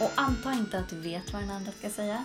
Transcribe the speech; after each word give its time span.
Och 0.00 0.10
anta 0.14 0.52
inte 0.52 0.78
att 0.78 0.88
du 0.88 0.96
vet 0.96 1.32
vad 1.32 1.42
den 1.42 1.50
andra 1.50 1.72
ska 1.78 1.88
säga. 1.90 2.24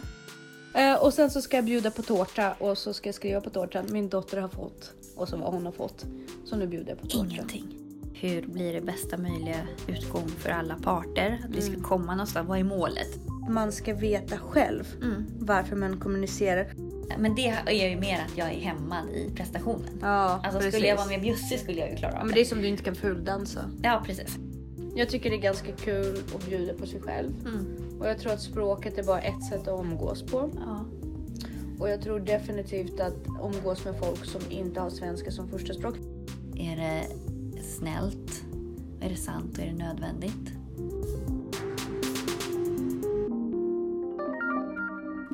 Eh, 0.74 1.04
och 1.04 1.14
sen 1.14 1.32
så 1.32 1.42
ska 1.42 1.58
jag 1.58 1.66
bjuda 1.66 1.92
på 1.92 2.02
tårta 2.02 2.54
och 2.60 2.78
så 2.78 2.94
ska 2.94 3.08
jag 3.10 3.16
skriva 3.16 3.42
på 3.42 3.50
tårtan. 3.50 3.86
Min 3.92 4.10
dotter 4.10 4.38
har 4.38 4.50
fått 4.50 4.94
och 5.16 5.30
så 5.30 5.38
vad 5.38 5.54
hon 5.54 5.66
har 5.66 5.72
fått. 5.72 6.06
Så 6.46 6.56
nu 6.56 6.68
bjuder 6.68 6.90
jag 6.90 7.00
på 7.02 7.08
tårta. 7.08 7.26
Ingenting. 7.30 7.76
Hur 8.14 8.42
blir 8.42 8.74
det 8.74 8.82
bästa 8.82 9.18
möjliga 9.18 9.56
utgång 9.88 10.28
för 10.40 10.50
alla 10.50 10.76
parter? 10.76 11.42
Att 11.50 11.56
vi 11.56 11.62
ska 11.62 11.82
komma 11.84 12.12
någonstans. 12.16 12.48
Vad 12.50 12.60
är 12.60 12.64
målet? 12.64 13.08
Man 13.50 13.72
ska 13.72 13.94
veta 13.94 14.38
själv 14.38 14.84
Mm. 15.02 15.26
varför 15.40 15.76
man 15.76 16.00
kommunicerar. 16.00 16.68
Men 17.18 17.36
det 17.36 17.48
är 17.66 17.90
ju 17.90 17.96
mer 18.00 18.26
att 18.32 18.38
jag 18.38 18.48
är 18.54 18.60
hämmad 18.60 19.10
i 19.10 19.32
prestationen. 19.36 20.00
Ja, 20.02 20.42
Alltså 20.44 20.72
skulle 20.72 20.88
jag 20.88 20.96
vara 20.96 21.08
mer 21.08 21.20
bjussig 21.20 21.60
skulle 21.60 21.80
jag 21.80 21.90
ju 21.90 21.96
klara 21.96 22.20
av 22.20 22.26
men 22.26 22.36
det 22.36 22.42
är 22.42 22.46
som 22.46 22.62
du 22.62 22.68
inte 22.68 22.84
kan 22.84 22.96
fuldansa. 22.96 23.60
Ja, 23.84 24.04
precis. 24.06 24.38
Jag 24.96 25.10
tycker 25.10 25.30
det 25.30 25.36
är 25.36 25.42
ganska 25.42 25.72
kul 25.72 26.18
att 26.36 26.46
bjuda 26.46 26.74
på 26.74 26.86
sig 26.86 27.02
själv. 27.02 27.48
Mm. 27.48 28.00
Och 28.00 28.08
jag 28.08 28.20
tror 28.20 28.32
att 28.32 28.42
språket 28.42 28.98
är 28.98 29.04
bara 29.04 29.22
ett 29.22 29.44
sätt 29.44 29.68
att 29.68 29.80
umgås 29.80 30.24
på. 30.24 30.50
Ja. 30.56 30.86
Och 31.80 31.90
jag 31.90 32.02
tror 32.02 32.20
definitivt 32.20 33.00
att 33.00 33.28
umgås 33.44 33.86
med 33.86 34.00
folk 34.00 34.26
som 34.26 34.42
inte 34.50 34.80
har 34.80 34.90
svenska 34.90 35.32
som 35.32 35.50
första 35.50 35.74
språk. 35.74 35.96
Är 36.56 36.76
det 36.76 37.04
snällt? 37.64 38.44
Är 39.02 39.10
det 39.10 39.16
sant 39.16 39.58
och 39.58 39.64
är 39.64 39.68
det 39.68 39.74
nödvändigt? 39.74 40.52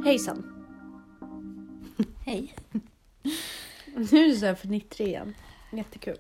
Hejsan! 0.06 0.52
Hej. 2.26 2.56
Nu 3.96 4.24
är 4.24 4.28
det 4.28 4.36
så 4.36 4.46
här 4.46 4.56
fnittrig 4.56 5.08
igen. 5.08 5.34
Jättekul. 5.72 6.18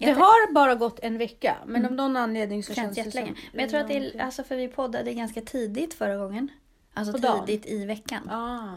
Det 0.00 0.06
Jag 0.06 0.14
har 0.16 0.52
bara 0.52 0.74
gått 0.74 0.98
en 1.02 1.18
vecka, 1.18 1.56
men 1.66 1.84
av 1.86 1.92
någon 1.92 2.16
anledning 2.16 2.62
så 2.62 2.68
Det 2.70 2.74
känns 2.76 2.96
känns 2.96 3.14
det 3.14 3.20
som... 3.26 3.34
Men 3.52 3.60
jag 3.60 3.70
tror 3.70 3.80
att 3.80 3.88
det 3.88 3.96
är, 3.96 4.20
alltså 4.20 4.44
för 4.44 4.56
vi 4.56 4.68
poddade 4.68 5.14
ganska 5.14 5.40
tidigt 5.40 5.94
förra 5.94 6.16
gången. 6.16 6.48
Alltså 6.94 7.12
På 7.12 7.18
dagen? 7.18 7.46
tidigt 7.46 7.66
i 7.66 7.84
veckan. 7.84 8.30
Ah, 8.30 8.74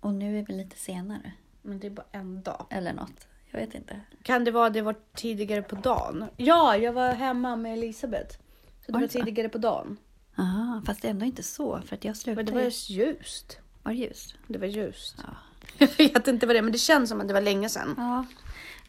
Och 0.00 0.14
nu 0.14 0.38
är 0.38 0.44
vi 0.46 0.52
lite 0.52 0.76
senare. 0.78 1.32
men 1.62 1.78
det 1.80 1.86
är 1.86 1.90
bara 1.90 2.06
en 2.12 2.42
dag. 2.42 2.66
Eller 2.70 2.92
något. 2.92 3.26
Jag 3.50 3.60
vet 3.60 3.74
inte. 3.74 4.00
Kan 4.22 4.44
det 4.44 4.50
vara 4.50 4.70
det 4.70 4.82
var 4.82 4.94
tidigare 5.14 5.62
på 5.62 5.74
dagen? 5.74 6.24
Ja, 6.36 6.76
jag 6.76 6.92
var 6.92 7.12
hemma 7.12 7.56
med 7.56 7.72
Elisabeth. 7.72 8.30
Så 8.36 8.38
det 8.86 8.92
Var 8.92 9.00
var 9.00 9.06
det 9.06 9.12
tidigare 9.12 9.48
på 9.48 9.58
dagen. 9.58 9.96
Aha, 10.38 10.82
fast 10.86 11.04
ändå 11.04 11.26
inte 11.26 11.42
så. 11.42 11.80
För 11.86 11.96
att 11.96 12.04
jag 12.04 12.10
Men 12.10 12.14
slutade... 12.16 12.42
det 12.46 12.52
var 12.52 12.60
ju 12.60 12.70
ljust. 12.70 13.58
var 13.82 13.92
det 13.92 13.98
ljust? 13.98 14.34
Det 14.46 14.58
var 14.58 14.66
ljust. 14.66 15.16
Ja. 15.26 15.36
Jag 15.98 16.12
vet 16.12 16.28
inte 16.28 16.46
vad 16.46 16.54
det 16.54 16.58
är, 16.58 16.62
men 16.62 16.72
det 16.72 16.78
känns 16.78 17.08
som 17.08 17.20
att 17.20 17.28
det 17.28 17.34
var 17.34 17.40
länge 17.40 17.68
sedan. 17.68 17.94
Ja. 17.96 18.24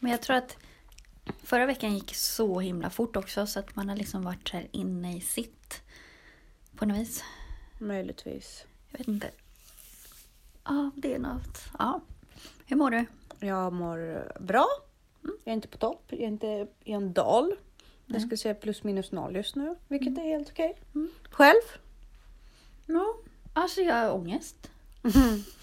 Men 0.00 0.10
jag 0.10 0.22
tror 0.22 0.36
att 0.36 0.56
förra 1.42 1.66
veckan 1.66 1.94
gick 1.94 2.14
så 2.14 2.60
himla 2.60 2.90
fort 2.90 3.16
också. 3.16 3.46
Så 3.46 3.58
att 3.58 3.76
man 3.76 3.88
har 3.88 3.96
liksom 3.96 4.22
varit 4.22 4.50
här 4.50 4.68
inne 4.72 5.16
i 5.16 5.20
sitt. 5.20 5.82
På 6.76 6.86
något 6.86 6.98
vis. 6.98 7.24
Möjligtvis. 7.78 8.64
Jag 8.90 8.98
vet 8.98 9.08
inte. 9.08 9.30
Ja, 10.64 10.90
det 10.96 11.14
är 11.14 11.18
något. 11.18 11.58
Ja. 11.78 12.00
Hur 12.66 12.76
mår 12.76 12.90
du? 12.90 13.04
Jag 13.40 13.72
mår 13.72 14.32
bra. 14.40 14.66
Jag 15.22 15.32
är 15.44 15.52
inte 15.52 15.68
på 15.68 15.78
topp. 15.78 16.04
Jag 16.08 16.20
är 16.20 16.26
inte 16.26 16.66
i 16.84 16.92
en 16.92 17.12
dal. 17.12 17.54
Jag 18.06 18.20
skulle 18.20 18.36
säga 18.36 18.54
plus 18.54 18.82
minus 18.82 19.12
noll 19.12 19.36
just 19.36 19.56
nu, 19.56 19.76
vilket 19.88 20.18
är 20.18 20.22
helt 20.22 20.50
okej. 20.50 20.78
Själv? 21.30 21.62
Ja, 22.86 23.14
alltså 23.52 23.80
jag 23.80 23.94
har 23.94 24.12
ångest. 24.12 24.70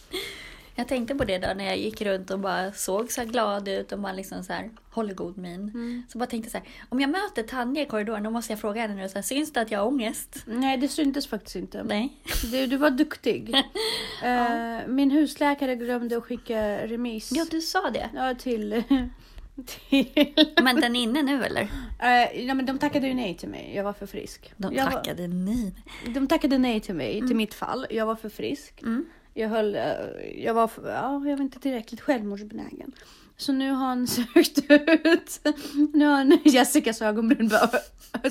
Jag 0.79 0.87
tänkte 0.87 1.15
på 1.15 1.25
det 1.25 1.37
då 1.37 1.47
när 1.55 1.65
jag 1.65 1.77
gick 1.77 2.01
runt 2.01 2.31
och 2.31 2.39
bara 2.39 2.71
såg 2.71 3.11
så 3.11 3.23
glad 3.23 3.67
ut 3.67 3.91
och 3.91 3.99
bara 3.99 4.13
liksom 4.13 4.43
så 4.43 4.53
här 4.53 4.69
håller 4.89 5.13
god 5.13 5.37
min. 5.37 6.03
Så 6.09 6.17
bara 6.17 6.25
tänkte 6.25 6.51
så 6.51 6.57
här, 6.57 6.67
om 6.89 6.99
jag 6.99 7.09
möter 7.09 7.43
Tanja 7.43 7.81
i 7.81 7.85
korridoren 7.85 8.23
då 8.23 8.29
måste 8.29 8.53
jag 8.53 8.59
fråga 8.59 8.81
henne 8.81 8.95
nu 8.95 9.09
så 9.09 9.15
här, 9.15 9.21
syns 9.21 9.53
det 9.53 9.61
att 9.61 9.71
jag 9.71 9.79
har 9.79 9.87
ångest? 9.87 10.43
Nej, 10.45 10.77
det 10.77 10.87
syntes 10.87 11.27
faktiskt 11.27 11.55
inte. 11.55 11.83
Nej. 11.83 12.13
Du, 12.51 12.67
du 12.67 12.77
var 12.77 12.89
duktig. 12.89 13.55
Eh, 14.23 14.87
min 14.87 15.11
husläkare 15.11 15.75
glömde 15.75 16.17
att 16.17 16.23
skicka 16.23 16.87
remiss. 16.87 17.31
Ja, 17.31 17.45
du 17.51 17.61
sa 17.61 17.89
det. 17.89 18.09
Ja, 18.13 18.35
till... 18.35 18.83
till 19.89 20.33
Men 20.63 20.81
den 20.81 20.95
är 20.95 21.03
inne 21.03 21.21
nu 21.21 21.43
eller? 21.43 21.61
Eh, 21.99 22.45
ja, 22.45 22.53
men 22.53 22.65
de 22.65 22.79
tackade 22.79 23.07
ju 23.07 23.13
nej 23.13 23.35
till 23.35 23.49
mig. 23.49 23.71
Jag 23.75 23.83
var 23.83 23.93
för 23.93 24.05
frisk. 24.05 24.53
De 24.57 24.73
jag 24.73 24.91
tackade 24.91 25.27
nej. 25.27 25.73
Var, 26.05 26.13
de 26.13 26.27
tackade 26.27 26.57
nej 26.57 26.79
till 26.79 26.95
mig, 26.95 27.27
till 27.27 27.35
mitt 27.35 27.53
fall. 27.53 27.87
Jag 27.89 28.05
var 28.05 28.15
för 28.15 28.29
frisk. 28.29 28.81
Mm. 28.81 29.05
Jag, 29.33 29.49
höll, 29.49 29.75
eh, 29.75 29.81
jag, 30.37 30.53
var 30.53 30.71
ja, 30.83 31.11
jag 31.25 31.37
var 31.37 31.41
inte 31.41 31.59
tillräckligt 31.59 32.01
självmordsbenägen. 32.01 32.91
Så 33.37 33.51
nu 33.51 33.69
har 33.71 33.85
han 33.87 34.07
sökt 34.33 34.57
ut... 35.05 35.41
Nu 35.93 36.05
har 36.05 36.47
Jessicas 36.47 37.01
ögonbryn 37.01 37.47
bara 37.49 37.69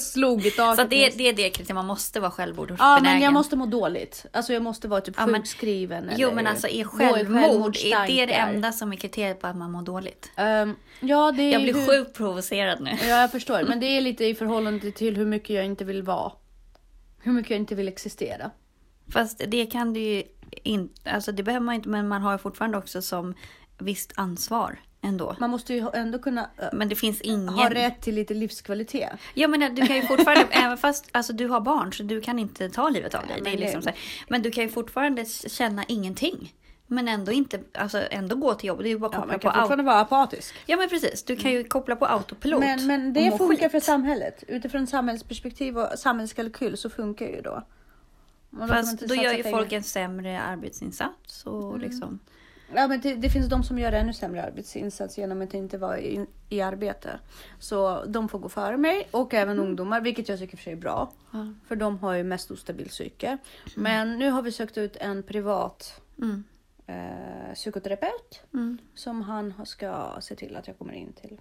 slog 0.00 0.46
i 0.46 0.50
taket. 0.50 0.80
Så 0.84 0.88
det, 0.90 1.18
det 1.18 1.28
är 1.28 1.32
det 1.32 1.50
kriteriet, 1.50 1.74
man 1.74 1.86
måste 1.86 2.20
vara 2.20 2.30
självmordsbenägen. 2.30 3.04
Ja 3.04 3.12
men 3.12 3.20
jag 3.20 3.32
måste 3.32 3.56
må 3.56 3.66
dåligt. 3.66 4.26
Alltså 4.32 4.52
jag 4.52 4.62
måste 4.62 4.88
vara 4.88 5.00
typ 5.00 5.14
Ja, 5.18 5.26
men- 5.26 5.40
sjukskriven. 5.40 6.10
Jo 6.16 6.28
eller 6.28 6.34
men 6.36 6.46
alltså 6.46 6.68
är 6.68 6.84
självmord, 6.84 7.76
är 7.76 8.06
det 8.06 8.26
det 8.26 8.32
enda 8.32 8.72
som 8.72 8.92
är 8.92 8.96
kriteriet 8.96 9.40
på 9.40 9.46
att 9.46 9.56
man 9.56 9.70
mår 9.72 9.82
dåligt? 9.82 10.30
Ehm, 10.36 10.74
ja 11.00 11.32
det 11.36 11.42
är 11.42 11.52
Jag 11.52 11.62
blir 11.62 11.74
hur... 11.74 11.86
sjukt 11.86 12.16
provocerad 12.16 12.80
nu. 12.80 12.90
Ja 13.00 13.20
jag 13.20 13.30
förstår. 13.32 13.62
Men 13.68 13.80
det 13.80 13.86
är 13.86 14.00
lite 14.00 14.24
i 14.24 14.34
förhållande 14.34 14.92
till 14.92 15.16
hur 15.16 15.26
mycket 15.26 15.50
jag 15.56 15.64
inte 15.64 15.84
vill 15.84 16.02
vara. 16.02 16.32
Hur 17.22 17.32
mycket 17.32 17.50
jag 17.50 17.58
inte 17.60 17.74
vill 17.74 17.88
existera. 17.88 18.50
Fast 19.12 19.42
det 19.48 19.66
kan 19.66 19.92
du 19.92 20.00
ju 20.00 20.22
inte, 20.50 21.10
alltså 21.10 21.32
det 21.32 21.42
behöver 21.42 21.64
man 21.66 21.74
inte, 21.74 21.88
men 21.88 22.08
man 22.08 22.22
har 22.22 22.32
ju 22.32 22.38
fortfarande 22.38 22.78
också 22.78 23.02
som 23.02 23.34
visst 23.78 24.12
ansvar 24.16 24.78
ändå. 25.02 25.36
Man 25.40 25.50
måste 25.50 25.74
ju 25.74 25.86
ändå 25.94 26.18
kunna 26.18 26.50
eh, 26.58 26.68
Men 26.72 26.88
det 26.88 26.94
finns 26.96 27.20
ingen... 27.20 27.48
ha 27.48 27.70
rätt 27.70 28.00
till 28.00 28.14
lite 28.14 28.34
livskvalitet. 28.34 29.10
Ja 29.34 29.48
men 29.48 29.74
du 29.74 29.86
kan 29.86 29.96
ju 29.96 30.02
fortfarande, 30.06 30.46
även 30.50 30.78
fast 30.78 31.08
alltså, 31.12 31.32
du 31.32 31.46
har 31.48 31.60
barn 31.60 31.92
så 31.92 32.02
du 32.02 32.20
kan 32.20 32.38
inte 32.38 32.68
ta 32.68 32.88
livet 32.88 33.14
av 33.14 33.26
dig. 33.26 33.40
Nej, 33.42 33.52
Det 33.56 33.58
är 33.58 33.64
liksom 33.64 33.82
så 33.82 33.88
här. 33.88 33.98
Men 34.28 34.42
du 34.42 34.50
kan 34.50 34.64
ju 34.64 34.70
fortfarande 34.70 35.24
känna 35.24 35.84
ingenting. 35.88 36.54
Men 36.90 37.08
ändå 37.08 37.32
inte, 37.32 37.60
alltså 37.74 38.02
ändå 38.10 38.36
gå 38.36 38.54
till 38.54 38.68
jobbet. 38.68 38.82
Det 38.84 38.88
är 38.88 38.90
ju 38.90 38.98
bara 38.98 39.06
att 39.06 39.12
Ja, 39.14 39.18
man 39.26 39.28
på 39.28 39.38
kan 39.38 39.50
auto. 39.50 39.60
fortfarande 39.60 39.84
vara 39.84 40.00
apatisk. 40.00 40.54
Ja 40.66 40.76
men 40.76 40.88
precis, 40.88 41.24
du 41.24 41.36
kan 41.36 41.50
ju 41.52 41.64
koppla 41.64 41.96
på 41.96 42.06
autopilot. 42.06 42.60
Men, 42.60 42.86
men 42.86 43.12
det 43.12 43.38
funkar 43.38 43.56
skit. 43.62 43.70
för 43.70 43.80
samhället. 43.80 44.44
Utifrån 44.48 44.86
samhällsperspektiv 44.86 45.78
och 45.78 45.98
samhällskalkyl 45.98 46.76
så 46.76 46.90
funkar 46.90 47.26
ju 47.26 47.40
då. 47.40 47.62
Man 48.50 48.68
Fast 48.68 49.00
då 49.00 49.14
gör 49.14 49.32
ju 49.34 49.42
pengar. 49.42 49.58
folk 49.58 49.72
en 49.72 49.82
sämre 49.82 50.40
arbetsinsats. 50.40 51.46
Och 51.46 51.68
Mm. 51.68 51.80
liksom. 51.80 52.18
Ja, 52.74 52.88
men 52.88 53.00
det, 53.00 53.14
det 53.14 53.30
finns 53.30 53.48
de 53.48 53.62
som 53.62 53.78
gör 53.78 53.92
ännu 53.92 54.12
sämre 54.12 54.44
arbetsinsats 54.44 55.18
genom 55.18 55.42
att 55.42 55.54
inte 55.54 55.78
vara 55.78 56.00
i, 56.00 56.26
i 56.48 56.60
arbete. 56.60 57.20
Så 57.58 58.04
de 58.04 58.28
får 58.28 58.38
gå 58.38 58.48
före 58.48 58.76
mig 58.76 59.08
och 59.10 59.34
även 59.34 59.58
ungdomar, 59.58 60.00
vilket 60.00 60.28
jag 60.28 60.38
tycker 60.38 60.56
för 60.56 60.64
sig 60.64 60.72
är 60.72 60.76
bra. 60.76 61.12
Ja. 61.30 61.52
För 61.68 61.76
de 61.76 61.98
har 61.98 62.14
ju 62.14 62.24
mest 62.24 62.50
ostabil 62.50 62.88
psyke. 62.88 63.38
Men 63.76 64.18
nu 64.18 64.30
har 64.30 64.42
vi 64.42 64.52
sökt 64.52 64.78
ut 64.78 64.96
en 64.96 65.22
privat 65.22 66.00
Mm. 66.18 66.44
eh, 66.86 67.54
psykoterapeut 67.54 68.42
Mm. 68.54 68.78
som 68.94 69.22
han 69.22 69.66
ska 69.66 70.16
se 70.20 70.34
till 70.36 70.56
att 70.56 70.66
jag 70.66 70.78
kommer 70.78 70.92
in 70.92 71.12
till 71.12 71.40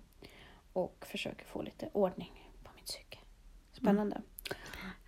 och 0.73 1.06
försöker 1.12 1.46
få 1.46 1.62
lite 1.62 1.90
ordning 1.94 2.51
på 2.63 2.72
mitt 2.75 2.85
psyke. 2.85 3.17
Spännande. 3.73 4.22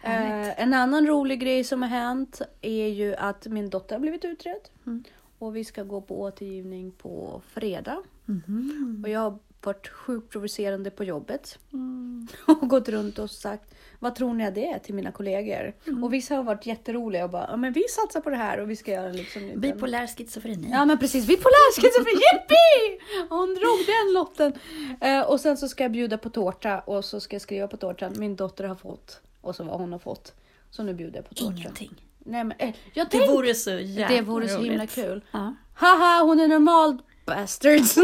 Eh, 0.03 0.61
en 0.61 0.73
annan 0.73 1.07
rolig 1.07 1.39
grej 1.39 1.63
som 1.63 1.81
har 1.81 1.89
hänt 1.89 2.41
är 2.61 2.87
ju 2.87 3.15
att 3.15 3.45
min 3.47 3.69
dotter 3.69 3.95
har 3.95 3.99
blivit 3.99 4.25
utredd. 4.25 4.69
Mm. 4.87 5.03
Och 5.39 5.55
vi 5.55 5.65
ska 5.65 5.83
gå 5.83 6.01
på 6.01 6.21
återgivning 6.21 6.91
på 6.91 7.41
fredag. 7.53 8.01
Mhm. 8.25 9.01
Och 9.03 9.09
jag 9.09 9.19
har 9.19 9.39
varit 9.63 9.87
sjukt 9.87 10.29
provocerande 10.31 10.91
på 10.91 11.03
jobbet. 11.03 11.59
Mm. 11.73 12.27
Och 12.61 12.69
gått 12.69 12.89
runt 12.89 13.19
och 13.19 13.31
sagt 13.31 13.75
vad 13.99 14.15
tror 14.15 14.33
ni 14.33 14.45
att 14.47 14.55
det 14.55 14.65
är 14.67 14.79
till 14.79 14.95
mina 14.95 15.11
kollegor? 15.11 15.73
Mm. 15.87 16.03
Och 16.03 16.13
vissa 16.13 16.35
har 16.35 16.43
varit 16.43 16.65
jätteroliga 16.65 17.23
och 17.23 17.29
bara 17.29 17.47
ja, 17.49 17.57
men 17.57 17.73
vi 17.73 17.83
satsar 17.89 18.21
på 18.21 18.29
det 18.29 18.35
här 18.35 18.59
och 18.59 18.69
vi 18.69 18.75
ska 18.75 18.91
göra 18.91 19.11
liksom 19.11 19.41
liten- 19.41 19.61
Bipolär 19.61 20.07
schizofreni. 20.07 20.69
Ja 20.71 20.85
men 20.85 20.97
precis, 20.99 21.27
bipolär 21.27 21.75
schizofreni, 21.81 22.21
jippi! 22.33 23.03
Hon 23.29 23.47
drog 23.55 23.77
den 23.87 24.13
lotten. 24.13 24.53
Eh, 25.01 25.21
och 25.31 25.39
sen 25.39 25.57
så 25.57 25.67
ska 25.67 25.83
jag 25.83 25.91
bjuda 25.91 26.17
på 26.17 26.29
tårta 26.29 26.79
och 26.79 27.05
så 27.05 27.19
ska 27.19 27.35
jag 27.35 27.41
skriva 27.41 27.67
på 27.67 27.77
tårtan. 27.77 28.13
Min 28.17 28.35
dotter 28.35 28.63
har 28.63 28.75
fått 28.75 29.21
och 29.41 29.55
så 29.55 29.63
vad 29.63 29.79
hon 29.79 29.91
har 29.91 29.99
fått. 29.99 30.33
Så 30.69 30.83
nu 30.83 30.93
bjuder 30.93 31.15
jag 31.15 31.29
på 31.29 31.35
tårta. 31.35 31.57
Ingenting. 31.57 31.91
Nej 32.19 32.43
men 32.43 32.57
eh, 32.59 32.75
jag 32.93 33.09
Det 33.09 33.27
vore 33.27 33.55
så 33.55 33.71
jävla 33.71 34.15
Det 34.15 34.21
vore 34.21 34.47
så 34.49 34.61
himla 34.61 34.77
roligt. 34.77 34.95
kul. 34.95 35.21
Ja. 35.31 35.55
Haha, 35.73 36.23
hon 36.23 36.39
är 36.39 36.47
normal 36.47 36.97
bastards. 37.25 37.97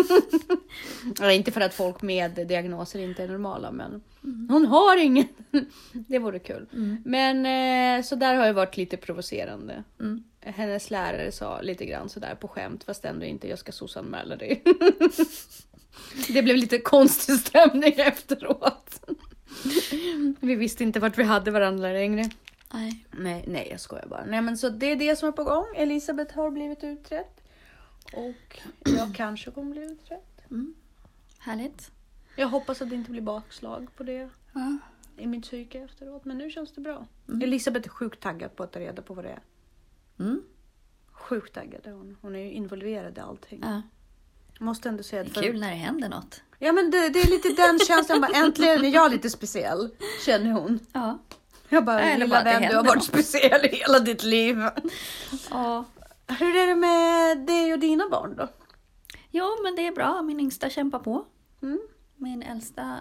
inte 1.32 1.52
för 1.52 1.62
att 1.62 1.74
folk 1.74 2.02
med 2.02 2.48
diagnoser 2.48 3.00
inte 3.00 3.24
är 3.24 3.28
normala 3.28 3.72
men 3.72 4.02
hon 4.50 4.66
har 4.66 4.98
ingen. 4.98 5.28
det 5.94 6.20
vore 6.20 6.40
kul. 6.40 6.68
Men 7.06 7.46
eh, 7.46 8.04
så 8.04 8.16
där 8.16 8.36
har 8.36 8.46
jag 8.46 8.54
varit 8.54 8.78
lite 8.78 8.98
provocerande. 8.98 9.84
Mm. 10.00 10.24
Hennes 10.42 10.92
lärare 10.92 11.32
sa 11.32 11.62
lite 11.62 11.86
grann 11.86 12.10
sådär 12.10 12.36
på 12.36 12.48
skämt 12.48 12.84
fast 12.84 13.06
ändå 13.06 13.26
inte 13.26 13.48
jag 13.48 13.60
ska 13.60 13.72
soc-anmäla 13.72 14.36
dig. 14.36 14.64
det 16.28 16.42
blev 16.42 16.56
lite 16.56 16.80
konstig 16.80 17.36
stämning 17.36 17.94
efteråt. 17.98 18.85
Vi 20.40 20.56
visste 20.56 20.84
inte 20.84 21.00
vart 21.00 21.18
vi 21.18 21.24
hade 21.24 21.52
varandra 21.52 21.88
längre. 21.88 22.30
Nej. 22.74 23.06
Nej, 23.12 23.44
nej 23.48 23.68
jag 23.72 23.80
skojar 23.80 24.08
bara. 24.08 24.26
Nej 24.26 24.42
men 24.42 24.58
så 24.58 24.70
det 24.70 24.92
är 24.92 24.96
det 24.96 25.16
som 25.16 25.28
är 25.28 25.32
på 25.32 25.44
gång. 25.44 25.66
Elisabeth 25.76 26.36
har 26.36 26.52
blivit 26.52 26.84
utredd. 26.84 27.26
Och 28.14 28.62
jag 28.86 29.16
kanske 29.16 29.52
kommer 29.52 29.72
bli 29.72 29.86
utredd. 29.86 30.20
Härligt. 31.40 31.92
Jag 32.36 32.48
hoppas 32.48 32.82
att 32.82 32.90
det 32.90 32.96
inte 32.96 33.12
blir 33.12 33.22
bakslag 33.22 33.88
på 33.96 34.04
det. 34.04 34.30
Ja. 34.54 34.78
i 35.18 35.28
mitt 35.28 35.44
psyke 35.44 35.80
efteråt. 35.80 36.26
Men 36.26 36.38
nu 36.38 36.50
känns 36.50 36.72
det 36.72 36.82
bra. 36.82 37.06
Mm. 37.28 37.42
Elisabeth 37.42 37.88
är 37.88 37.90
sjukt 37.90 38.22
taggad 38.22 38.56
på 38.56 38.64
att 38.64 38.72
ta 38.72 38.80
reda 38.80 39.02
på 39.02 39.14
vad 39.14 39.26
det 39.26 39.30
är. 39.30 39.42
Mm. 40.20 40.42
Sjukt 41.12 41.54
taggad 41.54 41.88
är 41.88 41.92
hon. 41.92 42.18
Hon 42.22 42.36
är 42.36 42.40
ju 42.40 42.52
involverad 42.52 43.18
i 43.18 43.22
allting. 43.22 43.60
Ja. 43.64 43.82
Måste 44.60 44.90
ändå 44.90 45.04
säga 45.04 45.24
Det 45.24 45.30
är 45.30 45.34
för- 45.34 45.42
kul 45.42 45.60
när 45.60 45.69
det 45.69 45.75
händer 45.75 46.10
något. 46.10 46.42
Ja 46.60 46.72
men 46.72 46.92
det, 46.92 47.10
det 47.10 47.19
är 47.22 47.28
lite 47.30 47.50
den 47.50 47.80
känslan. 47.80 48.22
Bara, 48.22 48.31
äntligen 48.46 48.86
är 48.86 48.90
jag 48.90 49.12
lite 49.12 49.30
speciell. 49.30 49.90
Känner 50.25 50.52
hon. 50.52 50.80
Ja. 50.94 51.19
Jag 51.69 51.86
bara, 51.86 52.02
Eller 52.02 52.28
bara 52.28 52.40
lilla 52.40 52.54
det 52.54 52.60
vän 52.60 52.69
du 52.69 52.75
har 52.75 52.84
varit 52.84 52.96
något." 52.96 53.04
speciell 53.06 53.66
i 53.66 53.75
hela 53.75 54.00
ditt 54.00 54.24
liv. 54.24 54.57
ja. 55.50 55.86
Hur 56.28 56.56
är 56.56 56.68
det 56.68 56.75
med 56.75 57.38
dig 57.48 57.74
och 57.74 57.80
dina 57.80 58.10
barn 58.10 58.36
då? 58.36 58.48
Ja, 59.31 59.50
men 59.63 59.75
det 59.75 59.88
är 59.88 59.92
bra. 59.92 60.22
Min 60.22 60.40
yngsta 60.40 60.69
kämpar 60.69 61.00
på. 61.00 61.25
Mm. 61.62 61.80
Min 62.16 62.44
äldsta 62.44 63.00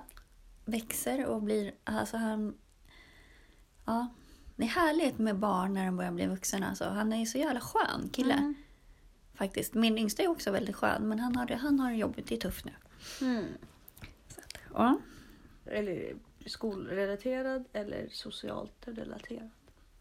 växer 0.65 1.27
och 1.27 1.43
blir, 1.43 1.73
alltså 1.85 2.17
han... 2.17 2.55
Ja, 3.87 4.07
det 4.57 4.65
är 4.65 4.69
härligt 4.69 5.19
med 5.19 5.37
barn 5.39 5.75
när 5.75 5.87
de 5.87 5.97
börjar 5.97 6.11
bli 6.13 6.27
vuxna. 6.27 6.69
Alltså. 6.69 6.85
Han 6.85 7.13
är 7.13 7.25
så 7.27 7.39
jävla 7.39 7.61
skön 7.61 8.09
kille. 8.13 8.35
Mm. 8.35 8.55
Faktiskt. 9.35 9.75
Min 9.75 9.99
yngsta 9.99 10.23
är 10.23 10.29
också 10.29 10.51
väldigt 10.51 10.77
skön, 10.77 11.09
men 11.09 11.19
han 11.19 11.37
har 11.37 11.47
det, 11.47 11.55
han 11.55 11.81
har 11.81 11.91
det 11.91 11.97
jobbigt. 11.97 12.27
Det 12.27 12.35
är 12.35 12.41
tufft 12.41 12.65
nu. 12.65 12.73
Mm. 13.21 13.45
Ja. 14.75 14.99
Eller 15.67 16.15
skolrelaterad 16.47 17.65
eller 17.73 18.09
socialt 18.11 18.89
relaterad. 18.89 19.51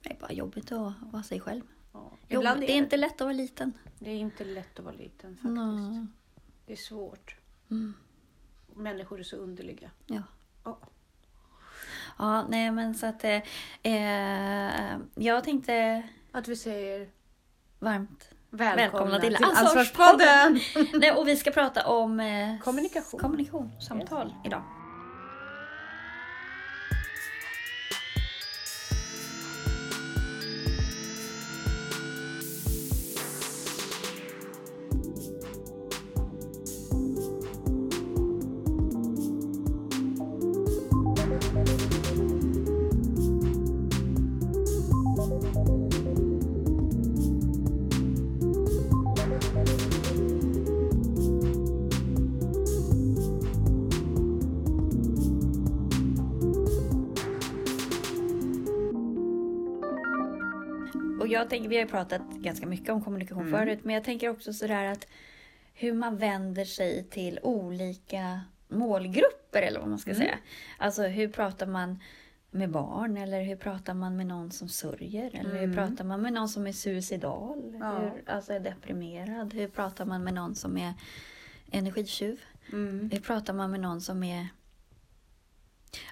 Det 0.01 0.12
är 0.12 0.19
bara 0.19 0.31
jobbigt 0.31 0.71
att 0.71 0.94
vara 1.01 1.24
sig 1.24 1.39
själv. 1.39 1.62
Ja. 1.91 2.12
Jo, 2.27 2.39
Ibland 2.39 2.62
det 2.62 2.71
är 2.71 2.75
inte 2.77 2.97
lätt 2.97 3.13
att 3.13 3.21
vara 3.21 3.33
liten. 3.33 3.74
det 4.00 4.09
är 4.09 4.15
inte 4.15 4.44
lätt 4.44 4.80
att 4.80 4.85
vara 4.85 4.95
liten 4.95 5.35
faktiskt. 5.35 5.53
Nej. 5.53 6.07
Det 6.65 6.74
är 6.74 6.77
svårt. 6.77 7.35
Mm. 7.71 7.94
Människor 8.75 9.19
är 9.19 9.24
så 9.24 9.35
underliga. 9.35 9.91
Ja. 10.06 10.24
Ja. 10.63 10.80
Ja, 12.18 12.47
nej 12.47 12.71
men 12.71 12.95
så 12.95 13.06
att... 13.06 13.24
Eh, 13.24 13.41
eh, 13.83 14.97
jag 15.15 15.44
tänkte 15.44 16.03
Att 16.31 16.47
vi 16.47 16.56
säger 16.56 17.09
varmt 17.80 18.32
välkomna, 18.53 18.75
Välkomna 18.75 19.19
till 19.19 19.35
till 19.35 19.45
Ansvarspodden. 19.45 20.59
Nej, 21.00 21.11
och 21.11 21.27
vi 21.27 21.35
ska 21.35 21.51
prata 21.51 21.88
om 21.88 22.19
eh, 22.19 22.25
Kommunikation. 22.63 23.19
kommunikation, 23.19 23.71
samtal 23.79 24.33
idag. 24.45 24.61
Jag 61.44 61.50
tänker, 61.50 61.69
vi 61.69 61.75
har 61.75 61.84
ju 61.84 61.90
pratat 61.90 62.22
ganska 62.22 62.66
mycket 62.66 62.90
om 62.90 63.04
kommunikation 63.04 63.50
förut, 63.51 63.80
men 63.84 63.95
jag 63.95 64.04
tänker 64.04 64.30
också 64.30 64.54
sådär 64.54 64.86
att 64.86 65.07
hur 65.74 65.94
man 65.94 66.18
vänder 66.18 66.66
sig 66.66 67.04
till 67.10 67.40
olika 67.44 68.42
målgrupper 68.68 69.62
eller 69.62 69.80
vad 69.80 69.90
man 69.90 70.00
ska 70.00 70.16
säga. 70.16 70.38
Alltså 70.78 71.04
hur 71.04 71.28
pratar 71.28 71.68
man 71.68 72.00
med 72.51 72.69
barn 72.72 73.18
eller 73.18 73.42
hur 73.42 73.56
pratar 73.56 73.94
man 73.94 74.18
med 74.18 74.25
någon 74.25 74.51
som 74.51 74.69
sörjer? 74.69 75.36
Eller 75.36 75.68
hur 75.68 75.74
pratar 75.74 76.04
man 76.04 76.22
med 76.22 76.34
någon 76.34 76.50
som 76.50 76.68
är 76.68 76.72
suicidal? 76.72 77.78
Ja. 77.80 78.00
Hur, 78.00 78.24
alltså 78.25 78.54
är 78.54 78.60
deprimerad? 78.60 79.54
Hur 79.54 79.68
pratar 79.68 80.06
man 80.06 80.24
med 80.24 80.34
någon 80.34 80.56
som 80.56 80.78
är 80.78 80.94
energitjuv? 81.72 82.42
Mm. 82.72 83.10
Hur 83.13 83.19
pratar 83.19 83.54
man 83.54 83.72
med 83.72 83.80
någon 83.80 84.01
som 84.01 84.24
är... 84.24 84.48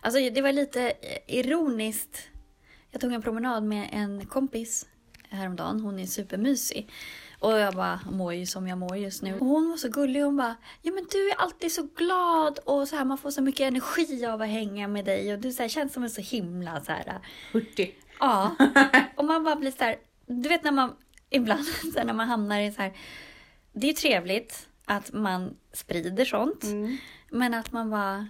Alltså 0.01 0.30
det 0.30 0.42
var 0.42 0.51
lite 0.51 0.94
ironiskt. 1.28 2.28
Jag 2.92 3.01
tog 3.01 3.13
en 3.13 3.22
promenad 3.22 3.63
med 3.63 3.89
en 3.92 4.25
kompis 4.25 4.88
häromdagen. 5.31 5.80
Hon 5.80 6.00
är 6.00 6.06
supermysig. 6.06 6.89
Och 7.39 7.60
jag 7.60 7.74
bara 7.74 8.00
mår 8.12 8.33
ju 8.33 8.45
som 8.45 8.68
jag 8.68 8.78
mår 8.78 8.98
just 8.98 9.22
nu. 9.22 9.33
Och 9.33 9.45
hon 9.45 9.69
var 9.69 9.78
så 9.78 9.89
gullig. 9.89 10.22
Hon 10.22 10.38
bara, 10.38 10.56
ja 10.81 10.92
men 10.92 11.07
du 11.12 11.30
är 11.30 11.36
alltid 11.36 11.72
så 11.72 11.88
glad 11.95 12.60
och 12.60 12.88
så 12.88 12.95
här, 12.95 13.06
man 13.06 13.18
får 13.18 13.31
så 13.31 13.42
mycket 13.42 13.68
energi 13.68 14.25
av 14.25 14.42
att 14.42 14.48
hänga 14.48 14.88
med 14.88 15.06
dig. 15.06 15.33
Och 15.33 15.39
du 15.39 15.51
så 15.51 15.62
här, 15.62 15.69
känns 15.69 15.94
som 15.94 16.04
en 16.04 16.10
så 16.10 16.22
himla 16.22 16.81
så 16.81 16.92
här, 16.92 17.19
Hurtig. 17.51 18.00
Ja. 18.19 18.56
Och 19.16 19.25
man 19.25 19.44
bara 19.44 19.56
blir 19.56 19.72
så 19.72 19.83
här, 19.83 19.95
du 20.25 20.50
vet 20.50 20.63
när 20.63 20.72
man 20.72 20.95
ibland 21.30 21.66
så 21.94 22.04
när 22.04 22.13
man 22.13 22.28
hamnar 22.28 22.60
i 22.60 22.72
så 22.72 22.81
här, 22.81 22.94
det 23.74 23.89
är 23.89 23.94
trevligt 23.94 24.68
att 24.86 25.13
man 25.13 25.57
sprider 25.74 26.25
sånt. 26.25 26.63
Mm. 26.63 26.98
Men 27.30 27.54
att 27.54 27.72
man 27.72 27.89
bara, 27.89 28.28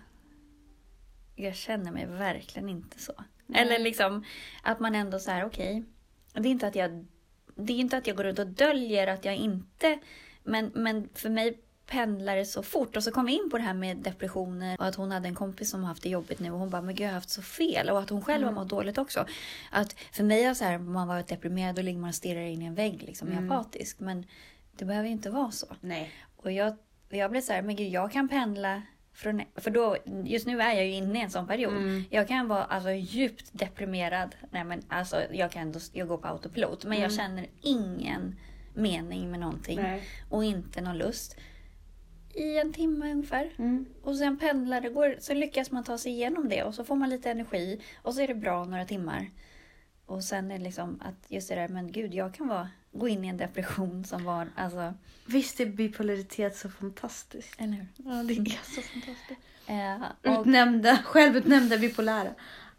jag 1.36 1.56
känner 1.56 1.92
mig 1.92 2.06
verkligen 2.06 2.70
inte 2.70 3.00
så. 3.00 3.14
Eller 3.54 3.80
liksom 3.80 4.26
att 4.64 4.80
man 4.80 4.96
ändå 4.96 5.20
så 5.20 5.32
här, 5.32 5.46
okej, 5.46 5.84
det 6.34 6.48
är 6.48 6.52
inte 6.52 6.68
att 6.68 6.76
jag, 6.76 7.06
det 7.56 7.74
är 7.74 7.78
inte 7.78 7.98
att 7.98 8.08
jag 8.08 8.18
går 8.18 8.24
runt 8.24 8.40
och 8.40 8.48
döljer 8.48 9.08
att 9.08 9.26
jag 9.26 9.36
inte, 9.36 10.00
men, 10.44 10.72
men 10.76 11.10
för 11.14 11.30
mig 11.30 11.58
pendlar 11.92 12.36
det 12.36 12.46
så 12.46 12.64
fort. 12.64 12.96
Och 12.96 13.04
så 13.04 13.12
kom 13.12 13.26
vi 13.26 13.34
in 13.34 13.50
på 13.52 13.58
det 13.58 13.64
här 13.64 13.74
med 13.74 13.98
depressioner 13.98 14.80
och 14.80 14.86
att 14.86 14.96
hon 14.96 15.12
hade 15.12 15.28
en 15.28 15.36
kompis 15.36 15.70
som 15.70 15.82
har 15.82 15.88
haft 15.88 16.04
det 16.04 16.10
jobbigt 16.10 16.40
nu 16.40 16.52
och 16.52 16.60
hon 16.60 16.70
bara, 16.70 16.82
men 16.82 16.96
gud 16.96 17.06
jag 17.06 17.10
har 17.10 17.16
haft 17.16 17.30
så 17.30 17.42
fel. 17.42 17.90
Och 17.90 18.00
att 18.00 18.10
hon 18.10 18.22
själv 18.22 18.46
har 18.46 18.52
mått 18.52 18.70
dåligt 18.70 18.98
också. 18.98 19.26
Att 19.72 19.94
för 20.12 20.24
mig 20.24 20.44
är 20.44 20.54
så 20.54 20.64
här, 20.64 20.78
man 20.78 21.08
varit 21.08 21.28
deprimerad 21.28 21.78
och 21.78 21.84
ligger 21.84 22.00
man 22.00 22.10
och 22.10 22.16
stirrar 22.16 22.42
in 22.42 22.62
i 22.62 22.66
en 22.66 22.76
vägg 22.76 23.04
liksom, 23.04 23.32
är 23.32 23.46
apatisk. 23.46 24.00
Men 24.00 24.26
det 24.72 24.86
behöver 24.86 25.08
ju 25.08 25.14
inte 25.14 25.30
vara 25.30 25.52
så. 25.52 25.66
Nej. 25.82 26.12
Och 26.36 26.52
jag, 26.52 26.78
jag 27.10 27.32
blev 27.32 27.42
så 27.42 27.54
här, 27.54 27.62
men 27.62 27.76
gud, 27.76 27.92
jag 27.92 28.12
kan 28.12 28.30
pendla 28.30 28.82
från, 29.22 29.42
för 29.56 29.72
då, 29.72 29.98
just 30.24 30.48
nu 30.48 30.62
är 30.62 30.74
jag 30.74 30.86
ju 30.86 30.94
inne 30.94 31.20
i 31.20 31.22
en 31.22 31.30
sån 31.30 31.48
period. 31.48 31.74
Mm. 31.74 32.04
Jag 32.10 32.28
kan 32.28 32.48
vara 32.48 32.64
alltså, 32.64 32.92
djupt 32.92 33.50
deprimerad. 33.52 34.36
Nej, 34.52 34.64
men 34.64 34.82
alltså, 34.90 35.22
jag, 35.32 35.52
kan 35.52 35.74
jag 35.94 36.08
går 36.08 36.18
på 36.18 36.28
autopilot. 36.28 36.86
Men 36.86 37.00
jag 37.00 37.14
känner 37.14 37.48
ingen 37.62 38.36
mening 38.74 39.32
med 39.32 39.40
någonting. 39.40 39.80
Nej. 39.82 40.04
Och 40.30 40.44
inte 40.44 40.82
någon 40.82 40.98
lust. 40.98 41.38
I 42.34 42.58
en 42.58 42.74
timme 42.74 43.12
ungefär. 43.12 43.50
Mm. 43.58 43.86
Och 44.04 44.16
sen 44.16 44.40
pendlar 44.40 44.82
det, 44.82 44.90
går, 44.90 45.16
så 45.20 45.34
lyckas 45.34 45.72
man 45.72 45.84
ta 45.84 45.98
sig 45.98 46.12
igenom 46.12 46.50
det. 46.50 46.64
Och 46.64 46.76
så 46.76 46.84
får 46.84 46.96
man 46.96 47.10
lite 47.10 47.32
energi. 47.32 47.82
Och 48.02 48.14
så 48.14 48.22
är 48.22 48.28
det 48.28 48.36
bra 48.36 48.66
några 48.66 48.86
timmar. 48.86 49.30
Och 50.06 50.24
sen 50.24 50.52
är 50.52 50.58
det 50.58 50.64
liksom 50.64 51.02
att 51.06 51.32
just 51.32 51.50
det 51.50 51.56
där, 51.56 51.68
men 51.68 51.92
gud, 51.92 52.14
jag 52.14 52.34
kan 52.34 52.48
vara, 52.48 52.70
gå 52.92 53.08
in 53.08 53.26
i 53.26 53.28
en 53.28 53.38
depression 53.38 54.04
som 54.06 54.24
var, 54.24 54.48
alltså, 54.56 54.94
Visst 55.26 55.60
är 55.60 55.66
bipolaritet 55.66 56.56
så 56.58 56.70
fantastiskt? 56.70 57.56
eller 57.62 57.74
hur? 57.74 57.88
Ja, 57.98 58.24
det 58.24 58.34
är 58.34 58.76
så 58.76 58.82
fantastiskt. 58.82 59.42
Eh, 59.68 60.02
och, 60.34 60.42
Utnämnda, 60.42 60.98
självutnämnda 61.04 61.78
bipolära. 61.78 62.30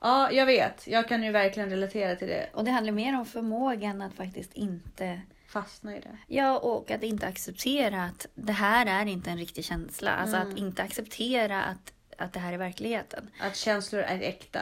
Ja, 0.00 0.30
jag 0.32 0.46
vet. 0.46 0.86
Jag 0.86 1.08
kan 1.08 1.22
ju 1.22 1.30
verkligen 1.30 1.70
relatera 1.70 2.16
till 2.16 2.28
det. 2.28 2.50
och 2.54 2.64
det 2.64 2.70
handlar 2.70 2.92
mer 2.92 3.18
om 3.18 3.26
förmågan 3.26 4.02
att 4.02 4.14
faktiskt 4.14 4.54
inte... 4.54 5.20
Fastna 5.48 5.96
i 5.96 6.00
det. 6.00 6.18
Ja, 6.26 6.58
och 6.58 6.90
att 6.90 7.02
inte 7.02 7.26
acceptera 7.26 8.04
att 8.04 8.26
det 8.34 8.52
här 8.52 8.86
är 8.86 9.06
inte 9.06 9.30
en 9.30 9.38
riktig 9.38 9.64
känsla. 9.64 10.10
Alltså 10.10 10.36
Mm. 10.36 10.48
att 10.52 10.58
inte 10.58 10.82
acceptera 10.82 11.62
att, 11.62 11.92
att 12.18 12.32
det 12.32 12.40
här 12.40 12.52
är 12.52 12.58
verkligheten. 12.58 13.30
Att 13.40 13.56
känslor 13.56 14.02
är 14.02 14.20
äkta. 14.20 14.60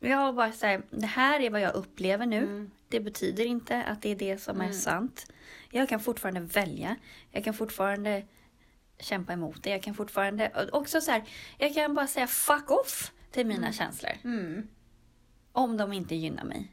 Jag 0.00 0.34
bara 0.34 0.52
säger, 0.52 0.82
det 0.90 1.06
här 1.06 1.40
är 1.40 1.50
vad 1.50 1.60
jag 1.60 1.74
upplever 1.74 2.26
nu. 2.26 2.38
Mm. 2.38 2.70
Det 2.88 3.00
betyder 3.00 3.44
inte 3.44 3.82
att 3.82 4.02
det 4.02 4.08
är 4.10 4.16
det 4.16 4.38
som 4.38 4.60
är 4.60 4.72
sant. 4.72 5.32
Jag 5.70 5.88
kan 5.88 6.00
fortfarande 6.00 6.40
välja. 6.40 6.96
Jag 7.30 7.44
kan 7.44 7.54
fortfarande 7.54 8.22
kämpa 8.98 9.32
emot 9.32 9.62
det. 9.62 9.70
Jag 9.70 9.82
kan 9.82 9.94
fortfarande... 9.94 10.68
Också 10.72 11.00
så 11.00 11.10
här, 11.10 11.24
jag 11.58 11.74
kan 11.74 11.94
bara 11.94 12.06
säga 12.06 12.26
fuck 12.26 12.70
off 12.70 13.12
till 13.30 13.46
mina 13.46 13.72
känslor. 13.72 14.12
Mm. 14.24 14.68
Om 15.52 15.76
de 15.76 15.92
inte 15.92 16.14
gynnar 16.14 16.44
mig. 16.44 16.72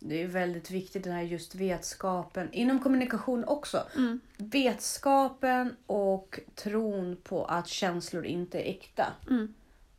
Det 0.00 0.22
är 0.22 0.26
väldigt 0.26 0.70
viktigt 0.70 1.04
den 1.04 1.12
här 1.12 1.22
just 1.22 1.54
vetskapen. 1.54 2.52
Inom 2.52 2.80
kommunikation 2.80 3.44
också. 3.44 3.86
Mm. 3.96 4.20
Vetskapen 4.36 5.76
och 5.86 6.40
tron 6.54 7.16
på 7.22 7.44
att 7.44 7.68
känslor 7.68 8.26
inte 8.26 8.58
är 8.58 8.70
äkta. 8.70 9.12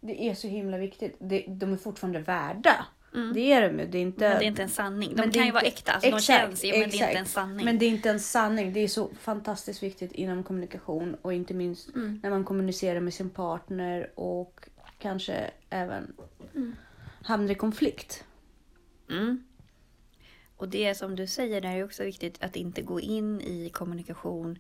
Mm. 0.01 0.15
Det 0.15 0.24
är 0.29 0.34
så 0.34 0.48
himla 0.48 0.77
viktigt. 0.77 1.15
Det, 1.20 1.46
de 1.48 1.74
är 1.74 1.77
fortfarande 1.77 2.20
värda. 2.20 2.86
Det 3.34 3.51
är 3.53 3.62
de 3.70 3.79
ju. 3.79 3.86
Det 3.88 3.98
är 3.98 4.01
inte... 4.01 4.29
Men 4.29 4.39
det 4.39 4.46
är 4.46 4.48
inte 4.48 4.63
en 4.63 4.70
sanning. 4.70 5.15
De 5.15 5.32
kan 5.32 5.46
ju 5.46 5.51
vara 5.51 5.63
inte- 5.63 5.77
äkta. 5.77 5.91
Alltså, 5.91 6.10
de 6.10 6.15
Exakt, 6.18 6.39
känns 6.41 6.63
ju, 6.63 6.72
men 6.72 6.79
det 6.79 6.84
är 6.84 6.86
inte 6.86 6.98
exakt. 6.98 7.20
en 7.20 7.25
sanning. 7.25 7.65
Men 7.65 7.79
det 7.79 7.86
är 7.86 7.89
inte 7.89 8.10
en 8.10 8.20
sanning. 8.20 8.74
Det 8.74 8.79
är 8.79 8.88
så 8.88 9.10
fantastiskt 9.20 9.84
viktigt 9.84 10.12
inom 10.12 10.44
kommunikation 10.44 11.15
och 11.22 11.34
inte 11.34 11.53
minst 11.53 11.96
Mm. 11.96 12.20
när 12.24 12.29
man 12.29 12.44
kommunicerar 12.44 13.00
med 13.00 13.13
sin 13.13 13.29
partner 13.29 14.12
och 14.15 14.60
kanske 15.00 15.51
även 15.70 16.13
hamnar 17.24 17.51
i 17.51 17.56
konflikt. 17.56 18.24
Mm. 19.10 19.44
Och 20.58 20.70
det 20.70 20.96
som 20.96 21.15
du 21.15 21.27
säger 21.27 21.62
där 21.62 21.75
är 21.75 21.84
också 21.84 22.03
viktigt 22.03 22.44
att 22.44 22.56
inte 22.56 22.82
gå 22.82 23.00
in 23.00 23.41
i 23.41 23.70
kommunikation 23.70 24.60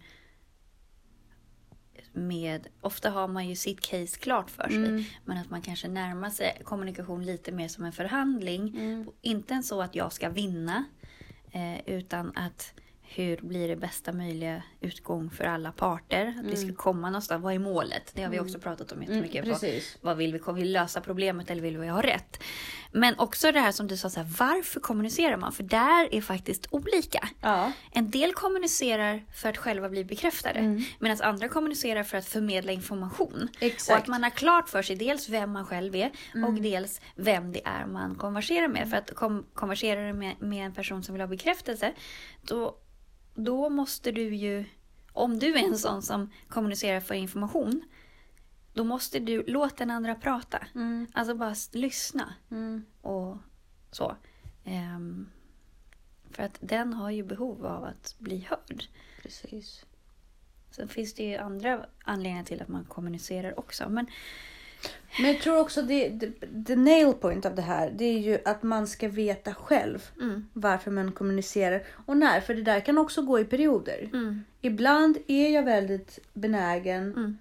med, 2.13 2.67
ofta 2.81 3.09
har 3.09 3.27
man 3.27 3.49
ju 3.49 3.55
sitt 3.55 3.81
case 3.81 4.19
klart 4.19 4.49
för 4.49 4.63
sig, 4.67 4.75
Mm. 4.77 5.03
men 5.25 5.37
att 5.37 5.49
man 5.49 5.61
kanske 5.61 5.87
närmar 5.87 6.29
sig 6.29 6.61
kommunikation 6.63 7.25
lite 7.25 7.51
mer 7.51 7.67
som 7.67 7.85
en 7.85 7.91
förhandling. 7.91 8.77
Mm. 8.77 9.07
Inte 9.21 9.63
så 9.63 9.81
att 9.81 9.95
jag 9.95 10.13
ska 10.13 10.29
vinna, 10.29 10.85
eh, 11.51 11.79
utan 11.95 12.31
att 12.35 12.73
hur 13.15 13.37
blir 13.37 13.67
det 13.67 13.75
bästa 13.75 14.11
möjliga 14.11 14.63
utgång 14.81 15.29
för 15.29 15.43
alla 15.43 15.71
parter? 15.71 16.35
Att 16.39 16.45
vi 16.45 16.55
ska 16.55 16.73
komma 16.73 17.09
någonstans. 17.09 17.43
Vad 17.43 17.53
är 17.53 17.59
målet? 17.59 18.11
Det 18.15 18.23
har 18.23 18.29
vi 18.29 18.39
också 18.39 18.59
pratat 18.59 18.91
om 18.91 19.01
jättemycket. 19.01 19.45
Mm, 19.45 19.53
precis. 19.53 19.97
Vad 20.01 20.17
vill 20.17 20.33
vi? 20.33 20.39
Vill 20.39 20.55
vi 20.55 20.65
lösa 20.65 21.01
problemet 21.01 21.49
eller 21.49 21.61
vill 21.61 21.77
vi 21.77 21.87
ha 21.87 22.01
rätt? 22.01 22.43
Men 22.91 23.19
också 23.19 23.51
det 23.51 23.59
här 23.59 23.71
som 23.71 23.87
du 23.87 23.97
sa, 23.97 24.09
så 24.09 24.19
här, 24.19 24.27
varför 24.39 24.79
kommunicerar 24.79 25.37
man? 25.37 25.51
För 25.51 25.63
där 25.63 26.13
är 26.13 26.21
faktiskt 26.21 26.67
olika. 26.69 27.29
Ja. 27.41 27.71
En 27.91 28.11
del 28.11 28.33
kommunicerar 28.33 29.23
för 29.33 29.49
att 29.49 29.57
själva 29.57 29.89
bli 29.89 30.03
bekräftade. 30.03 30.59
Mm. 30.59 30.83
Medan 30.99 31.21
andra 31.21 31.49
kommunicerar 31.49 32.03
för 32.03 32.17
att 32.17 32.25
förmedla 32.25 32.71
information. 32.71 33.47
Exakt. 33.59 33.89
Och 33.89 33.97
att 33.97 34.07
man 34.07 34.23
har 34.23 34.29
klart 34.29 34.69
för 34.69 34.81
sig 34.81 34.95
dels 34.95 35.29
vem 35.29 35.51
man 35.51 35.65
själv 35.65 35.95
är 35.95 36.11
och 36.47 36.53
dels 36.53 37.01
vem 37.15 37.51
det 37.51 37.61
är 37.65 37.85
man 37.85 38.15
konverserar 38.15 38.67
med. 38.67 38.89
För 38.89 38.97
att 38.97 39.15
kom, 39.15 39.45
konverserar 39.53 40.07
du 40.07 40.13
med, 40.13 40.41
med 40.41 40.65
en 40.65 40.73
person 40.73 41.03
som 41.03 41.13
vill 41.13 41.21
ha 41.21 41.27
bekräftelse, 41.27 41.93
då, 42.41 42.75
då 43.43 43.69
måste 43.69 44.11
du 44.11 44.35
ju, 44.35 44.65
om 45.13 45.39
du 45.39 45.53
är 45.57 45.63
en 45.67 45.77
sån 45.77 46.01
som 46.01 46.29
kommunicerar 46.47 46.99
för 46.99 47.15
information, 47.15 47.81
då 48.73 48.83
måste 48.83 49.19
du 49.19 49.43
låta 49.43 49.75
den 49.75 49.91
andra 49.91 50.15
prata. 50.15 50.67
Mm. 50.75 51.07
Alltså 51.13 51.35
bara 51.35 51.55
lyssna 51.71 52.33
Mm. 52.51 52.85
och 53.01 53.37
så. 53.91 54.15
Ehm, 54.65 55.29
för 56.31 56.43
att 56.43 56.57
den 56.59 56.93
har 56.93 57.09
ju 57.09 57.23
behov 57.23 57.65
av 57.65 57.83
att 57.83 58.15
bli 58.19 58.47
hörd. 58.49 58.83
Precis. 59.21 59.85
Sen 60.71 60.87
finns 60.87 61.13
det 61.13 61.23
ju 61.23 61.37
andra 61.37 61.85
anledningar 62.03 62.43
till 62.43 62.61
att 62.61 62.67
man 62.67 62.85
kommunicerar 62.85 63.59
också. 63.59 63.89
Men 63.89 64.07
Men 65.17 65.27
jag 65.27 65.41
tror 65.41 65.59
också 65.59 65.81
det, 65.81 66.09
det, 66.09 66.31
the 66.65 66.75
nail 66.75 67.13
point 67.13 67.45
av 67.45 67.55
det 67.55 67.61
här, 67.61 67.91
det 67.95 68.05
är 68.05 68.19
ju 68.19 68.39
att 68.45 68.63
man 68.63 68.87
ska 68.87 69.07
veta 69.07 69.53
själv 69.53 70.09
mm, 70.21 70.47
varför 70.53 70.91
man 70.91 71.11
kommunicerar 71.11 71.83
och 72.05 72.17
när. 72.17 72.41
För 72.41 72.53
det 72.53 72.61
där 72.61 72.79
kan 72.79 72.97
också 72.97 73.21
gå 73.21 73.39
i 73.39 73.45
perioder. 73.45 74.09
mm, 74.13 74.43
Ibland 74.61 75.17
är 75.27 75.49
jag 75.49 75.63
väldigt 75.63 76.19
benägen 76.33 77.03
mm, 77.03 77.37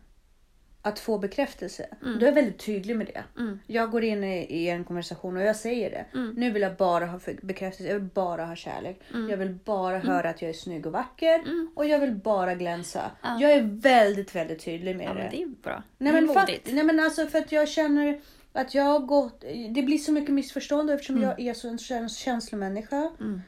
att 0.89 0.99
få 0.99 1.19
bekräftelse. 1.19 1.87
Mm. 2.03 2.19
Då 2.19 2.25
är 2.25 2.29
jag 2.29 2.35
väldigt 2.35 2.59
tydlig 2.59 2.97
med 2.97 3.07
det. 3.07 3.41
mm, 3.41 3.59
Jag 3.67 3.91
går 3.91 4.05
in 4.05 4.25
i, 4.25 4.39
i 4.57 4.69
en 4.71 4.85
konversation 4.85 5.37
och 5.37 5.43
jag 5.43 5.57
säger 5.57 5.91
det. 5.91 6.19
Mm. 6.19 6.35
Nu 6.37 6.51
vill 6.51 6.63
jag 6.63 6.77
bara 6.77 7.07
ha 7.07 7.21
bekräftelse, 7.43 7.93
jag 7.93 7.99
vill 8.01 8.09
bara 8.15 8.45
ha 8.45 8.57
kärlek. 8.57 9.01
Mm. 9.15 9.31
Jag 9.31 9.37
vill 9.37 9.55
bara 9.65 9.99
höra 9.99 10.31
att 10.31 10.43
jag 10.43 10.49
är 10.49 10.53
snygg 10.55 10.87
och 10.87 10.93
vacker. 10.93 11.35
Mm. 11.39 11.71
Och 11.75 11.87
jag 11.87 11.99
vill 11.99 12.15
bara 12.15 12.55
glänsa. 12.55 13.11
Ja. 13.23 13.39
Jag 13.41 13.53
är 13.53 13.63
väldigt, 13.63 14.35
väldigt 14.35 14.65
tydlig 14.65 14.97
med 14.97 15.07
ja, 15.07 15.15
det. 15.15 15.21
men 15.21 15.31
det 15.31 15.43
är 15.43 15.47
bra. 15.63 15.83
Nej 15.99 16.13
det 16.13 16.19
är 16.19 16.23
men, 16.23 16.35
fakt- 16.35 16.49
modigt. 16.49 16.69
nej 16.73 16.85
men 16.85 17.01
alltså 17.01 17.27
för 17.27 17.39
att 17.39 17.53
jag 17.53 17.69
känner 17.69 18.21
att 18.53 18.75
jag 18.75 18.85
har 18.85 18.99
gått... 19.01 19.45
Det 19.75 19.83
blir 19.83 19.99
så 19.99 20.13
mycket 20.13 20.35
missförstånd 20.35 20.91
eftersom 20.91 21.23
jag 21.23 21.41
är 21.41 21.55
så 21.55 21.69
en 21.69 21.79
käns- 21.79 22.17
känslomänniska. 22.19 23.11
Mm. 23.21 23.41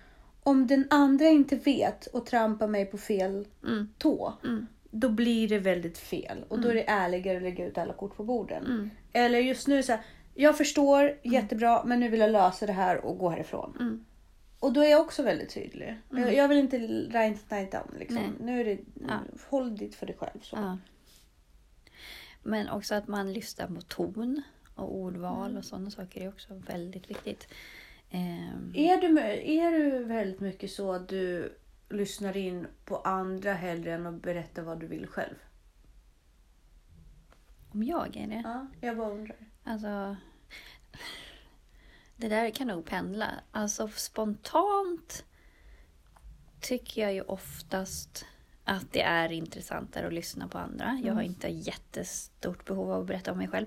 Om 0.42 0.66
den 0.66 0.86
andra 0.90 1.26
inte 1.26 1.56
vet 1.56 2.06
och 2.06 2.26
trampar 2.26 2.66
mig 2.66 2.86
på 2.86 2.98
fel 2.98 3.46
Mm, 3.66 3.88
tå. 3.98 4.32
Mm, 4.92 5.00
Då 5.00 5.08
blir 5.08 5.48
det 5.48 5.58
väldigt 5.58 5.98
fel. 5.98 6.44
Och 6.48 6.60
då 6.60 6.68
är 6.68 6.74
det 6.74 6.84
ärligare 6.90 7.36
att 7.36 7.42
lägga 7.42 7.66
ut 7.66 7.78
alla 7.78 7.92
kort 7.92 8.16
på 8.16 8.24
borden. 8.24 8.64
mm, 8.66 8.90
Eller 9.12 9.38
just 9.38 9.68
nu 9.68 9.82
så 9.82 9.92
här, 9.92 10.00
jag 10.34 10.56
förstår 10.58 11.18
jättebra 11.22 11.82
men 11.84 12.00
nu 12.00 12.08
vill 12.08 12.20
jag 12.20 12.30
lösa 12.30 12.66
det 12.66 12.72
här 12.72 13.04
och 13.04 13.18
gå 13.18 13.28
härifrån. 13.30 13.76
mm. 13.80 14.04
Och 14.60 14.72
då 14.72 14.80
är 14.84 14.90
jag 14.90 15.00
också 15.00 15.22
väldigt 15.22 15.54
tydlig. 15.54 15.96
Jag, 16.10 16.34
jag 16.34 16.48
vill 16.48 16.58
inte 16.58 16.78
write 16.78 17.54
night 17.56 17.72
down 17.72 17.94
liksom. 17.98 18.36
Nu 18.40 18.60
är 18.60 18.64
det, 18.64 18.78
Ja. 19.08 19.18
håll 19.48 19.76
dit 19.76 19.94
för 19.94 20.06
dig 20.06 20.16
själv. 20.18 20.40
Så. 20.42 20.56
Ja. 20.56 20.78
Men 22.42 22.68
också 22.68 22.94
att 22.94 23.08
man 23.08 23.32
lyssnar 23.32 23.66
på 23.66 23.80
ton 23.80 24.42
och 24.74 24.94
ordval 24.96 25.56
och 25.56 25.64
sådana 25.64 25.90
saker 25.90 26.20
är 26.20 26.28
också 26.28 26.54
väldigt 26.54 27.10
viktigt. 27.10 27.48
Ehm, 28.10 28.72
Är, 28.76 28.96
du, 29.00 29.18
är 29.44 29.70
du 29.70 30.04
väldigt 30.04 30.40
mycket 30.40 30.70
så 30.70 30.92
att 30.92 31.08
du 31.08 31.52
lyssnar 31.90 32.36
in 32.36 32.66
på 32.84 32.96
andra 32.96 33.52
hellre 33.52 33.94
än 33.94 34.06
att 34.06 34.22
berätta 34.22 34.62
vad 34.62 34.80
du 34.80 34.86
vill 34.86 35.06
själv? 35.06 35.34
om 37.72 37.82
jag 37.82 38.16
är 38.16 38.26
det? 38.26 38.42
Ja, 38.44 38.66
jag 38.80 38.96
bara 38.96 39.10
undrar. 39.10 39.36
Alltså, 39.64 40.16
det 42.16 42.28
där 42.28 42.50
kan 42.50 42.66
nog 42.66 42.84
pendla. 42.84 43.30
Alltså 43.50 43.88
spontant 43.88 45.24
tycker 46.60 47.02
jag 47.02 47.14
ju 47.14 47.22
oftast 47.22 48.26
att 48.70 48.92
det 48.92 49.02
är 49.02 49.32
intressantare 49.32 50.06
att 50.06 50.12
lyssna 50.12 50.48
på 50.48 50.58
andra. 50.58 51.00
Jag 51.04 51.14
har 51.14 51.22
inte 51.22 51.48
jättestort 51.48 52.64
behov 52.64 52.92
av 52.92 53.00
att 53.00 53.06
berätta 53.06 53.32
om 53.32 53.38
mig 53.38 53.48
själv. 53.48 53.66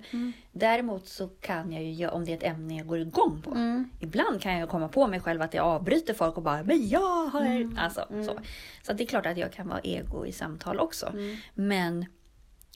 Däremot 0.51 1.07
så 1.07 1.27
kan 1.27 1.71
jag 1.71 1.83
ju, 1.83 2.07
om 2.07 2.25
det 2.25 2.31
är 2.31 2.37
ett 2.37 2.43
ämne 2.43 2.77
jag 2.77 2.87
går 2.87 2.99
igång 2.99 3.41
på. 3.41 3.51
Mm. 3.51 3.89
Ibland 3.99 4.41
kan 4.41 4.57
jag 4.59 4.69
komma 4.69 4.87
på 4.87 5.07
mig 5.07 5.19
själv 5.19 5.41
att 5.41 5.53
jag 5.53 5.65
avbryter 5.65 6.13
folk 6.13 6.37
och 6.37 6.43
bara 6.43 6.63
men 6.63 6.87
jag 6.87 7.25
har... 7.25 7.41
Mm. 7.41 7.77
Alltså, 7.77 8.07
så. 8.09 8.39
så 8.83 8.91
att 8.91 8.97
det 8.97 9.03
är 9.03 9.07
klart 9.07 9.25
att 9.25 9.37
jag 9.37 9.53
kan 9.53 9.67
vara 9.67 9.79
ego 9.83 10.25
i 10.25 10.31
samtal 10.31 10.79
också. 10.79 11.07
Mm. 11.07 11.37
Men 11.53 12.05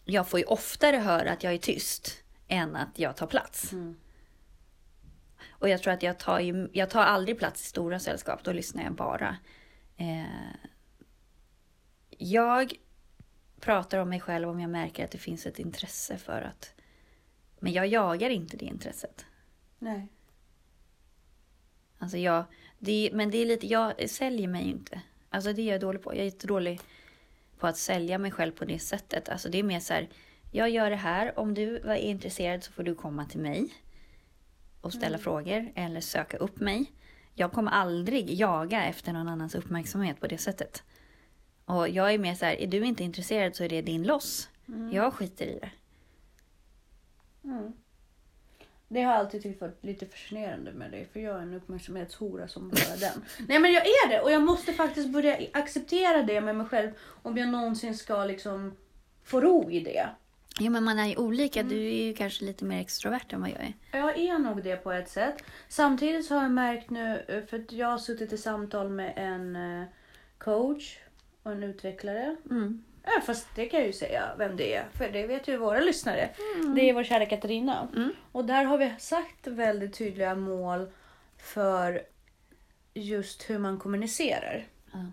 jag 0.05 0.27
får 0.27 0.39
ju 0.39 0.46
oftare 0.46 0.98
höra 0.98 1.31
att 1.31 1.43
jag 1.43 1.53
är 1.53 1.57
tyst 1.57 2.24
än 2.48 2.75
att 2.75 3.00
jag 3.00 3.15
tar 3.15 3.27
plats. 3.27 3.74
Mm. 3.74 3.96
Och 5.50 5.69
jag 5.69 5.81
tror 5.84 5.93
att 5.93 6.03
jag 6.03 6.19
tar, 6.19 6.39
ju, 6.39 6.69
jag 6.74 6.89
tar 6.89 7.03
aldrig 7.03 7.39
plats 7.39 7.62
i 7.62 7.65
stora 7.65 8.00
sällskap, 8.00 8.43
då 8.43 8.51
lyssnar 8.51 8.84
jag 8.84 8.93
bara. 8.93 9.38
Eh, 9.98 10.69
jag 12.18 12.74
pratar 13.60 13.98
om 13.98 14.10
mig 14.10 14.20
själv 14.20 14.50
om 14.50 14.60
jag 14.60 14.70
märker 14.70 15.06
att 15.06 15.12
det 15.12 15.18
finns 15.18 15.46
ett 15.46 15.60
intresse 15.60 16.18
för 16.18 16.42
att... 16.42 16.74
Men 17.60 17.74
jag 17.74 17.88
jagar 17.88 18.30
inte 18.30 18.58
det 18.58 18.66
intresset. 18.66 19.26
Nej. 19.80 20.08
Alltså 21.98 22.18
jag, 22.18 22.44
det, 22.80 23.10
men 23.14 23.32
det 23.32 23.38
är 23.38 23.46
lite, 23.46 23.68
jag 23.68 24.10
säljer 24.10 24.48
mig 24.48 24.64
ju 24.64 24.72
inte. 24.72 25.02
Alltså 25.30 25.54
det 25.54 25.62
är 25.62 25.72
jag 25.72 25.82
dålig 25.82 26.04
på. 26.04 26.14
Jag 26.14 26.20
är 26.20 26.26
jättedålig 26.26 26.80
på 27.60 27.68
att 27.68 27.78
sälja 27.78 28.18
mig 28.18 28.32
själv 28.32 28.52
på 28.52 28.66
det 28.66 28.80
sättet. 28.80 29.30
Alltså 29.30 29.50
det 29.50 29.58
är 29.58 29.64
mer 29.64 29.80
så 29.80 29.94
här, 29.94 30.10
jag 30.52 30.70
gör 30.70 30.90
det 30.90 30.96
här. 30.96 31.40
Om 31.40 31.54
du 31.54 31.78
är 31.78 31.96
intresserad 31.96 32.64
så 32.64 32.72
får 32.72 32.84
du 32.84 32.96
komma 32.96 33.26
till 33.26 33.40
mig 33.40 33.70
och 34.82 34.94
ställa 34.94 35.18
frågor 35.18 35.72
eller 35.76 36.02
söka 36.02 36.38
upp 36.38 36.60
mig. 36.60 36.92
Jag 37.34 37.52
kommer 37.52 37.72
aldrig 37.72 38.34
jaga 38.34 38.86
efter 38.86 39.14
någon 39.14 39.28
annans 39.28 39.56
uppmärksamhet 39.56 40.20
på 40.20 40.28
det 40.28 40.38
sättet. 40.38 40.84
Och 41.68 41.90
jag 41.90 42.14
är 42.14 42.18
mer 42.18 42.36
så 42.36 42.46
här, 42.46 42.62
är 42.62 42.68
du 42.68 42.86
inte 42.86 43.04
intresserad 43.04 43.56
så 43.56 43.64
är 43.64 43.70
det 43.70 43.82
din 43.82 44.04
loss. 44.04 44.50
Jag 44.92 45.14
skiter 45.14 45.46
i 45.46 45.60
det. 45.60 45.70
Mm. 47.44 47.74
Det 48.88 49.02
har 49.02 49.12
jag 49.14 49.20
alltid 49.20 49.44
tyckt 49.44 49.62
varit 49.62 49.84
lite 49.84 50.06
fascinerande 50.06 50.72
med 50.72 50.92
dig. 50.92 51.08
För 51.14 51.20
jag 51.20 51.36
är 51.36 51.42
en 51.42 51.54
uppmärksamhetshora 51.54 52.48
som 52.48 52.70
bara 52.70 52.96
den. 53.00 53.26
Nej 53.48 53.60
men 53.60 53.74
jag 53.74 53.86
är 53.86 54.10
det 54.10 54.22
och 54.22 54.32
jag 54.32 54.44
måste 54.44 54.74
faktiskt 54.74 55.10
börja 55.10 55.38
acceptera 55.54 56.24
det 56.24 56.42
med 56.42 56.56
mig 56.56 56.66
själv. 56.68 56.92
Om 57.24 57.38
jag 57.38 57.50
någonsin 57.50 57.98
ska 57.98 58.26
liksom 58.26 58.76
få 59.24 59.42
ro 59.42 59.72
i 59.72 59.80
det. 59.80 60.10
Jo 60.60 60.72
men 60.72 60.84
man 60.84 61.00
är 61.00 61.06
ju 61.06 61.16
olika. 61.16 61.64
Du 61.64 61.88
är 61.88 62.06
ju 62.06 62.14
kanske 62.14 62.46
lite 62.46 62.66
mer 62.66 62.82
extrovert 62.82 63.34
än 63.34 63.42
vad 63.42 63.50
jag 63.50 63.60
är. 63.60 63.74
Jag 64.00 64.18
är 64.18 64.40
nog 64.40 64.64
det 64.64 64.76
på 64.76 64.92
ett 64.92 65.10
sätt. 65.10 65.44
Samtidigt 65.68 66.26
så 66.26 66.36
har 66.36 66.42
jag 66.42 66.52
märkt 66.52 66.90
nu, 66.90 67.26
eh, 67.28 67.46
för 67.46 67.60
att 67.60 67.72
jag 67.72 67.88
har 67.88 67.98
suttit 67.98 68.34
i 68.34 68.38
samtal 68.38 68.90
med 68.90 69.14
en 69.16 69.56
eh, 69.56 69.88
coach 70.38 70.98
och 71.48 71.54
en 71.54 71.63
utvecklare. 71.63 72.36
Mm. 72.50 72.84
Ja, 73.04 73.22
fast 73.25 73.48
det 73.56 73.66
kan 73.66 73.80
jag 73.80 73.88
ju 73.88 73.94
säga 73.94 74.30
vem 74.38 74.58
det 74.58 74.74
är, 74.74 74.86
för 74.94 75.10
det 75.10 75.27
vet 75.27 75.48
ju 75.48 75.58
våra 75.58 75.80
lyssnare. 75.80 76.30
Det 76.75 76.89
är 76.89 76.94
vår 76.94 77.04
kära 77.04 77.25
Katarina. 77.25 77.88
Mm. 77.96 78.12
Och 78.32 78.46
där 78.46 78.63
har 78.63 78.77
vi 78.77 78.94
sagt 79.00 79.48
väldigt 79.48 79.98
tydliga 79.98 80.36
mål 80.36 80.88
för 81.38 82.01
just 82.94 83.50
hur 83.50 83.60
man 83.60 83.80
kommunicerar. 83.80 84.66
Ja. 84.92 85.06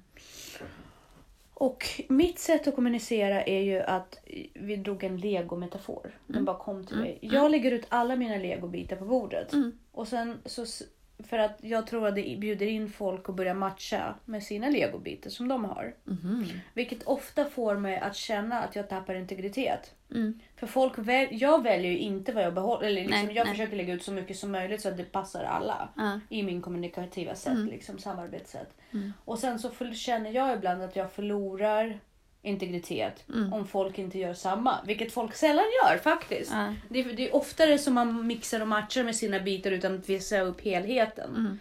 Och 1.55 1.85
mitt 2.09 2.39
sätt 2.39 2.69
att 2.69 2.75
kommunicera 2.75 3.43
är 3.43 3.61
ju 3.61 3.81
att 3.81 4.19
vi 4.55 4.77
drog 4.77 5.05
en 5.05 5.17
legometafor. 5.17 6.19
Den 6.27 6.45
bara 6.45 6.59
kom 6.59 6.87
till 6.87 6.97
mig. 6.97 7.19
Jag 7.21 7.51
lägger 7.51 7.71
ut 7.71 7.87
alla 7.89 8.17
mina 8.17 8.37
legobitar 8.37 8.97
på 8.97 9.05
bordet. 9.05 9.53
Mm. 9.53 9.79
Och 9.93 10.09
sen 10.09 10.39
så, 10.45 10.85
för 11.19 11.39
att 11.39 11.59
jag 11.61 11.87
tror 11.87 12.09
att 12.09 12.15
det 12.15 12.37
bjuder 12.41 12.67
in 12.67 12.91
folk 12.91 13.29
att 13.29 13.35
börja 13.35 13.55
matcha 13.55 14.15
med 14.25 14.43
sina 14.43 14.69
legobitar 14.69 15.31
som 15.31 15.49
de 15.49 15.65
har. 15.65 15.95
Mhm. 16.05 16.47
Vilket 16.75 17.03
ofta 17.03 17.45
får 17.45 17.77
mig 17.77 17.99
att 17.99 18.17
känna 18.17 18.61
att 18.63 18.77
jag 18.77 18.89
tappar 18.89 19.15
integritet. 19.15 19.95
Mm. 20.11 20.41
För 20.57 20.67
folk 20.67 20.99
väl, 20.99 21.29
jag 21.31 21.63
väljer 21.63 21.91
ju 21.91 21.99
inte 21.99 22.33
vad 22.33 22.45
jag 22.45 22.55
behåller. 22.55 22.87
Eller 22.87 23.03
liksom, 23.05 23.27
Nej, 23.27 23.37
jag 23.37 23.45
nej. 23.45 23.55
försöker 23.55 23.77
lägga 23.77 23.95
ut 23.95 24.03
så 24.03 24.13
mycket 24.13 24.37
som 24.37 24.53
möjligt 24.53 24.81
så 24.81 24.89
att 24.89 24.97
det 24.97 25.13
passar 25.13 25.45
alla. 25.45 25.89
Ja. 25.97 26.21
I 26.29 26.43
min 26.43 26.63
kommunikativa 26.63 27.35
sätt, 27.35 27.53
Mm. 27.53 27.67
liksom 27.67 27.99
samarbetssätt. 27.99 28.75
Mm. 28.93 29.13
Och 29.25 29.39
sen 29.39 29.59
så 29.59 29.71
känner 29.95 30.31
jag 30.31 30.57
ibland 30.57 30.83
att 30.83 30.97
jag 30.97 31.13
förlorar 31.13 32.01
integritet 32.45 33.25
Mm. 33.29 33.53
om 33.53 33.67
folk 33.67 33.99
inte 33.99 34.19
gör 34.19 34.35
samma. 34.35 34.79
Vilket 34.87 35.13
folk 35.13 35.35
sällan 35.35 35.65
gör 35.83 35.99
faktiskt. 35.99 36.51
Ja. 36.53 36.75
Det, 36.89 37.01
är- 37.01 37.13
det 37.13 37.29
är 37.29 37.37
oftare 37.37 37.79
som 37.79 37.95
man 37.95 38.27
mixar 38.27 38.61
och 38.61 38.69
matchar 38.69 39.05
med 39.05 39.17
sina 39.17 39.41
bitar 39.41 39.71
utan 39.71 39.95
att 39.95 40.09
visa 40.09 40.41
upp 40.41 40.61
helheten. 40.61 41.31
Mm. 41.37 41.59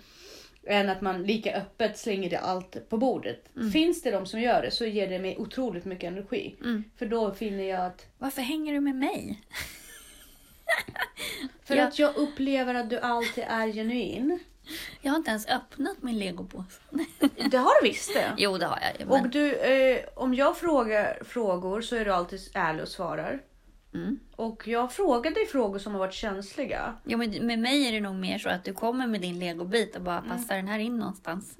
Än 0.67 0.89
att 0.89 1.01
man 1.01 1.23
lika 1.23 1.55
öppet 1.57 1.97
slänger 1.97 2.29
det 2.29 2.37
allt 2.39 2.89
på 2.89 2.97
bordet. 2.97 3.45
Finns 3.73 4.01
det 4.01 4.11
de 4.11 4.25
som 4.25 4.41
gör 4.41 4.61
det 4.61 4.71
så 4.71 4.85
ger 4.85 5.09
det 5.09 5.19
mig 5.19 5.37
otroligt 5.37 5.85
mycket 5.85 6.07
energi. 6.11 6.55
Mm. 6.61 6.83
För 6.97 7.05
då 7.05 7.33
finner 7.33 7.63
jag 7.63 7.85
att 7.85 8.05
Varför 8.17 8.41
hänger 8.41 8.73
du 8.73 8.79
med 8.79 8.95
mig? 8.95 9.41
För 11.63 11.75
Ja. 11.75 11.87
att 11.87 11.99
jag 11.99 12.15
upplever 12.17 12.73
att 12.75 12.89
du 12.89 12.99
alltid 12.99 13.43
är 13.47 13.67
genuin. 13.71 14.39
Jag 15.01 15.11
har 15.11 15.17
inte 15.17 15.29
ens 15.29 15.47
öppnat 15.47 16.03
min 16.03 16.19
legopåse. 16.19 16.79
Det 17.51 17.57
har 17.57 17.81
du 17.81 17.87
visst 17.89 18.13
det. 18.13 18.33
Jo, 18.37 18.57
det 18.57 18.65
har 18.65 18.79
jag. 18.81 19.07
Men... 19.07 19.21
Och 19.21 19.29
du, 19.29 19.55
eh, 19.55 19.99
om 20.15 20.33
jag 20.33 20.57
frågar 20.57 21.23
frågor 21.23 21.81
så 21.81 21.95
är 21.95 22.05
du 22.05 22.11
alltid 22.13 22.39
ärlig 22.53 22.81
och 22.81 22.87
svarar. 22.87 23.41
Mm. 23.93 24.19
Och 24.35 24.67
jag 24.67 24.93
frågar 24.93 25.31
dig 25.31 25.45
frågor 25.45 25.79
som 25.79 25.93
har 25.93 25.99
varit 25.99 26.13
känsliga. 26.13 26.93
Jo, 27.05 27.17
men 27.17 27.47
med 27.47 27.59
mig 27.59 27.87
är 27.87 27.91
det 27.91 27.99
nog 27.99 28.15
mer 28.15 28.37
så 28.37 28.49
att 28.49 28.63
du 28.63 28.73
kommer 28.73 29.07
med 29.07 29.21
din 29.21 29.39
legobit 29.39 29.95
och 29.95 30.01
bara 30.01 30.21
passar 30.21 30.55
den 30.55 30.67
här 30.67 30.79
in 30.79 30.97
någonstans. 30.97 31.57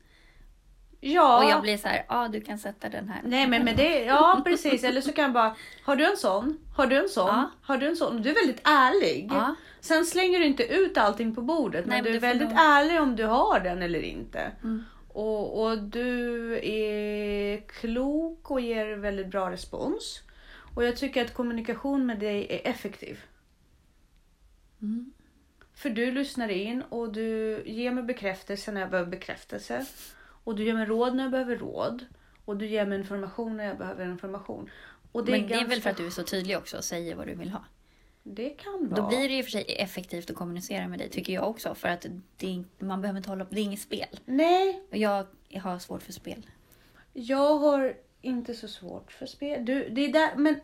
Ja. 1.05 1.43
Och 1.43 1.49
jag 1.51 1.61
blir 1.61 1.77
så 1.77 1.87
här, 1.87 2.05
ja 2.09 2.27
du 2.27 2.41
kan 2.41 2.57
sätta 2.57 2.89
den 2.89 3.09
här. 3.09 3.21
Nej 3.23 3.47
men 3.47 3.65
med 3.65 3.77
det, 3.77 4.03
ja 4.03 4.41
precis. 4.45 4.83
Eller 4.83 5.01
så 5.01 5.13
kan 5.13 5.23
jag 5.23 5.33
bara, 5.33 5.55
har 5.83 5.95
du 5.95 6.05
en 6.11 6.17
sån? 6.17 6.57
Har 6.75 6.87
du 6.87 6.95
en 6.97 7.09
sån? 7.09 7.27
Ja. 7.27 7.49
Har 7.61 7.77
du 7.77 7.87
en 7.87 7.95
sån? 7.95 8.21
Du 8.21 8.29
är 8.29 8.33
väldigt 8.33 8.61
ärlig. 8.63 9.29
Ja. 9.33 9.55
Sen 9.79 10.05
slänger 10.05 10.39
du 10.39 10.45
inte 10.45 10.63
ut 10.63 10.97
allting 10.97 11.35
på 11.35 11.41
bordet. 11.41 11.85
Nej, 11.85 12.01
men 12.01 12.03
men 12.03 12.11
du 12.11 12.17
är 12.17 12.31
väldigt 12.31 12.49
nog- 12.49 12.57
ärlig 12.59 13.01
om 13.01 13.15
du 13.15 13.25
har 13.25 13.59
den 13.59 13.81
eller 13.81 13.99
inte. 14.01 14.51
Mm. 14.63 14.83
Och, 15.07 15.63
och 15.63 15.77
du 15.83 16.53
är 16.63 17.57
klok 17.67 18.51
och 18.51 18.61
ger 18.61 18.95
väldigt 18.95 19.27
bra 19.27 19.51
respons. 19.51 20.21
Och 20.75 20.83
jag 20.83 20.97
tycker 20.97 21.25
att 21.25 21.33
kommunikation 21.33 22.05
med 22.05 22.19
dig 22.19 22.47
är 22.49 22.69
effektiv. 22.71 23.19
Mm. 24.81 25.13
För 25.75 25.89
du 25.89 26.11
lyssnar 26.11 26.49
in 26.49 26.81
och 26.89 27.13
du 27.13 27.61
ger 27.65 27.91
mig 27.91 28.03
bekräftelse 28.03 28.71
när 28.71 28.81
jag 28.81 28.89
behöver 28.89 29.11
bekräftelse. 29.11 29.85
Och 30.43 30.55
du 30.55 30.63
ger 30.65 30.73
mig 30.73 30.85
råd 30.85 31.15
när 31.15 31.23
jag 31.23 31.31
behöver 31.31 31.55
råd. 31.57 32.05
Och 32.45 32.57
du 32.57 32.67
ger 32.67 32.85
mig 32.85 32.97
information 32.99 33.57
när 33.57 33.65
jag 33.65 33.77
behöver 33.77 34.05
information. 34.05 34.69
Och 35.11 35.21
Men 35.23 35.31
det 35.31 35.37
är 35.37 35.39
ganska- 35.49 35.67
väl 35.67 35.81
för 35.81 35.89
att 35.89 35.97
du 35.97 36.05
är 36.05 36.09
så 36.09 36.23
tydlig 36.23 36.57
också 36.57 36.77
och 36.77 36.83
säger 36.83 37.15
vad 37.15 37.27
du 37.27 37.35
vill 37.35 37.49
ha. 37.49 37.65
Det 38.23 38.49
kan 38.49 38.89
vara. 38.89 39.01
Då 39.01 39.07
blir 39.07 39.29
det 39.29 39.35
ju 39.35 39.43
för 39.43 39.51
sig 39.51 39.65
effektivt 39.79 40.29
att 40.29 40.35
kommunicera 40.35 40.87
med 40.87 40.99
dig 40.99 41.09
tycker 41.09 41.33
jag 41.33 41.49
också. 41.49 41.75
För 41.75 41.87
att 41.89 42.05
det 42.37 42.47
är, 42.55 42.83
man 42.85 43.01
behöver 43.01 43.17
inte 43.17 43.29
hålla 43.29 43.45
på, 43.45 43.53
det 43.55 43.61
är 43.61 43.63
inget 43.63 43.79
spel. 43.81 44.19
Nej, 44.25 44.81
Och 44.91 44.97
jag 44.97 45.25
har 45.61 45.79
svårt 45.79 46.03
för 46.03 46.11
spel. 46.13 46.45
jag 47.13 47.57
har 47.57 47.95
inte 48.21 48.53
så 48.53 48.67
svårt 48.67 49.11
för 49.11 49.25
spel. 49.25 49.65
Du, 49.65 49.89
det 49.89 50.01
är 50.05 50.13
där, 50.13 50.35
men 50.35 50.55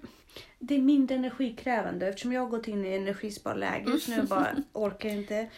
det 0.59 0.75
är 0.75 0.79
mindre 0.81 1.15
energikrävande 1.15 2.07
eftersom 2.07 2.33
jag 2.33 2.41
har 2.41 2.48
gått 2.50 2.67
in 2.67 2.86
i 2.86 2.95
energisparläge 2.95 3.83
just 3.91 4.07
nu 4.07 4.21
bara 4.24 4.55
orkar 4.74 5.09
inte. 5.09 5.50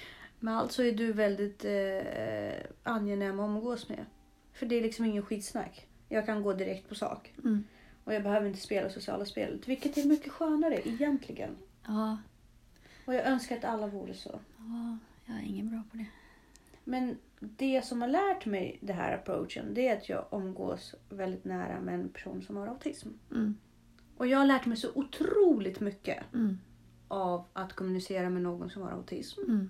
Men 0.44 0.54
alltså 0.54 0.84
är 0.84 0.92
du 0.92 1.14
väldigt 1.14 1.66
eh, 1.66 2.66
angenäm 2.84 3.40
att 3.40 3.44
umgås 3.50 3.90
med. 3.90 4.06
För 4.54 4.66
det 4.66 4.76
är 4.76 4.82
liksom 4.82 5.06
ingen 5.06 5.24
skitsnack. 5.24 5.88
Jag 6.10 6.26
kan 6.26 6.44
gå 6.44 6.54
direkt 6.54 6.90
på 6.90 6.96
sak. 6.96 7.34
Mm. 7.44 7.64
Och 8.04 8.14
jag 8.14 8.24
behöver 8.24 8.48
inte 8.48 8.60
spela 8.60 8.90
sociala 8.90 9.26
spel. 9.26 9.62
Vilket 9.66 9.98
är 9.98 10.06
mycket 10.06 10.32
skönare 10.32 10.88
egentligen. 10.90 11.56
Ja, 11.88 12.18
Och 13.06 13.14
jag 13.14 13.26
önskar 13.26 13.58
att 13.58 13.64
alla 13.66 13.88
vore 13.88 14.14
så. 14.14 14.40
ja, 14.58 14.98
jag 15.26 15.38
är 15.38 15.42
ingen 15.44 15.70
bra 15.70 15.84
på 15.92 15.98
det. 15.98 16.06
Men 16.84 17.18
det 17.40 17.86
som 17.86 18.02
har 18.02 18.08
lärt 18.10 18.46
mig 18.46 18.78
det 18.82 18.94
här 18.94 19.14
approachen 19.16 19.74
det 19.74 19.88
är 19.88 19.98
att 19.98 20.10
jag 20.10 20.26
umgås 20.32 20.96
väldigt 21.10 21.46
nära 21.46 21.80
med 21.82 21.94
en 21.94 22.10
person 22.10 22.42
som 22.42 22.56
har 22.58 22.68
autism. 22.68 23.10
Mm. 23.32 23.58
Och 24.18 24.28
jag 24.28 24.38
har 24.38 24.46
lärt 24.46 24.66
mig 24.66 24.78
så 24.78 24.90
otroligt 24.96 25.80
mycket 25.80 26.24
Mm. 26.34 26.58
av 27.08 27.46
att 27.54 27.74
kommunicera 27.74 28.30
med 28.30 28.42
någon 28.42 28.70
som 28.70 28.82
har 28.82 28.92
autism. 28.92 29.40
Mm. 29.48 29.70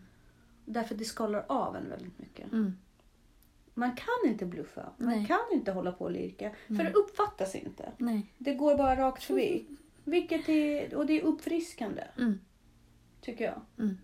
Därför 0.72 0.96
det 0.96 1.06
skalar 1.06 1.46
av 1.48 1.76
en 1.76 1.90
väldigt 1.90 2.20
mycket. 2.20 2.52
Mm. 2.52 2.78
Man 3.74 3.96
kan 3.96 4.32
inte 4.32 4.46
bluffa. 4.46 4.90
Man 4.98 5.10
Nej. 5.10 5.26
kan 5.26 5.40
inte 5.52 5.72
hålla 5.72 5.92
på 5.92 6.06
och 6.06 6.12
lirka. 6.12 6.52
För 6.68 6.74
Nej. 6.74 6.86
det 6.86 6.94
uppfattas 6.94 7.56
inte. 7.56 7.92
Nej. 7.98 8.34
Det 8.38 8.54
går 8.54 8.78
bara 8.78 8.96
rakt 8.96 9.24
förbi. 9.24 9.66
Vilket 10.04 10.50
är, 10.50 10.96
och 10.96 11.06
det 11.06 11.20
är 11.20 11.24
uppfriskande. 11.24 12.04
Mm. 12.18 12.40
Tycker 13.22 13.46
jag. 13.46 13.62
Mm. 13.80 13.98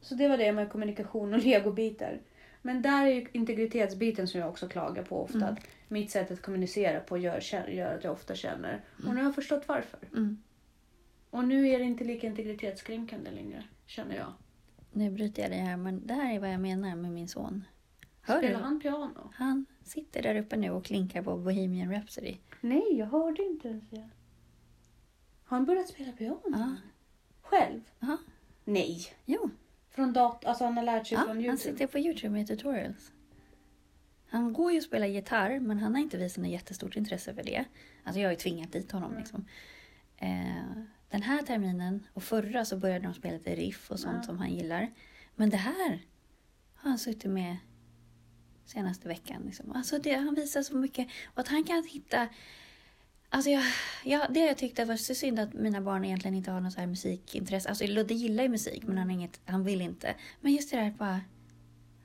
Så 0.00 0.14
det 0.14 0.28
var 0.28 0.36
det 0.36 0.52
med 0.52 0.70
kommunikation 0.70 1.34
och 1.34 1.42
legobitar. 1.42 2.20
Men 2.62 2.82
där 2.82 3.06
är 3.06 3.10
ju 3.10 3.26
integritetsbiten 3.32 4.28
som 4.28 4.40
jag 4.40 4.48
också 4.48 4.68
klagar 4.68 5.02
på 5.02 5.22
ofta. 5.22 5.38
Mm. 5.38 5.52
Att 5.52 5.58
mitt 5.88 6.10
sätt 6.10 6.30
att 6.30 6.42
kommunicera 6.42 7.00
på 7.00 7.18
gör, 7.18 7.68
gör 7.68 7.96
att 7.96 8.04
jag 8.04 8.12
ofta 8.12 8.34
känner. 8.34 8.84
Och 8.96 9.14
nu 9.14 9.16
har 9.16 9.22
jag 9.22 9.34
förstått 9.34 9.68
varför. 9.68 9.98
Mm. 10.12 10.42
Och 11.30 11.44
nu 11.48 11.68
är 11.68 11.78
det 11.78 11.84
inte 11.84 12.04
lika 12.04 12.26
integritetskränkande 12.26 13.30
längre, 13.30 13.64
känner 13.86 14.16
jag. 14.16 14.32
Nu 14.92 15.10
bryter 15.10 15.42
jag 15.42 15.50
dig 15.50 15.58
här, 15.60 15.76
men 15.76 16.06
det 16.06 16.14
här 16.14 16.34
är 16.34 16.38
vad 16.40 16.52
jag 16.52 16.60
menar 16.60 16.96
med 16.96 17.12
min 17.12 17.28
son. 17.28 17.64
Hör 18.22 18.38
Spelar 18.38 18.58
du? 18.58 18.64
han 18.64 18.80
piano? 18.80 19.30
Han 19.34 19.66
sitter 19.84 20.22
där 20.22 20.34
uppe 20.36 20.56
nu 20.56 20.70
och 20.70 20.84
klinkar 20.84 21.22
på 21.22 21.36
Bohemian 21.38 21.92
Rhapsody. 21.92 22.36
Nej, 22.60 22.82
jag 22.98 23.06
hörde 23.06 23.42
inte 23.42 23.68
ens 23.68 23.84
det. 23.90 24.08
Har 25.44 25.56
han 25.56 25.66
börjat 25.66 25.88
spela 25.88 26.12
piano? 26.12 26.40
Ja. 26.44 26.76
Själv? 27.42 27.80
Ja. 28.00 28.16
Nej. 28.64 29.00
Jo, 29.26 29.50
Från 29.90 30.12
dat- 30.12 30.44
alltså 30.44 30.64
han 30.64 30.76
har 30.76 30.84
lärt 30.84 31.06
sig 31.06 31.14
ja, 31.16 31.20
från 31.20 31.28
han 31.36 31.44
Youtube? 31.44 31.58
sitter 31.72 31.86
på 31.86 31.98
Youtube 31.98 32.28
med 32.32 32.46
tutorials. 32.46 33.12
Han 34.28 34.52
går 34.52 34.72
ju 34.72 34.78
och 34.78 34.84
spelar 34.84 35.06
gitarr, 35.06 35.60
men 35.60 35.78
han 35.78 35.94
har 35.94 36.02
inte 36.02 36.16
visat 36.18 36.42
något 36.42 36.50
jättestort 36.52 36.96
intresse 36.96 37.34
för 37.34 37.42
det. 37.42 37.64
Alltså 38.04 38.20
jag 38.20 38.28
har 38.28 38.32
ju 38.32 38.38
tvingat 38.38 38.72
dit 38.72 38.92
honom. 38.92 39.10
Mm. 39.10 39.20
Liksom. 39.22 39.44
Eh, 40.16 40.82
den 41.10 41.22
här 41.22 41.42
terminen 41.42 42.06
och 42.12 42.22
förra 42.22 42.64
så 42.64 42.76
började 42.76 43.04
de 43.04 43.14
spela 43.14 43.36
lite 43.36 43.54
riff 43.54 43.90
och 43.90 44.00
sånt 44.00 44.16
Ja. 44.16 44.22
som 44.22 44.38
han 44.38 44.54
gillar. 44.54 44.90
Men 45.36 45.50
det 45.50 45.56
här 45.56 46.06
har 46.74 46.90
han 46.90 46.98
suttit 46.98 47.30
med 47.30 47.56
senaste 48.64 49.08
veckan. 49.08 49.42
Liksom. 49.46 49.72
Alltså 49.72 49.98
det, 49.98 50.14
han 50.14 50.34
visar 50.34 50.62
så 50.62 50.76
mycket. 50.76 51.08
Och 51.34 51.38
att 51.40 51.48
han 51.48 51.64
kan 51.64 51.84
hitta... 51.84 52.28
Alltså 53.28 53.50
jag, 53.50 53.64
jag, 54.04 54.32
det 54.34 54.40
jag 54.40 54.58
tyckte 54.58 54.84
var 54.84 54.96
så 54.96 55.14
synd 55.14 55.38
att 55.38 55.54
mina 55.54 55.80
barn 55.80 56.04
egentligen 56.04 56.34
inte 56.34 56.50
har 56.50 56.60
något 56.60 56.72
så 56.72 56.80
här 56.80 56.86
musikintresse. 56.86 57.68
Alltså 57.68 57.86
Ludde 57.86 58.14
gillar 58.14 58.42
ju 58.42 58.48
musik 58.48 58.82
men 58.86 58.98
han, 58.98 59.10
inget, 59.10 59.40
han 59.44 59.64
vill 59.64 59.80
inte. 59.80 60.14
Men 60.40 60.52
just 60.52 60.70
det 60.70 60.76
där 60.76 60.90
bara... 60.90 61.20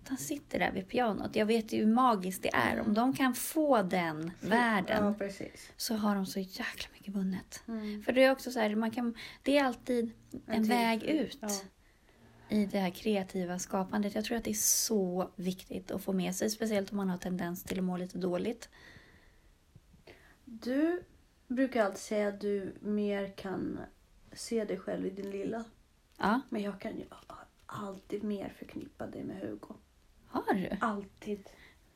Han 0.08 0.18
sitter 0.18 0.60
där 0.60 0.72
vid 0.72 0.88
pianot. 0.88 1.36
Jag 1.36 1.46
vet 1.46 1.74
ju 1.74 1.80
hur 1.86 1.94
magiskt 1.94 2.44
det 2.44 2.54
är. 2.56 2.80
Om 2.82 2.94
de 2.94 3.14
kan 3.14 3.34
få 3.34 3.82
den 3.82 4.32
världen 4.42 5.16
Ja, 5.20 5.46
så 5.78 5.96
har 5.96 6.16
de 6.16 6.26
så 6.26 6.40
jäkla 6.40 6.90
mycket 6.94 7.14
vunnet. 7.16 7.64
Mm. 7.68 8.04
För 8.04 8.12
det 8.14 8.24
är 8.24 8.32
också 8.32 8.52
så 8.52 8.60
här, 8.60 8.76
man 8.76 8.92
kan, 8.92 9.16
det 9.44 9.58
är 9.58 9.64
alltid 9.64 10.12
en 10.48 10.64
till- 10.64 10.70
väg 10.72 11.04
ut 11.04 11.38
Ja. 11.42 11.50
i 12.50 12.66
det 12.66 12.80
här 12.80 12.90
kreativa 12.90 13.60
skapandet. 13.60 14.16
Jag 14.16 14.26
tror 14.26 14.38
att 14.38 14.44
det 14.44 14.50
är 14.52 14.54
så 14.54 15.32
viktigt 15.36 15.92
att 15.92 16.02
få 16.04 16.14
med 16.14 16.36
sig, 16.36 16.50
speciellt 16.50 16.92
om 16.92 16.98
man 16.98 17.10
har 17.10 17.18
tendens 17.18 17.64
till 17.64 17.78
att 17.80 17.84
må 17.84 17.98
lite 17.98 18.18
dåligt. 18.18 18.70
Du 20.46 21.04
brukar 21.48 21.86
alltid 21.86 22.00
säga 22.00 22.28
att 22.28 22.42
du 22.42 22.74
mer 22.80 23.28
kan 23.38 23.80
se 24.34 24.66
dig 24.66 24.78
själv 24.80 25.06
i 25.06 25.10
din 25.10 25.30
lilla. 25.32 25.64
Ja, 26.18 26.42
Men 26.50 26.62
jag 26.62 26.80
kan 26.82 26.98
ju 26.98 27.06
alltid 27.66 28.24
mer 28.24 28.54
förknippa 28.60 29.08
dig 29.08 29.24
med 29.24 29.40
Hugo. 29.40 29.74
Har 30.48 30.54
du? 30.54 30.70
Alltid. 30.82 31.50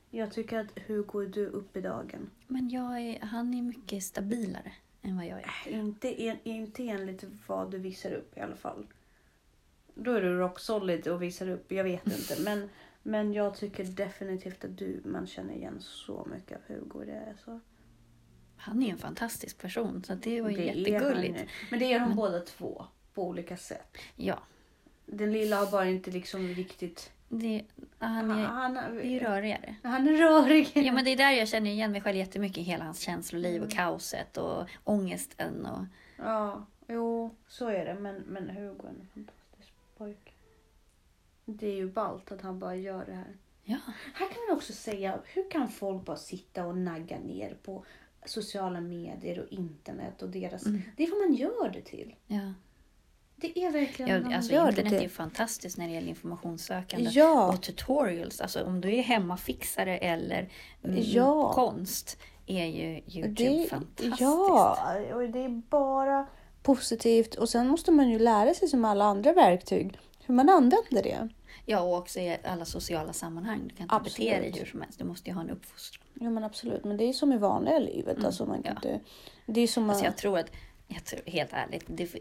Jag 0.09 0.31
tycker 0.31 0.59
att 0.59 0.79
Hugo 0.87 1.19
är 1.21 1.27
du 1.27 1.45
upp 1.45 1.77
i 1.77 1.81
dagen. 1.81 2.29
Men 2.47 2.69
jag 2.69 3.01
är, 3.01 3.19
han 3.19 3.53
är 3.53 3.61
mycket 3.61 4.03
stabilare 4.03 4.71
än 5.01 5.15
vad 5.17 5.25
jag 5.25 5.39
är. 5.39 5.51
Äh, 5.67 5.79
Inte, 5.79 6.21
en, 6.23 6.37
inte 6.43 6.83
enligt 6.89 7.23
vad 7.47 7.71
du 7.71 7.77
visar 7.77 8.11
upp 8.11 8.37
i 8.37 8.39
alla 8.39 8.55
fall. 8.55 8.87
Då 9.95 10.11
är 10.11 10.21
du 10.21 10.37
rock 10.37 10.59
solid 10.59 11.07
och 11.07 11.21
visar 11.21 11.49
upp, 11.49 11.71
jag 11.71 11.83
vet 11.83 12.07
inte. 12.19 12.41
Men, 12.41 12.69
men 13.03 13.33
jag 13.33 13.55
tycker 13.55 13.83
definitivt 13.83 14.65
att 14.65 14.77
du, 14.77 15.01
man 15.05 15.27
känner 15.27 15.53
igen 15.53 15.77
så 15.79 16.27
mycket 16.31 16.57
av 16.57 16.75
Hugo. 16.75 17.05
Det 17.05 17.11
är 17.11 17.35
så. 17.45 17.59
Han 18.57 18.83
är 18.83 18.91
en 18.91 18.97
fantastisk 18.97 19.57
person, 19.61 20.03
så 20.03 20.15
det 20.15 20.41
var 20.41 20.49
ju 20.49 20.55
Det 20.57 20.63
jättegulligt. 20.63 21.39
Men 21.71 21.79
det 21.79 21.93
är 21.93 21.99
de 21.99 22.15
båda 22.15 22.39
två 22.39 22.85
på 23.13 23.27
olika 23.27 23.57
sätt. 23.57 23.97
Ja, 24.15 24.39
Den 25.05 25.31
lilla 25.31 25.55
har 25.55 25.71
bara 25.71 25.85
inte 25.89 26.11
liksom 26.11 26.47
riktigt... 26.47 27.11
det, 27.29 27.63
han 27.99 28.31
är, 28.31 28.45
Han, 28.45 28.73
det 28.73 28.79
är 28.79 29.03
ju 29.09 29.19
rörigare. 29.19 29.75
han 29.83 30.07
är 30.07 30.13
rörig. 30.13 30.71
Ja, 30.73 30.91
men 30.91 31.05
det 31.05 31.11
är 31.11 31.17
där 31.17 31.31
jag 31.31 31.47
känner 31.47 31.71
igen 31.71 31.91
mig 31.91 32.01
själv 32.01 32.17
jättemycket 32.17 32.57
i 32.57 32.61
hela 32.61 32.83
hans 32.83 32.99
känsloliv 32.99 33.55
Mm. 33.55 33.63
och 33.67 33.71
kaoset 33.71 34.37
och 34.37 34.65
ångesten. 34.83 35.65
Och, 35.65 35.85
Ja, 36.17 36.65
jo, 36.87 37.35
så 37.47 37.67
är 37.67 37.85
det. 37.85 37.93
Men, 37.93 38.15
men 38.15 38.49
Hugo 38.49 38.83
är 38.85 38.89
en 38.89 39.07
fantastisk 39.13 39.73
pojke. 39.97 40.31
Det 41.45 41.67
är 41.67 41.75
ju 41.75 41.91
ballt 41.91 42.31
att 42.31 42.41
han 42.41 42.59
bara 42.59 42.75
gör 42.75 43.05
det 43.05 43.13
här. 43.13 43.37
ja. 43.63 43.77
Här 44.13 44.27
kan 44.27 44.37
man 44.49 44.57
också 44.57 44.73
säga, 44.73 45.19
hur 45.25 45.49
kan 45.51 45.69
folk 45.69 46.05
bara 46.05 46.17
sitta 46.17 46.65
och 46.65 46.77
nagga 46.77 47.19
ner 47.19 47.57
på 47.63 47.85
sociala 48.25 48.81
medier 48.81 49.39
och 49.39 49.47
internet 49.49 50.21
och 50.21 50.29
deras... 50.29 50.65
Mm. 50.65 50.81
Det 50.97 51.03
är 51.03 51.09
vad 51.11 51.19
man 51.29 51.33
gör 51.37 51.69
det 51.73 51.81
till. 51.81 52.15
Ja. 52.27 52.53
Det 53.41 53.59
är 53.59 53.71
verkligen 53.71 54.11
Ja, 54.15 54.21
man 54.21 54.33
alltså, 54.33 54.53
gör 54.53 54.69
internet 54.69 54.91
det 54.91 55.05
är 55.05 55.09
fantastiskt 55.09 55.77
när 55.77 55.87
det 55.87 55.93
gäller 55.93 56.07
informationssökande. 56.09 57.09
Ja. 57.09 57.47
Och 57.53 57.61
tutorials, 57.61 58.41
alltså 58.41 58.63
om 58.63 58.81
du 58.81 58.95
är 58.95 59.01
hemmafixare 59.01 59.97
eller 59.97 60.49
mm, 60.83 60.99
Ja. 61.03 61.53
konst 61.53 62.17
är 62.47 62.65
ju 62.65 63.01
Youtube 63.07 63.33
Det, 63.33 63.69
fantastiskt. 63.69 64.21
ja, 64.21 64.95
och 65.13 65.29
det 65.29 65.39
är 65.43 65.61
bara 65.69 66.27
positivt. 66.63 67.35
Och 67.35 67.49
sen 67.49 67.67
måste 67.67 67.91
man 67.91 68.09
ju 68.09 68.19
lära 68.19 68.53
sig 68.53 68.67
som 68.67 68.85
alla 68.85 69.05
andra 69.05 69.33
verktyg 69.33 69.99
hur 70.25 70.35
man 70.35 70.49
använder 70.49 71.03
det. 71.03 71.29
Ja, 71.65 71.81
och 71.81 71.97
också 71.97 72.19
i 72.19 72.37
alla 72.43 72.65
sociala 72.65 73.13
sammanhang. 73.13 73.59
Du 73.67 73.75
kan 73.75 73.83
inte 73.83 73.95
Absolut. 73.95 74.29
bete 74.31 74.39
dig 74.39 74.59
hur 74.59 74.65
som 74.65 74.81
helst. 74.81 74.99
Du 74.99 75.05
måste 75.05 75.29
ju 75.29 75.33
ha 75.35 75.41
en 75.41 75.49
uppfostran. 75.49 76.05
Ja 76.13 76.29
men 76.29 76.43
absolut, 76.43 76.83
men 76.85 76.97
det 76.97 77.03
är 77.03 77.13
som 77.13 77.33
i 77.33 77.37
vanliga 77.37 77.79
livet. 77.79 78.25
Alltså, 78.25 78.45
man 78.45 78.63
kan 78.63 78.77
ja. 78.83 78.89
inte, 78.91 79.05
det 79.45 79.61
är 79.61 79.67
som 79.67 79.89
Alltså 79.89 80.05
att... 80.05 80.05
jag 80.05 80.17
tror 80.17 80.37
att, 80.39 80.51
jag 80.87 81.05
tror, 81.05 81.21
helt 81.25 81.53
ärligt, 81.53 81.83
det, 81.87 82.15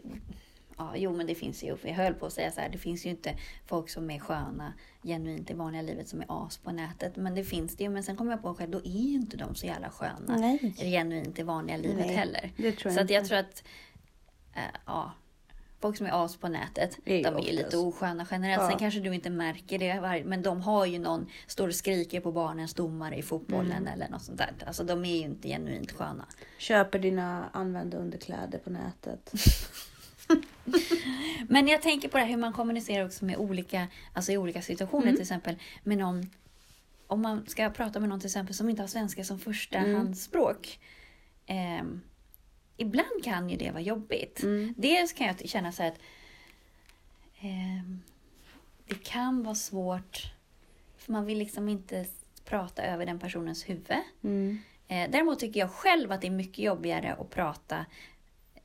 ja, 0.79 0.93
jo 0.95 1.13
men 1.13 1.27
det 1.27 1.35
finns 1.35 1.63
ju, 1.63 1.77
jag 1.83 1.93
höll 1.93 2.13
på 2.13 2.25
att 2.25 2.33
säga 2.33 2.51
så 2.51 2.61
här, 2.61 2.69
det 2.69 2.77
finns 2.77 3.05
ju 3.05 3.09
inte 3.09 3.35
folk 3.65 3.89
som 3.89 4.09
är 4.11 4.19
sköna 4.19 4.73
genuint 5.03 5.49
i 5.49 5.53
vanliga 5.53 5.81
livet 5.81 6.07
som 6.07 6.21
är 6.21 6.25
as 6.45 6.57
på 6.57 6.71
nätet. 6.71 7.15
Men 7.15 7.35
det 7.35 7.43
finns 7.43 7.75
det 7.75 7.83
ju, 7.83 7.89
men 7.89 8.03
sen 8.03 8.17
kommer 8.17 8.31
jag 8.31 8.41
på 8.41 8.55
själv, 8.55 8.71
då 8.71 8.77
är 8.79 8.83
ju 9.07 9.13
inte 9.13 9.37
de 9.37 9.55
så 9.55 9.65
jävla 9.65 9.89
sköna 9.89 10.37
Nej. 10.37 10.73
genuint 10.77 11.39
i 11.39 11.43
vanliga 11.43 11.77
livet 11.77 12.05
Nej, 12.05 12.15
heller. 12.15 12.51
tror 12.57 12.73
jag 12.83 12.93
så 12.93 12.99
att 13.01 13.09
jag 13.09 13.19
inte. 13.21 13.27
tror 13.29 13.39
att, 13.39 13.63
äh, 14.55 14.61
ja. 14.85 15.11
Folk 15.81 15.97
som 15.97 16.05
är 16.05 16.25
as 16.25 16.37
på 16.37 16.47
nätet, 16.47 16.99
är 17.05 17.23
de 17.23 17.35
är 17.37 17.41
ju 17.41 17.51
lite 17.51 17.77
osköna 17.77 18.27
generellt. 18.31 18.61
Ja. 18.61 18.69
Sen 18.69 18.79
kanske 18.79 18.99
du 18.99 19.15
inte 19.15 19.29
märker 19.29 19.79
det, 19.79 20.23
men 20.25 20.41
de 20.41 20.61
har 20.61 20.85
ju 20.85 20.99
någon, 20.99 21.27
står 21.47 21.67
och 21.67 21.75
skriker 21.75 22.19
på 22.21 22.31
barnens 22.31 22.73
domare 22.73 23.15
i 23.15 23.21
fotbollen 23.21 23.71
Mm. 23.71 23.93
eller 23.93 24.09
något 24.09 24.21
sånt 24.21 24.37
där. 24.37 24.53
Alltså 24.67 24.83
de 24.83 25.05
är 25.05 25.15
ju 25.15 25.21
inte 25.21 25.47
genuint 25.47 25.91
sköna. 25.91 26.25
Köper 26.57 26.99
dina 26.99 27.49
använda 27.53 27.97
underkläder 27.97 28.59
på 28.59 28.69
nätet. 28.69 29.31
Men 31.47 31.67
jag 31.67 31.81
tänker 31.81 32.09
på 32.09 32.17
det 32.17 32.23
här 32.23 32.29
hur 32.31 32.37
man 32.37 32.53
kommunicerar 32.53 33.05
också 33.05 33.25
med 33.25 33.37
olika, 33.37 33.87
alltså 34.13 34.31
i 34.31 34.37
olika 34.37 34.61
situationer 34.61 35.03
Mm. 35.03 35.15
till 35.15 35.21
exempel. 35.21 35.55
Med 35.83 35.97
någon, 35.97 36.29
om 37.07 37.21
man 37.21 37.45
ska 37.47 37.69
prata 37.69 37.99
med 37.99 38.09
någon 38.09 38.19
till 38.19 38.27
exempel 38.27 38.55
som 38.55 38.69
inte 38.69 38.81
har 38.83 38.87
svenska 38.87 39.23
som 39.23 39.39
första 39.39 39.77
Mm. 39.77 39.95
handspråk. 39.95 40.79
ehm, 41.45 42.01
ibland 42.77 43.23
kan 43.23 43.49
ju 43.49 43.57
det 43.57 43.71
vara 43.71 43.81
jobbigt. 43.81 44.43
Mm. 44.43 44.73
Dels 44.77 45.13
kan 45.13 45.27
jag 45.27 45.49
känna 45.49 45.71
så 45.71 45.83
här 45.83 45.89
att 45.91 45.99
ehm, 47.41 48.01
det 48.87 49.03
kan 49.03 49.43
vara 49.43 49.55
svårt, 49.55 50.21
för 50.97 51.11
man 51.11 51.25
vill 51.25 51.37
liksom 51.37 51.69
inte 51.69 52.05
prata 52.45 52.83
över 52.83 53.05
den 53.05 53.19
personens 53.19 53.69
huvud. 53.69 53.91
Mm. 54.23 54.59
Eh, 54.87 55.09
däremot 55.11 55.39
tycker 55.39 55.59
jag 55.59 55.71
själv 55.71 56.11
att 56.11 56.21
det 56.21 56.27
är 56.27 56.31
mycket 56.31 56.59
jobbigare 56.59 57.13
att 57.13 57.29
prata 57.29 57.85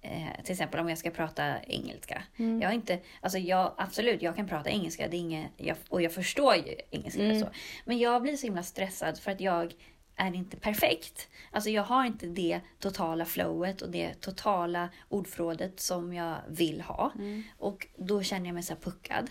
Eh, 0.05 0.43
till 0.43 0.53
exempel 0.53 0.81
om 0.81 0.89
jag 0.89 0.99
ska 0.99 1.11
prata 1.11 1.63
engelska. 1.63 2.23
Mm. 2.37 2.61
Jag 2.61 2.75
inte, 2.75 2.99
alltså 3.21 3.39
jag, 3.39 3.75
absolut, 3.77 4.23
jag 4.23 4.37
kan 4.37 4.49
prata 4.49 4.71
engelska 4.71 5.09
det 5.09 5.17
är 5.17 5.19
inget, 5.19 5.51
jag, 5.57 5.77
och 5.89 6.03
jag 6.03 6.13
förstår 6.13 6.55
ju 6.55 6.75
engelska. 6.91 7.23
Mm. 7.25 7.41
Så. 7.41 7.49
Men 7.85 7.99
jag 7.99 8.23
blir 8.23 8.37
så 8.37 8.47
himla 8.47 8.63
stressad 8.63 9.19
för 9.19 9.31
att 9.31 9.41
jag 9.41 9.75
är 10.17 10.35
inte 10.35 10.57
perfekt. 10.57 11.29
Alltså 11.51 11.71
jag 11.71 11.83
har 11.83 12.05
inte 12.05 12.27
det 12.27 12.61
totala 12.79 13.25
flowet 13.25 13.83
och 13.83 13.91
det 13.91 14.15
totala 14.15 14.89
ordförrådet 15.09 15.81
som 15.81 16.13
jag 16.13 16.37
vill 16.49 16.81
ha. 16.81 17.13
Mm. 17.15 17.43
Och 17.59 17.87
då 17.97 18.23
känner 18.23 18.47
jag 18.47 18.55
mig 18.55 18.63
så 18.63 18.77
puckad. 18.77 19.31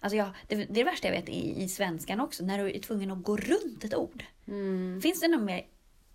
Alltså 0.00 0.16
jag, 0.16 0.30
det, 0.48 0.56
det 0.56 0.62
är 0.62 0.66
det 0.74 0.84
värsta 0.84 1.08
jag 1.08 1.14
vet 1.14 1.28
i, 1.28 1.62
i 1.62 1.68
svenskan 1.68 2.20
också, 2.20 2.44
när 2.44 2.58
du 2.58 2.70
är 2.70 2.80
tvungen 2.80 3.10
att 3.10 3.22
gå 3.22 3.36
runt 3.36 3.84
ett 3.84 3.94
ord. 3.94 4.24
Mm. 4.48 5.00
Finns 5.02 5.20
det 5.20 5.28
något 5.28 5.42
mer 5.42 5.66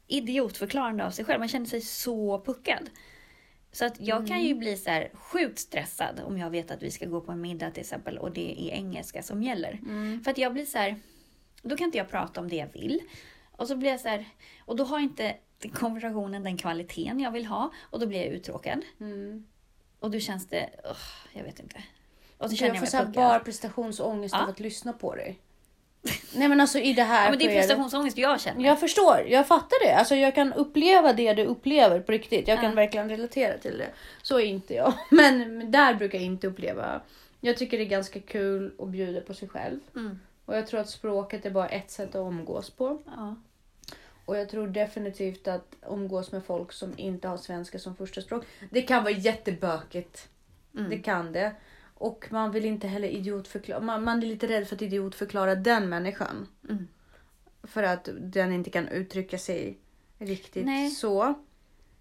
idiotförklarande 0.07 1.05
av 1.05 1.11
sig 1.11 1.25
själv? 1.25 1.39
Man 1.39 1.47
känner 1.47 1.65
sig 1.65 1.81
så 1.81 2.41
puckad. 2.45 2.89
Så 3.75 3.85
att 3.85 3.99
jag 3.99 4.27
kan 4.27 4.43
ju 4.43 4.55
bli 4.55 4.77
så 4.77 4.89
här 4.89 5.11
sjukt 5.13 5.59
stressad 5.59 6.21
om 6.25 6.37
jag 6.37 6.49
vet 6.49 6.71
att 6.71 6.83
vi 6.83 6.91
ska 6.91 7.05
gå 7.05 7.21
på 7.21 7.31
en 7.31 7.41
middag 7.41 7.71
till 7.71 7.81
exempel 7.81 8.17
och 8.17 8.31
det 8.31 8.61
är 8.61 8.73
engelska 8.73 9.23
som 9.23 9.43
gäller. 9.43 9.71
Mm. 9.71 10.23
För 10.23 10.31
att 10.31 10.37
jag 10.37 10.53
blir 10.53 10.65
så 10.65 10.77
här, 10.77 10.95
då 11.61 11.77
kan 11.77 11.85
inte 11.85 11.97
jag 11.97 12.09
prata 12.09 12.41
om 12.41 12.49
det 12.49 12.55
jag 12.55 12.67
vill. 12.73 13.01
Och 13.51 13.67
så 13.67 13.75
blir 13.75 13.89
jag 13.89 13.99
så 13.99 14.07
här, 14.07 14.25
och 14.65 14.75
då 14.75 14.83
har 14.83 14.99
inte 14.99 15.35
konversationen 15.73 16.43
den 16.43 16.57
kvaliteten 16.57 17.19
jag 17.19 17.31
vill 17.31 17.45
ha 17.45 17.71
och 17.81 17.99
då 17.99 18.07
blir 18.07 18.19
jag 18.19 18.27
uttråkad. 18.27 18.81
Mm. 18.99 19.47
Och 19.99 20.11
då 20.11 20.19
känns 20.19 20.47
det, 20.47 20.69
ugh, 20.83 21.33
jag 21.33 21.43
vet 21.43 21.59
inte. 21.59 21.83
Och 22.37 22.49
så 22.49 22.51
Jag 22.51 22.57
känner 22.57 22.73
får 22.73 22.81
jag 22.81 22.89
så 22.89 22.97
mig 22.97 23.05
här 23.05 23.13
bara 23.13 23.39
prestationsångest 23.39 24.35
Ja. 24.35 24.43
av 24.43 24.49
att 24.49 24.59
lyssna 24.59 24.93
på 24.93 25.15
dig. 25.15 25.39
Nej 26.33 26.47
men 26.47 26.61
alltså 26.61 26.79
i 26.79 26.93
det 26.93 27.03
här 27.03 27.23
Ja, 27.23 27.29
men 27.29 27.39
det 27.39 27.45
är 27.45 27.49
skedet- 27.49 27.59
prestationsångest 27.61 28.17
jag 28.17 28.41
känner. 28.41 28.65
Jag 28.65 28.79
förstår, 28.79 29.25
jag 29.27 29.47
fattar 29.47 29.85
det. 29.87 29.95
Alltså 29.95 30.15
jag 30.15 30.35
kan 30.35 30.53
uppleva 30.53 31.13
det 31.13 31.33
du 31.33 31.43
upplever 31.45 31.99
på 31.99 32.11
riktigt. 32.11 32.47
Jag 32.47 32.59
kan 32.61 32.69
Ja. 32.69 32.75
verkligen 32.75 33.09
relatera 33.09 33.57
till 33.57 33.77
det. 33.77 33.87
Så 34.21 34.39
är 34.39 34.45
inte 34.45 34.73
jag. 34.73 34.93
Men 35.11 35.71
där 35.71 35.93
brukar 35.93 36.17
jag 36.17 36.25
inte 36.25 36.47
uppleva. 36.47 37.01
Jag 37.41 37.57
tycker 37.57 37.77
det 37.77 37.83
är 37.83 37.89
ganska 37.89 38.19
kul 38.19 38.73
att 38.79 38.87
bjuda 38.87 39.21
på 39.21 39.33
sig 39.33 39.47
själv. 39.47 39.79
Mm. 39.95 40.19
Och 40.45 40.57
jag 40.57 40.67
tror 40.67 40.79
att 40.79 40.89
språket 40.89 41.45
är 41.45 41.49
bara 41.51 41.67
ett 41.69 41.91
sätt 41.91 42.09
att 42.09 42.27
umgås 42.27 42.69
på. 42.69 43.01
Ja. 43.05 43.35
Och 44.25 44.37
jag 44.37 44.49
tror 44.49 44.67
definitivt 44.67 45.47
att 45.47 45.75
umgås 45.89 46.31
med 46.31 46.43
folk 46.45 46.71
som 46.71 46.93
inte 46.97 47.27
har 47.27 47.37
svenska 47.37 47.79
som 47.79 47.95
första 47.95 48.21
språk. 48.21 48.45
Det 48.71 48.81
kan 48.81 49.03
vara 49.03 49.13
jättebökigt. 49.13 50.27
Mm. 50.77 50.89
Det 50.89 50.97
kan 50.97 51.31
det. 51.31 51.51
Och 51.97 52.27
man 52.31 52.51
vill 52.51 52.65
inte 52.65 52.87
heller 52.87 53.07
idiotförklara. 53.07 53.81
Man, 53.81 54.03
man 54.03 54.23
är 54.23 54.27
lite 54.27 54.47
rädd 54.47 54.67
för 54.67 54.75
att 54.75 54.81
idiotförklara 54.81 55.55
den 55.55 55.89
människan. 55.89 56.47
Mm. 56.69 56.87
För 57.63 57.83
att 57.83 58.09
den 58.19 58.53
inte 58.53 58.69
kan 58.69 58.87
uttrycka 58.87 59.37
sig 59.37 59.77
riktigt 60.17 60.65
Nej. 60.65 60.89
så. 60.89 61.33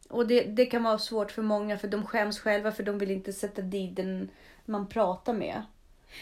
Och 0.09 0.27
det, 0.27 0.45
det 0.45 0.67
kan 0.67 0.83
vara 0.83 0.99
svårt 0.99 1.31
för 1.31 1.43
många 1.43 1.79
för 1.79 1.89
de 1.89 2.07
skäms 2.07 2.39
själva 2.39 2.73
för 2.73 2.83
de 2.83 2.99
vill 2.99 3.11
inte 3.11 3.33
sätta 3.33 3.63
dit 3.63 3.97
den 3.97 4.31
man 4.65 4.89
pratar 4.89 5.33
med. 5.33 5.63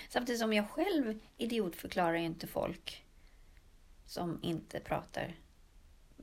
Samtidigt 0.09 0.41
som 0.41 0.53
jag 0.53 0.71
själv 0.71 1.19
idiotförklarar 1.37 2.15
ju 2.15 2.25
inte 2.25 2.47
folk 2.47 3.05
som 4.07 4.39
inte 4.43 4.81
pratar 4.81 5.35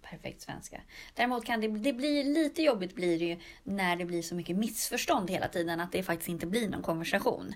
perfekt 0.09 0.41
svenska. 0.41 0.81
Däremot 1.13 1.45
kan 1.45 1.61
det, 1.61 1.67
det 1.67 1.93
bli 1.93 2.23
lite 2.23 2.61
jobbigt 2.61 2.95
blir 2.95 3.19
det 3.19 3.25
ju 3.25 3.37
när 3.63 3.95
det 3.95 4.05
blir 4.05 4.21
så 4.21 4.35
mycket 4.35 4.57
missförstånd 4.57 5.29
hela 5.29 5.47
tiden 5.47 5.79
att 5.79 5.91
det 5.91 6.03
faktiskt 6.03 6.29
inte 6.29 6.47
blir 6.47 6.69
någon 6.69 6.81
konversation. 6.81 7.53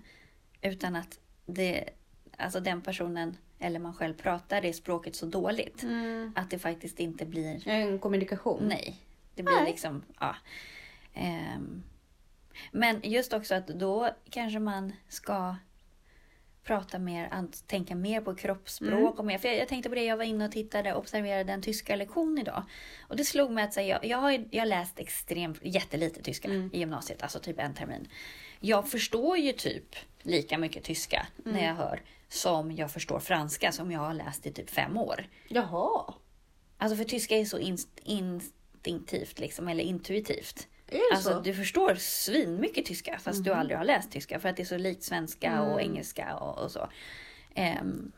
Utan 0.62 0.96
att 0.96 1.20
det, 1.46 1.90
alltså 2.38 2.60
den 2.60 2.82
personen 2.82 3.38
eller 3.60 3.80
man 3.80 3.94
själv 3.94 4.14
pratar 4.14 4.62
det 4.62 4.74
språket 4.74 5.16
så 5.16 5.26
dåligt 5.26 5.84
att 6.36 6.50
det 6.50 6.60
faktiskt 6.60 7.00
inte 7.00 7.26
blir 7.26 7.68
En 7.68 8.00
kommunikation. 8.00 8.64
Nej. 8.68 8.96
Det 9.36 9.44
blir 9.44 9.56
Nej. 9.56 9.66
liksom, 9.66 10.04
ja. 10.20 10.36
Ehm, 11.14 11.84
men 12.72 13.02
just 13.04 13.34
också 13.34 13.56
att 13.56 13.68
då 13.68 14.10
kanske 14.30 14.60
man 14.60 14.94
ska 15.08 15.56
prata 16.64 17.00
mer, 17.00 17.48
tänka 17.68 17.96
mer 17.96 18.22
på 18.22 18.36
kroppsspråk 18.36 18.94
Mm. 18.94 19.06
och 19.20 19.26
mer. 19.26 19.38
För 19.38 19.48
jag, 19.48 19.58
jag 19.58 19.68
tänkte 19.68 19.90
på 19.90 19.96
det, 19.96 20.04
jag 20.04 20.18
var 20.18 20.24
inne 20.24 20.46
och 20.46 20.52
tittade 20.52 20.94
och 20.94 21.00
observerade 21.00 21.54
en 21.54 21.62
tyska 21.62 21.96
lektion 21.96 22.38
idag. 22.38 22.64
Och 23.08 23.16
det 23.16 23.24
slog 23.26 23.52
mig 23.52 23.64
att 23.64 23.74
säga, 23.74 23.88
jag, 24.02 24.06
jag 24.12 24.18
har 24.18 24.46
jag 24.52 24.68
läst 24.68 25.00
extremt, 25.00 25.58
jättelite 25.62 26.22
tyska 26.22 26.48
Mm. 26.48 26.70
i 26.74 26.80
gymnasiet, 26.80 27.24
alltså 27.24 27.40
typ 27.40 27.60
en 27.60 27.74
termin. 27.74 28.08
Jag 28.60 28.90
förstår 28.90 29.38
ju 29.38 29.52
typ 29.52 29.96
lika 30.22 30.58
mycket 30.58 30.84
tyska 30.84 31.28
Mm. 31.46 31.58
när 31.58 31.68
jag 31.68 31.76
hör 31.76 32.02
som 32.28 32.72
jag 32.72 32.92
förstår 32.92 33.20
franska 33.20 33.72
som 33.72 33.92
jag 33.92 34.00
har 34.00 34.14
läst 34.14 34.46
i 34.46 34.52
typ 34.52 34.70
fem 34.70 34.98
år. 34.98 35.28
Jaha. 35.48 36.14
Alltså 36.78 36.96
för 36.98 37.04
tyska 37.04 37.38
är 37.38 37.46
så 37.46 37.58
inst- 37.60 38.00
instinktivt 38.04 39.40
liksom, 39.40 39.68
eller 39.68 39.84
intuitivt. 39.84 40.68
Är 40.94 41.10
det 41.10 41.16
Alltså 41.16 41.30
så? 41.34 41.40
du 41.40 41.54
förstår 41.54 41.96
svin 41.96 42.60
mycket 42.62 42.86
tyska 42.86 43.20
fast 43.20 43.44
du 43.44 43.50
Mhm. 43.50 43.60
aldrig 43.60 43.78
har 43.78 43.86
läst 43.86 44.12
tyska 44.12 44.40
för 44.40 44.50
att 44.50 44.56
det 44.58 44.64
är 44.64 44.66
så 44.66 44.78
likt 44.78 45.04
svenska 45.04 45.62
och 45.62 45.82
Mm. 45.82 45.92
engelska 45.92 46.36
och, 46.36 46.64
och 46.64 46.72
så. 46.72 46.90
Ehm, 47.56 48.12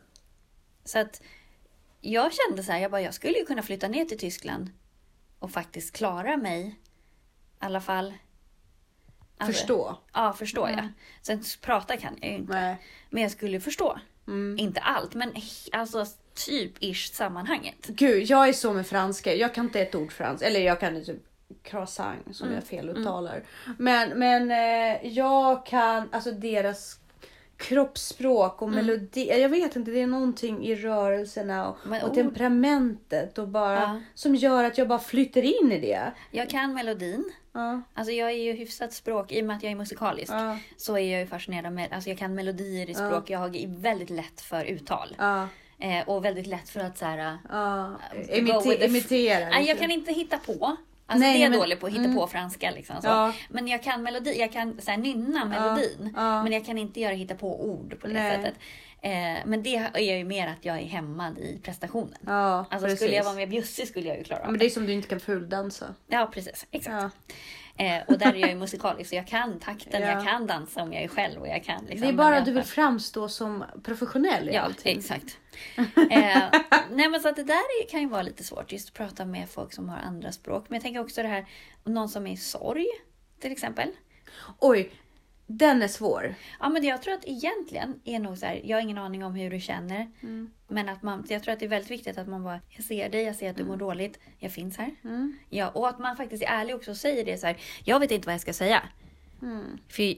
så 0.84 0.98
att 0.98 1.22
jag 2.00 2.32
kände 2.32 2.62
så 2.62 2.72
här, 2.72 2.78
jag 2.78 2.90
bara, 2.90 3.00
jag 3.00 3.14
skulle 3.14 3.38
ju 3.38 3.44
kunna 3.44 3.62
flytta 3.62 3.88
ner 3.88 4.04
till 4.04 4.18
Tyskland 4.18 4.70
och 5.38 5.50
faktiskt 5.50 5.96
klara 5.96 6.36
mig 6.36 6.60
i 6.66 6.74
alla 7.58 7.80
fall. 7.80 8.14
Alltså, 9.38 9.52
Förstå. 9.60 9.98
Ja, 10.12 10.32
förstår 10.32 10.68
Mm. 10.68 10.84
jag. 10.84 10.92
Sen 11.22 11.42
prata 11.60 11.96
kan 11.96 12.18
jag 12.20 12.30
ju 12.30 12.36
inte. 12.36 12.52
Nej. 12.52 12.76
Men 13.10 13.22
jag 13.22 13.32
skulle 13.32 13.60
förstå. 13.60 13.98
Mm. 14.26 14.58
Inte 14.58 14.80
allt, 14.80 15.14
men 15.14 15.32
alltså 15.72 16.06
typ 16.34 16.72
ish 16.82 17.12
sammanhanget. 17.14 17.86
Gud, 17.86 18.22
jag 18.30 18.48
är 18.48 18.52
så 18.52 18.72
med 18.72 18.86
franska. 18.86 19.34
Jag 19.34 19.54
kan 19.54 19.64
inte 19.64 19.80
ett 19.80 19.94
ord 19.94 20.12
franska. 20.12 20.46
Eller 20.46 20.60
jag 20.60 20.80
kan 20.80 21.04
typ 21.04 21.22
croissant 21.62 22.36
som 22.36 22.46
Mm, 22.46 22.54
jag 22.54 22.64
feluttalar. 22.64 23.42
Men, 23.78 24.18
men 24.18 24.50
eh, 24.50 25.06
jag 25.12 25.66
kan 25.66 26.08
alltså 26.12 26.30
deras 26.32 26.98
kroppsspråk 27.56 28.62
och 28.62 28.68
Mm. 28.68 28.86
melodi. 28.86 29.40
Jag 29.40 29.48
vet 29.48 29.76
inte, 29.76 29.90
det 29.90 30.00
är 30.00 30.06
någonting 30.06 30.66
i 30.66 30.74
rörelserna 30.74 31.68
och, 31.68 31.76
Men 31.84 32.02
och 32.02 32.14
temperamentet 32.14 33.38
och 33.38 33.48
bara 33.48 33.80
Ja. 33.80 34.00
som 34.14 34.34
gör 34.34 34.64
att 34.64 34.78
jag 34.78 34.88
bara 34.88 34.98
flyter 34.98 35.42
in 35.42 35.72
i 35.72 35.80
det. 35.80 36.12
Jag 36.30 36.50
kan 36.50 36.74
melodin. 36.74 37.32
Ja, 37.52 37.82
Alltså 37.94 38.12
jag 38.12 38.30
är 38.30 38.34
ju 38.42 38.52
hyfsat 38.52 38.92
språk, 38.92 39.32
i 39.32 39.42
och 39.42 39.46
med 39.46 39.56
att 39.56 39.62
jag 39.62 39.72
är 39.72 39.76
musikalisk. 39.76 40.32
ja, 40.32 40.58
Så 40.76 40.98
är 40.98 41.12
jag 41.12 41.20
ju 41.20 41.26
fascinerad 41.26 41.72
med, 41.72 41.92
alltså 41.92 42.10
jag 42.10 42.18
kan 42.18 42.34
melodier 42.34 42.90
i 42.90 42.94
språk. 42.94 43.30
Jag 43.30 43.56
är 43.56 43.68
väldigt 43.80 44.10
lätt 44.10 44.40
för 44.40 44.64
uttal. 44.64 45.16
Eh, 45.78 46.08
och 46.08 46.24
väldigt 46.24 46.46
lätt 46.46 46.68
för 46.68 46.80
att 46.80 46.98
så 46.98 47.04
här, 47.04 47.38
f- 48.14 48.82
imitera. 48.82 49.60
Jag 49.60 49.78
kan 49.78 49.90
inte 49.90 50.12
hitta 50.12 50.38
på. 50.38 50.76
Alltså 51.08 51.20
Nej, 51.26 51.32
det 51.32 51.38
är 51.38 51.42
jag 51.42 51.50
men- 51.50 51.60
dålig 51.60 51.80
på, 51.80 51.86
att 51.86 51.92
hitta 51.92 52.04
mm. 52.04 52.16
på 52.16 52.26
franska 52.26 52.70
liksom. 52.70 52.96
Så. 53.02 53.08
Ja. 53.08 53.32
Men 53.48 53.68
jag 53.68 53.82
kan 53.82 54.02
melodi, 54.02 54.38
jag 54.40 54.52
kan 54.52 54.80
så 54.80 54.90
här, 54.90 54.98
nynna 54.98 55.44
melodin. 55.44 56.12
ja. 56.16 56.42
Men 56.42 56.52
jag 56.52 56.64
kan 56.66 56.78
inte 56.78 57.00
göra 57.00 57.14
hitta 57.14 57.34
på 57.34 57.64
ord 57.64 58.00
på 58.00 58.06
det 58.06 58.12
Nej. 58.12 58.36
sättet. 58.36 58.54
Eh, 59.02 59.46
men 59.46 59.62
det 59.62 59.76
är 59.94 60.16
ju 60.18 60.24
mer 60.24 60.48
att 60.48 60.64
jag 60.64 60.76
är 60.78 60.84
hämmad 60.86 61.38
i 61.38 61.58
prestationen. 61.62 62.18
Ja, 62.26 62.66
Alltså 62.70 62.78
precis. 62.86 62.98
skulle 62.98 63.14
jag 63.16 63.24
vara 63.24 63.34
mer 63.34 63.46
bjussig 63.46 63.88
skulle 63.88 64.08
jag 64.08 64.18
ju 64.18 64.24
klara 64.24 64.40
Ja, 64.40 64.46
av 64.46 64.50
men 64.52 64.58
det. 64.58 64.64
det 64.64 64.68
är 64.68 64.70
som 64.70 64.86
du 64.86 64.92
inte 64.92 65.08
kan 65.08 65.20
fuldansa. 65.20 65.94
Ja, 66.06 66.30
precis. 66.32 66.66
Exakt. 66.70 67.16
Eh, 67.78 68.02
och 68.08 68.18
där 68.18 68.34
är 68.34 68.38
jag 68.38 68.48
ju 68.48 68.54
musikalisk, 68.54 69.10
så 69.10 69.16
jag 69.16 69.26
kan 69.26 69.58
takten, 69.60 70.02
Ja. 70.02 70.08
jag 70.08 70.24
kan 70.24 70.46
dansa 70.46 70.82
om 70.82 70.92
jag 70.92 71.02
är 71.02 71.08
själv 71.08 71.40
och 71.40 71.48
jag 71.48 71.64
kan 71.64 71.84
liksom 71.84 72.00
Det 72.00 72.08
är 72.08 72.12
bara 72.16 72.38
att 72.38 72.44
du 72.44 72.52
vill 72.52 72.62
framstå 72.64 73.28
som 73.28 73.64
professionell 73.82 74.48
i 74.48 74.54
Ja, 74.54 74.60
allting. 74.60 74.98
exakt. 74.98 75.38
eh, 76.10 76.42
nej 76.90 77.08
men 77.08 77.20
så 77.20 77.28
att 77.28 77.36
det 77.36 77.42
där 77.44 77.54
är, 77.82 77.88
kan 77.90 78.00
ju 78.00 78.08
vara 78.08 78.22
lite 78.22 78.44
svårt, 78.44 78.72
just 78.72 78.88
att 78.88 78.94
prata 78.94 79.24
med 79.24 79.48
folk 79.50 79.72
som 79.72 79.88
har 79.88 79.98
andra 79.98 80.32
språk. 80.32 80.64
Men 80.68 80.76
jag 80.76 80.82
tänker 80.82 81.00
också 81.00 81.22
det 81.22 81.28
här, 81.28 81.46
någon 81.84 82.08
som 82.08 82.26
är 82.26 82.32
i 82.32 82.36
sorg 82.36 82.86
till 83.40 83.52
exempel. 83.52 83.88
Oj, 84.58 84.90
den 85.46 85.82
är 85.82 85.88
svår. 85.88 86.34
Ja 86.60 86.68
men 86.68 86.84
jag 86.84 87.02
tror 87.02 87.14
att 87.14 87.24
egentligen 87.24 88.00
är 88.04 88.18
nog 88.18 88.38
så 88.38 88.46
här, 88.46 88.60
jag 88.64 88.76
har 88.76 88.82
ingen 88.82 88.98
aning 88.98 89.24
om 89.24 89.34
hur 89.34 89.50
du 89.50 89.60
känner. 89.60 90.10
Mm. 90.22 90.50
Men 90.68 90.88
att 90.88 91.02
man, 91.02 91.24
jag 91.28 91.42
tror 91.42 91.52
att 91.52 91.60
det 91.60 91.66
är 91.66 91.70
väldigt 91.70 91.90
viktigt 91.90 92.18
att 92.18 92.28
man 92.28 92.44
bara, 92.44 92.60
jag 92.68 92.84
ser 92.84 93.08
dig, 93.08 93.22
jag 93.22 93.36
ser 93.36 93.50
att 93.50 93.56
du 93.56 93.64
mår 93.64 93.76
dåligt, 93.76 94.18
jag 94.38 94.52
finns 94.52 94.76
här. 94.76 94.94
Mm. 95.04 95.38
Ja, 95.50 95.68
och 95.68 95.88
att 95.88 95.98
man 95.98 96.16
faktiskt 96.16 96.42
är 96.42 96.46
ärlig 96.46 96.74
också 96.76 96.90
och 96.90 96.96
säger 96.96 97.24
det 97.24 97.38
så 97.38 97.46
här, 97.46 97.56
jag 97.84 98.00
vet 98.00 98.10
inte 98.10 98.26
vad 98.26 98.34
jag 98.34 98.40
ska 98.40 98.52
säga. 98.52 98.82
Mm. 99.42 99.78
För, 99.88 100.14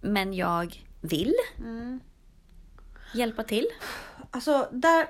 men 0.00 0.34
jag 0.34 0.82
vill 1.00 1.34
Mm. 1.58 2.00
hjälpa 3.14 3.42
till. 3.44 3.66
Alltså, 4.30 4.68
där, 4.72 5.06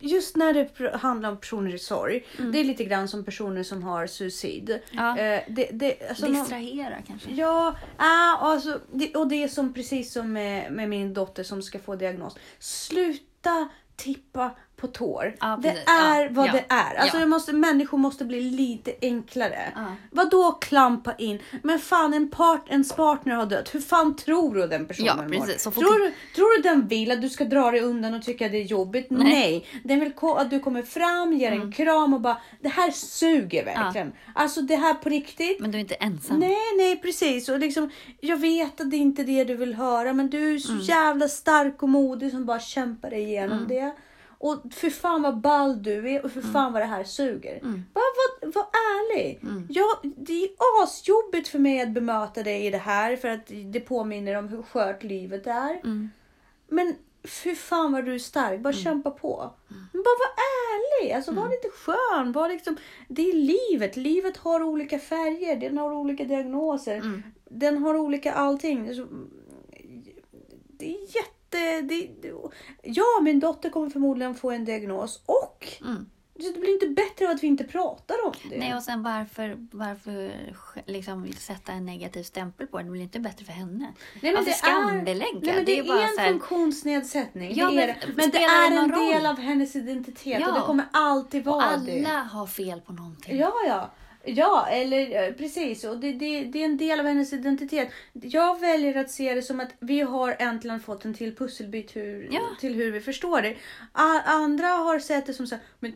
just 0.00 0.36
när 0.36 0.54
det 0.54 0.96
handlar 0.96 1.30
om 1.30 1.36
personer 1.36 1.74
i 1.74 1.78
sorg. 1.78 2.26
Det 2.52 2.58
är 2.60 2.64
lite 2.64 2.84
grann 2.84 3.08
som 3.08 3.24
personer 3.24 3.62
som 3.62 3.82
har 3.82 4.06
suicid. 4.06 4.70
Mm. 4.70 4.82
Ja. 4.90 5.18
Eh, 5.18 5.42
det, 5.48 5.68
det, 5.72 6.08
alltså, 6.08 6.26
någon- 6.26 6.34
Distrahera 6.34 6.96
kanske. 7.06 7.30
Ja, 7.30 7.74
ah, 7.96 8.36
alltså, 8.36 8.80
det, 8.92 9.16
och 9.16 9.28
det 9.28 9.42
är 9.42 9.48
som 9.48 9.74
precis 9.74 10.12
som 10.12 10.32
med, 10.32 10.72
med 10.72 10.88
min 10.88 11.14
dotter 11.14 11.42
som 11.42 11.62
ska 11.62 11.78
få 11.78 11.96
diagnos. 11.96 12.36
Sluta 12.58 13.68
tippa 13.96 14.50
på 14.80 14.86
tår. 14.86 15.36
Ja, 15.40 15.58
det 15.62 15.68
är 15.68 16.22
Ja, 16.22 16.28
vad 16.30 16.48
ja, 16.48 16.52
det 16.52 16.64
är. 16.68 16.94
Alltså, 16.94 17.18
ja. 17.18 17.26
måste, 17.26 17.52
människor 17.52 17.98
måste 17.98 18.24
bli 18.24 18.40
lite 18.40 18.94
enklare. 19.02 19.72
Ja. 19.76 19.86
Vadå 20.10 20.52
klampa 20.52 21.14
in? 21.18 21.38
Men 21.62 21.78
fan, 21.78 22.14
en, 22.14 22.30
part, 22.30 22.68
ens 22.70 22.92
partner 22.92 23.34
har 23.34 23.46
dött. 23.46 23.74
Hur 23.74 23.80
fan 23.80 24.16
tror 24.16 24.54
du 24.54 24.66
den 24.66 24.86
personen 24.86 25.06
Ja, 25.06 25.16
mår? 25.38 25.46
precis. 25.46 25.62
Tror, 25.62 25.98
du, 26.04 26.12
tror 26.34 26.56
du 26.56 26.62
den 26.62 26.86
vill 26.88 27.10
att 27.10 27.20
du 27.22 27.28
ska 27.28 27.44
dra 27.44 27.70
dig 27.70 27.80
undan 27.80 28.14
och 28.14 28.22
tycka 28.22 28.48
det 28.48 28.56
är 28.58 28.64
jobbigt? 28.64 29.06
Nej. 29.10 29.66
Den 29.84 30.00
vill 30.00 30.12
att 30.36 30.50
du 30.50 30.60
kommer 30.60 30.82
fram, 30.82 31.32
ger 31.32 31.52
Mm. 31.52 31.62
en 31.62 31.72
kram 31.72 32.14
och 32.14 32.20
bara 32.20 32.36
det 32.60 32.68
här 32.68 32.90
suger 32.90 33.64
verkligen. 33.64 34.12
Alltså 34.34 34.62
det 34.62 34.76
här 34.76 34.94
på 34.94 35.08
riktigt. 35.08 35.60
Men 35.60 35.70
du 35.70 35.78
är 35.78 35.80
inte 35.80 35.94
ensam. 35.94 36.38
Nej, 36.38 36.56
nej 36.76 36.96
precis. 36.96 37.48
Och 37.48 37.58
liksom, 37.58 37.90
jag 38.20 38.36
vet 38.36 38.80
att 38.80 38.90
det 38.90 38.96
inte 38.96 39.22
är 39.22 39.26
det 39.26 39.44
du 39.44 39.56
vill 39.56 39.74
höra 39.74 40.12
men 40.12 40.30
du 40.30 40.54
är 40.54 40.58
så 40.58 40.72
Mm. 40.72 40.82
jävla 40.84 41.28
stark 41.28 41.82
och 41.82 41.88
modig 41.88 42.30
som 42.30 42.46
bara 42.46 42.60
kämpar 42.60 43.10
dig 43.10 43.22
igenom 43.22 43.68
det. 43.68 43.94
Och 44.42 44.60
för 44.70 44.90
fan 44.90 45.22
vad 45.22 45.40
ball 45.40 45.82
du 45.82 46.10
är 46.10 46.24
och 46.24 46.30
för 46.32 46.40
Mm. 46.40 46.52
fan 46.52 46.72
vad 46.72 46.82
det 46.82 46.86
här 46.86 47.04
suger. 47.04 47.60
Bara 47.94 48.04
var, 48.40 48.52
var 48.52 48.62
ärlig. 48.62 49.40
Ja, 49.68 50.00
det 50.02 50.44
är 50.44 50.50
asjobbigt 50.82 51.48
för 51.48 51.58
mig 51.58 51.80
att 51.80 51.90
bemöta 51.90 52.42
dig 52.42 52.66
i 52.66 52.70
det 52.70 52.78
här 52.78 53.16
för 53.16 53.28
att 53.28 53.50
det 53.72 53.80
påminner 53.80 54.34
om 54.34 54.48
hur 54.48 54.62
skört 54.62 55.02
livet 55.02 55.46
är. 55.46 55.74
Mm. 55.84 56.10
Men 56.68 56.94
fy 57.24 57.54
fan 57.54 57.92
vad 57.92 58.04
du 58.04 58.14
är 58.14 58.18
stark, 58.18 58.60
bara 58.60 58.72
kämpa 58.72 59.10
på. 59.10 59.50
Men 59.68 60.02
bara 60.02 60.16
var 60.18 60.34
ärlig, 60.74 61.12
alltså 61.12 61.32
var 61.32 61.48
lite 61.48 61.68
skön. 61.68 62.32
Var 62.32 62.48
liksom, 62.48 62.76
det 63.08 63.22
är 63.30 63.32
livet, 63.32 63.96
livet 63.96 64.36
har 64.36 64.62
olika 64.62 64.98
färger, 64.98 65.56
den 65.56 65.78
har 65.78 65.92
olika 65.92 66.24
diagnoser. 66.24 67.22
Den 67.44 67.78
har 67.82 67.96
olika 67.96 68.32
allting. 68.32 68.88
Alltså, 68.88 69.06
det 70.78 70.86
är 70.94 71.00
jätte... 71.00 71.30
Det, 71.50 71.80
det, 71.80 72.10
ja, 72.82 73.04
min 73.22 73.40
dotter 73.40 73.70
kommer 73.70 73.90
förmodligen 73.90 74.34
få 74.34 74.50
en 74.50 74.64
diagnos 74.64 75.22
och 75.26 75.66
Mm. 75.84 76.06
det 76.34 76.60
blir 76.60 76.72
inte 76.74 76.86
bättre 76.88 77.24
av 77.24 77.30
att 77.34 77.42
vi 77.42 77.46
inte 77.46 77.64
pratar 77.64 78.16
om 78.26 78.32
det. 78.50 78.58
Nej, 78.58 78.74
och 78.76 78.82
sen 78.82 79.02
varför, 79.02 79.66
varför 79.72 80.32
liksom 80.86 81.32
sätta 81.32 81.72
en 81.72 81.86
negativ 81.86 82.22
stämpel 82.22 82.66
på 82.66 82.78
det? 82.78 82.84
Det 82.84 82.90
blir 82.90 83.02
inte 83.02 83.20
bättre 83.20 83.44
för 83.44 83.52
henne. 83.52 83.92
Nej, 84.22 84.34
Varför 84.34 84.50
skambelägga? 84.50 85.38
Nej, 85.42 85.54
men 85.54 85.64
det, 85.64 85.78
är, 85.78 85.84
bara 85.84 86.02
en 86.08 86.18
här- 86.18 86.28
funktionsnedsättning. 86.28 87.52
Ja, 87.56 87.70
det 87.70 87.82
är 87.82 87.86
men 87.86 87.86
det. 88.00 88.06
men 88.16 88.30
det 88.30 88.38
det 88.38 88.44
är 88.44 88.66
en 88.66 88.74
någon 88.74 88.88
del 89.06 89.16
roll? 89.22 89.26
av 89.26 89.38
hennes 89.38 89.76
identitet 89.76 90.40
Ja. 90.40 90.48
och 90.48 90.54
det 90.54 90.60
kommer 90.60 90.84
alltid 90.92 91.48
Och 91.48 91.54
vara 91.54 91.64
alla 91.64 91.84
det. 91.84 92.08
har 92.30 92.46
fel 92.46 92.80
på 92.80 92.92
någonting. 92.92 93.38
Ja, 93.38 93.52
ja. 93.66 93.90
Ja, 94.24 94.66
eller 94.70 95.26
eh, 95.28 95.32
precis. 95.34 95.84
Och 95.84 95.98
det, 95.98 96.12
det, 96.12 96.44
det 96.44 96.60
är 96.60 96.64
en 96.64 96.76
del 96.76 97.00
av 97.00 97.06
hennes 97.06 97.32
identitet. 97.32 97.88
Jag 98.12 98.60
väljer 98.60 98.96
att 98.96 99.10
se 99.10 99.34
det 99.34 99.42
som 99.42 99.60
att 99.60 99.68
vi 99.80 100.00
har 100.00 100.36
äntligen 100.38 100.80
fått 100.80 101.04
en 101.04 101.14
till 101.14 101.36
pusselbit 101.36 101.96
hur, 101.96 102.28
Ja. 102.32 102.40
till 102.60 102.74
hur 102.74 102.92
vi 102.92 103.00
förstår 103.00 103.42
det. 103.42 103.56
A- 103.92 104.22
andra 104.24 104.66
har 104.66 104.98
sett 104.98 105.26
det 105.26 105.34
som 105.34 105.46
så 105.46 105.54
här, 105.54 105.64
men 105.80 105.92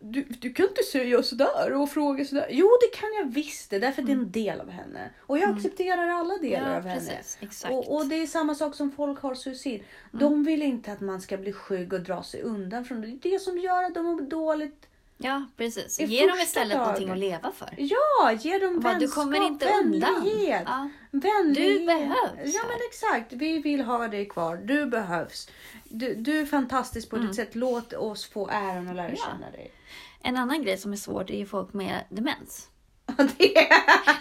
du, 0.00 0.22
du 0.22 0.52
kan 0.52 0.68
inte 0.68 0.82
säga 0.82 1.22
sådär 1.22 1.72
och 1.72 1.90
fråga 1.90 2.24
sådär. 2.24 2.46
Jo, 2.50 2.68
det 2.80 2.98
kan 2.98 3.08
jag 3.18 3.32
visst 3.34 3.70
det, 3.70 3.78
därför 3.78 4.02
att 4.02 4.06
det 4.06 4.12
är 4.12 4.16
en 4.16 4.30
del 4.30 4.60
av 4.60 4.70
henne. 4.70 5.10
Och 5.20 5.38
jag 5.38 5.50
accepterar 5.56 6.08
alla 6.08 6.38
delar 6.38 6.56
Mm. 6.60 6.70
Ja, 6.72 6.76
av 6.76 6.82
henne. 6.82 7.00
precis. 7.00 7.38
Exakt. 7.40 7.74
Och, 7.74 7.96
och 7.96 8.06
det 8.06 8.16
är 8.22 8.26
samma 8.26 8.54
sak 8.54 8.74
som 8.74 8.92
folk 8.92 9.20
har 9.20 9.34
suicid. 9.34 9.82
De 10.12 10.44
vill 10.44 10.62
inte 10.62 10.92
att 10.92 11.00
man 11.00 11.20
ska 11.20 11.36
bli 11.36 11.52
skygg 11.52 11.92
och 11.92 12.00
dra 12.00 12.22
sig 12.22 12.42
undan 12.42 12.84
från 12.84 13.00
det. 13.00 13.06
Det 13.06 13.28
är 13.28 13.32
det 13.32 13.38
som 13.38 13.58
gör 13.58 13.82
att 13.84 13.94
de 13.94 14.04
mår 14.06 14.20
dåligt 14.20 14.86
Ja, 15.18 15.46
precis. 15.56 16.00
I 16.00 16.04
Ge 16.04 16.26
dem 16.26 16.38
istället 16.38 16.76
någonting 16.78 17.08
taget. 17.08 17.12
att 17.12 17.18
leva 17.30 17.52
för. 17.52 17.74
Ja, 17.76 18.32
ge 18.32 18.58
dem 18.58 18.80
Bara, 18.80 18.92
vänskap, 18.92 19.00
du 19.00 19.08
kommer 19.08 19.46
inte 19.46 19.68
undan. 19.84 20.14
vänlighet. 20.14 20.62
Ja. 20.66 20.88
vänlighet. 21.10 21.78
Du 21.80 21.86
behövs 21.86 22.54
Ja, 22.54 22.60
men 22.68 22.76
exakt. 22.90 23.32
Vi 23.32 23.58
vill 23.62 23.80
ha 23.80 24.08
dig 24.08 24.28
kvar. 24.28 24.56
Du 24.56 24.86
behövs. 24.86 25.48
Du, 25.84 26.14
du 26.14 26.40
är 26.40 26.46
fantastisk 26.46 27.10
på 27.10 27.16
ditt 27.16 27.34
sätt. 27.34 27.54
Låt 27.54 27.92
oss 27.92 28.26
få 28.30 28.48
äran 28.48 28.88
att 28.88 28.96
lära 28.96 29.06
Mm. 29.06 29.18
Ja. 29.18 29.24
känna 29.32 29.50
dig. 29.50 29.72
En 30.22 30.36
annan 30.36 30.62
grej 30.62 30.78
som 30.78 30.92
är 30.92 30.96
svårt 30.96 31.30
är 31.30 31.38
ju 31.38 31.46
folk 31.46 31.72
med 31.72 32.04
demens. 32.08 32.68
det. 33.38 33.68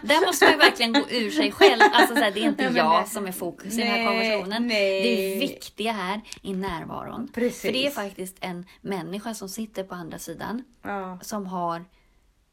Där 0.02 0.26
måste 0.26 0.46
man 0.46 0.52
ju 0.54 0.58
verkligen 0.58 0.94
gå 0.94 1.00
ur 1.10 1.32
sig 1.32 1.52
själv. 1.52 1.82
Alltså, 1.94 2.16
så 2.16 2.22
här, 2.22 2.32
det 2.32 2.40
är 2.40 2.44
inte 2.48 2.70
Nej, 2.70 2.78
jag 2.78 3.04
det- 3.04 3.10
som 3.10 3.28
är 3.28 3.32
fokus 3.32 3.74
i 3.74 3.78
den 3.78 3.88
här 3.88 3.98
Nej, 3.98 4.08
konversationen. 4.08 4.68
nej. 4.68 5.02
Det 5.04 5.40
viktiga 5.40 5.92
här 5.92 6.22
är 6.44 6.54
närvaron. 6.54 7.28
Precis. 7.34 7.62
För 7.62 7.72
det 7.72 7.88
är 7.88 7.92
faktiskt 7.92 8.38
en 8.42 8.66
människa 8.82 9.34
som 9.34 9.50
sitter 9.50 9.84
på 9.84 9.96
andra 9.96 10.20
sidan 10.20 10.64
Ja, 10.82 11.20
som 11.22 11.46
har, 11.48 11.86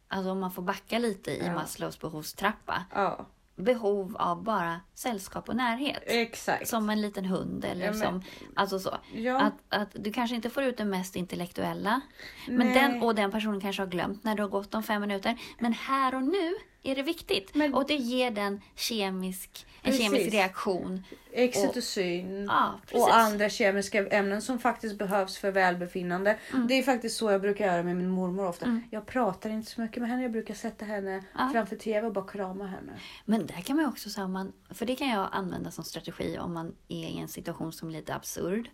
alltså 0.08 0.30
om 0.30 0.40
man 0.40 0.50
får 0.52 0.62
backa 0.62 0.98
lite 0.98 1.30
i 1.30 1.42
Ja. 1.46 1.54
Maslows 1.54 2.00
behovstrappa, 2.00 2.84
ja, 2.94 3.26
behov 3.56 4.16
av 4.16 4.42
bara 4.44 4.80
sällskap 4.94 5.48
och 5.48 5.56
närhet. 5.56 6.02
exakt. 6.06 6.68
Som 6.68 6.90
en 6.90 7.00
liten 7.00 7.24
hund 7.24 7.64
eller 7.64 7.84
Ja, 7.84 7.90
men- 7.92 8.00
som, 8.00 8.22
alltså 8.56 8.78
så. 8.78 8.98
Ja. 9.14 9.40
Att, 9.40 9.54
att 9.68 9.88
du 9.94 10.12
kanske 10.12 10.36
inte 10.36 10.50
får 10.50 10.62
ut 10.62 10.76
det 10.76 10.84
mest 10.84 11.16
intellektuella. 11.16 12.00
Men 12.48 12.66
Nej. 12.66 12.74
den, 12.74 13.02
och 13.02 13.14
den 13.14 13.30
personen 13.30 13.60
kanske 13.60 13.82
har 13.82 13.86
glömt 13.88 14.24
när 14.24 14.34
det 14.34 14.42
har 14.42 14.48
gått 14.50 14.70
de 14.70 14.82
fem 14.82 15.00
minuter. 15.00 15.38
Men 15.58 15.72
här 15.72 16.14
och 16.14 16.22
nu 16.22 16.54
är 16.82 16.94
det 16.94 17.02
viktigt. 17.02 17.54
Men- 17.54 17.74
och 17.74 17.86
det 17.86 17.94
ger 17.94 18.30
den 18.30 18.60
kemisk, 18.76 19.66
en 19.82 19.90
Precis. 19.92 20.06
kemisk 20.06 20.32
reaktion. 20.32 21.04
Exitocin 21.32 22.44
Ja, 22.44 22.80
precis. 22.86 23.02
och 23.02 23.16
andra 23.16 23.48
kemiska 23.48 24.06
ämnen 24.08 24.42
som 24.42 24.58
faktiskt 24.58 24.98
behövs 24.98 25.38
för 25.38 25.50
välbefinnande. 25.50 26.38
Mm. 26.52 26.66
Det 26.66 26.74
är 26.74 26.82
faktiskt 26.82 27.16
så 27.16 27.30
jag 27.30 27.40
brukar 27.40 27.66
göra 27.66 27.82
med 27.82 27.96
min 27.96 28.08
mormor 28.10 28.46
ofta. 28.48 28.80
Jag 28.90 29.06
pratar 29.06 29.50
inte 29.50 29.70
så 29.70 29.80
mycket 29.80 30.00
med 30.02 30.10
henne. 30.10 30.22
Jag 30.22 30.32
brukar 30.32 30.54
sätta 30.54 30.84
henne 30.84 31.24
Ja. 31.38 31.50
framför 31.52 31.76
TV 31.76 32.06
och 32.06 32.12
bara 32.12 32.26
krama 32.28 32.66
henne. 32.66 32.92
Men 33.24 33.46
där 33.46 33.60
kan 33.60 33.76
man 33.76 33.86
också 33.86 34.10
säga, 34.10 34.46
för 34.70 34.86
det 34.86 34.96
kan 34.96 35.08
jag 35.08 35.28
använda 35.32 35.70
som 35.70 35.84
strategi 35.84 36.38
om 36.38 36.54
man 36.54 36.74
är 36.88 37.08
i 37.08 37.18
en 37.18 37.28
situation 37.28 37.72
som 37.72 37.88
är 37.88 37.92
lite 37.92 38.14
absurd. 38.14 38.70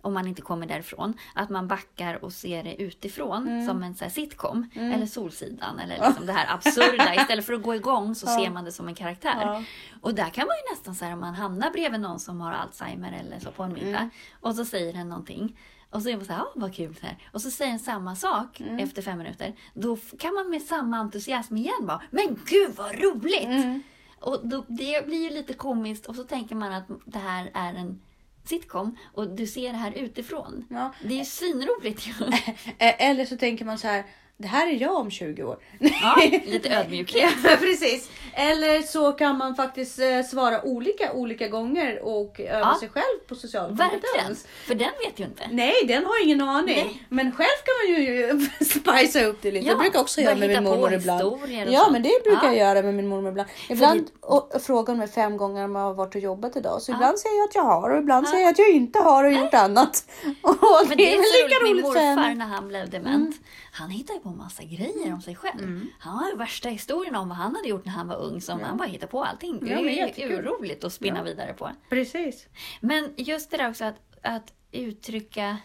Om 0.00 0.14
man 0.14 0.26
inte 0.26 0.42
kommer 0.42 0.66
därifrån. 0.66 1.14
Att 1.34 1.50
man 1.50 1.68
backar 1.68 2.24
och 2.24 2.32
ser 2.32 2.62
det 2.64 2.82
utifrån 2.82 3.48
Mm. 3.48 3.66
som 3.66 3.82
en 3.82 3.94
så 3.94 4.10
sitcom. 4.10 4.70
Eller 4.74 5.06
Solsidan. 5.06 5.78
Eller 5.78 6.06
liksom 6.06 6.26
det 6.26 6.32
här 6.32 6.54
absurda. 6.54 7.14
Istället 7.22 7.46
för 7.46 7.52
att 7.52 7.62
gå 7.62 7.74
igång 7.74 8.14
så 8.14 8.26
Ja. 8.26 8.36
ser 8.38 8.50
man 8.50 8.64
det 8.64 8.72
som 8.72 8.88
en 8.88 8.94
karaktär. 8.94 9.40
Ja. 9.42 9.62
Och 10.00 10.14
där 10.14 10.28
kan 10.30 10.46
man 10.46 10.56
ju 10.56 10.74
nästan 10.74 10.94
säga 10.94 11.12
om 11.14 11.20
man 11.20 11.34
hamnar 11.34 11.70
bredvid 11.70 12.00
någon 12.00 12.20
som 12.20 12.40
har 12.40 12.52
Alzheimer 12.52 13.12
eller 13.20 13.38
så 13.40 13.50
på 13.50 13.62
en 13.62 13.72
middag. 13.72 13.98
Mm. 13.98 14.10
Och 14.40 14.54
så 14.54 14.64
säger 14.64 14.92
den 14.92 15.08
någonting. 15.08 15.58
Och 15.90 16.02
så 16.02 16.08
är 16.08 16.16
man 16.16 16.24
så 16.26 16.32
här, 16.32 16.38
ja 16.40 16.52
vad 16.54 16.74
kul 16.74 16.96
det 17.00 17.06
här. 17.06 17.18
Och 17.32 17.42
så 17.42 17.50
säger 17.50 17.70
den 17.70 17.78
samma 17.78 18.16
sak 18.16 18.60
Mm. 18.60 18.78
efter 18.78 19.02
fem 19.02 19.18
minuter. 19.18 19.54
Då 19.74 19.96
kan 20.18 20.34
man 20.34 20.50
med 20.50 20.62
samma 20.62 20.96
entusiasm 20.98 21.56
igen 21.56 21.86
bara, 21.86 22.02
men 22.10 22.38
gud 22.46 22.70
vad 22.76 22.92
roligt! 23.02 23.44
Mm. 23.44 23.82
Och 24.20 24.40
då, 24.48 24.64
det 24.68 25.06
blir 25.06 25.22
ju 25.22 25.30
lite 25.30 25.54
komiskt 25.54 26.06
och 26.06 26.14
så 26.14 26.24
tänker 26.24 26.54
man 26.54 26.72
att 26.72 26.84
det 27.04 27.18
här 27.18 27.50
är 27.54 27.74
en 27.74 28.00
sitcom 28.48 28.96
och 29.14 29.28
du 29.36 29.46
ser 29.46 29.72
det 29.72 29.78
här 29.78 29.92
utifrån. 29.92 30.66
Ja. 30.70 30.92
Det 31.02 31.14
är 31.14 31.18
ju 31.18 31.24
svinroligt 31.24 32.06
ju. 32.06 32.12
Eh, 32.78 33.08
Eller 33.10 33.24
så 33.24 33.36
tänker 33.36 33.64
man 33.64 33.78
så 33.78 33.88
här. 33.88 34.04
Det 34.38 34.48
här 34.48 34.66
är 34.68 34.72
jag 34.82 34.94
om 34.96 35.10
20 35.10 35.42
år. 35.44 35.56
Ja, 35.80 36.16
lite 36.46 36.68
ödmjukhet. 36.76 37.34
Precis. 37.60 38.10
Eller 38.34 38.82
så 38.82 39.12
kan 39.12 39.38
man 39.38 39.54
faktiskt 39.54 39.98
eh, 39.98 40.22
svara 40.30 40.62
olika 40.62 41.12
olika 41.12 41.48
gånger 41.48 42.02
och 42.02 42.40
öva 42.40 42.58
Ja. 42.58 42.76
sig 42.80 42.88
själv 42.88 43.18
på 43.28 43.34
social 43.34 43.70
Verkligen. 43.74 44.00
kompetens. 44.02 44.46
För 44.66 44.74
den 44.74 44.90
vet 45.04 45.20
ju 45.20 45.24
inte. 45.24 45.42
Nej, 45.52 45.74
den 45.88 46.04
har 46.06 46.24
ingen 46.24 46.40
aning. 46.40 46.76
Nej. 46.76 47.02
Men 47.08 47.32
själv 47.32 47.56
kan 47.64 47.74
man 47.94 48.02
ju 48.04 48.40
spicea 48.64 49.26
upp 49.26 49.38
det 49.42 49.50
lite. 49.50 49.66
Ja, 49.66 49.72
jag 49.72 49.78
brukar 49.78 50.00
också 50.00 50.20
göra 50.20 50.34
med 50.34 50.48
min 50.48 50.64
mormor 50.64 50.92
ibland. 50.94 51.38
Ja, 51.68 51.88
men 51.92 52.02
det 52.02 52.12
brukar 52.24 52.42
Ja. 52.46 52.52
jag 52.52 52.56
göra 52.56 52.82
med 52.82 52.94
min 52.94 53.06
mormor 53.08 53.30
ibland. 53.30 53.48
Ibland 53.68 54.06
och, 54.20 54.52
frågar 54.62 54.86
hon 54.92 54.98
mig 54.98 55.08
fem 55.08 55.36
gånger 55.36 55.64
om 55.64 55.74
jag 55.74 55.82
har 55.82 55.94
varit 55.94 56.14
och 56.14 56.20
jobbat 56.20 56.56
idag. 56.56 56.82
Så 56.82 56.92
ibland 56.92 57.18
säger 57.18 57.36
jag 57.36 57.44
att 57.48 57.54
jag 57.54 57.62
har 57.62 57.90
och 57.90 57.98
ibland 57.98 58.28
säger 58.28 58.42
jag 58.42 58.50
att 58.50 58.58
jag 58.58 58.70
inte 58.70 58.98
har 58.98 59.24
och 59.24 59.32
gjort 59.32 59.54
annat. 59.54 60.04
Och 60.42 60.56
Men 60.88 60.88
det, 60.88 60.94
det 61.04 61.12
är 61.12 61.14
är 61.14 61.16
väl 61.16 61.24
så 61.26 61.46
lika 61.48 61.58
roligt, 61.64 61.74
min 61.76 61.82
morfar 61.84 62.34
när 62.34 62.46
han 62.46 62.68
blev 62.68 62.90
dement. 62.90 63.36
Han 63.78 63.90
hittade 63.90 64.18
på 64.20 64.28
en 64.28 64.36
massa 64.36 64.62
grejer 64.64 65.12
om 65.12 65.20
sig 65.22 65.34
själv. 65.36 65.60
Mm. 65.64 65.88
Han 65.98 66.18
har 66.18 66.30
ju 66.30 66.36
värsta 66.36 66.68
historien 66.68 67.14
om 67.16 67.28
vad 67.28 67.38
han 67.38 67.56
hade 67.56 67.68
gjort 67.68 67.84
när 67.84 67.92
han 67.92 68.08
var 68.08 68.16
ung. 68.16 68.40
Som 68.40 68.60
Ja. 68.60 68.66
han 68.66 68.76
bara 68.76 68.88
hittar 68.88 69.06
på 69.06 69.24
allting. 69.24 69.60
Det 69.60 69.70
Ja, 69.70 69.78
är 69.78 70.28
ju 70.30 70.42
roligt 70.42 70.84
att 70.84 70.92
spinna 70.92 71.18
Ja. 71.18 71.22
vidare 71.22 71.52
på. 71.52 71.70
Precis. 71.90 72.46
Men 72.80 73.14
just 73.16 73.50
det 73.50 73.56
där 73.56 73.70
också 73.70 73.84
att, 73.84 73.96
att 74.22 74.52
uttrycka 74.72 75.56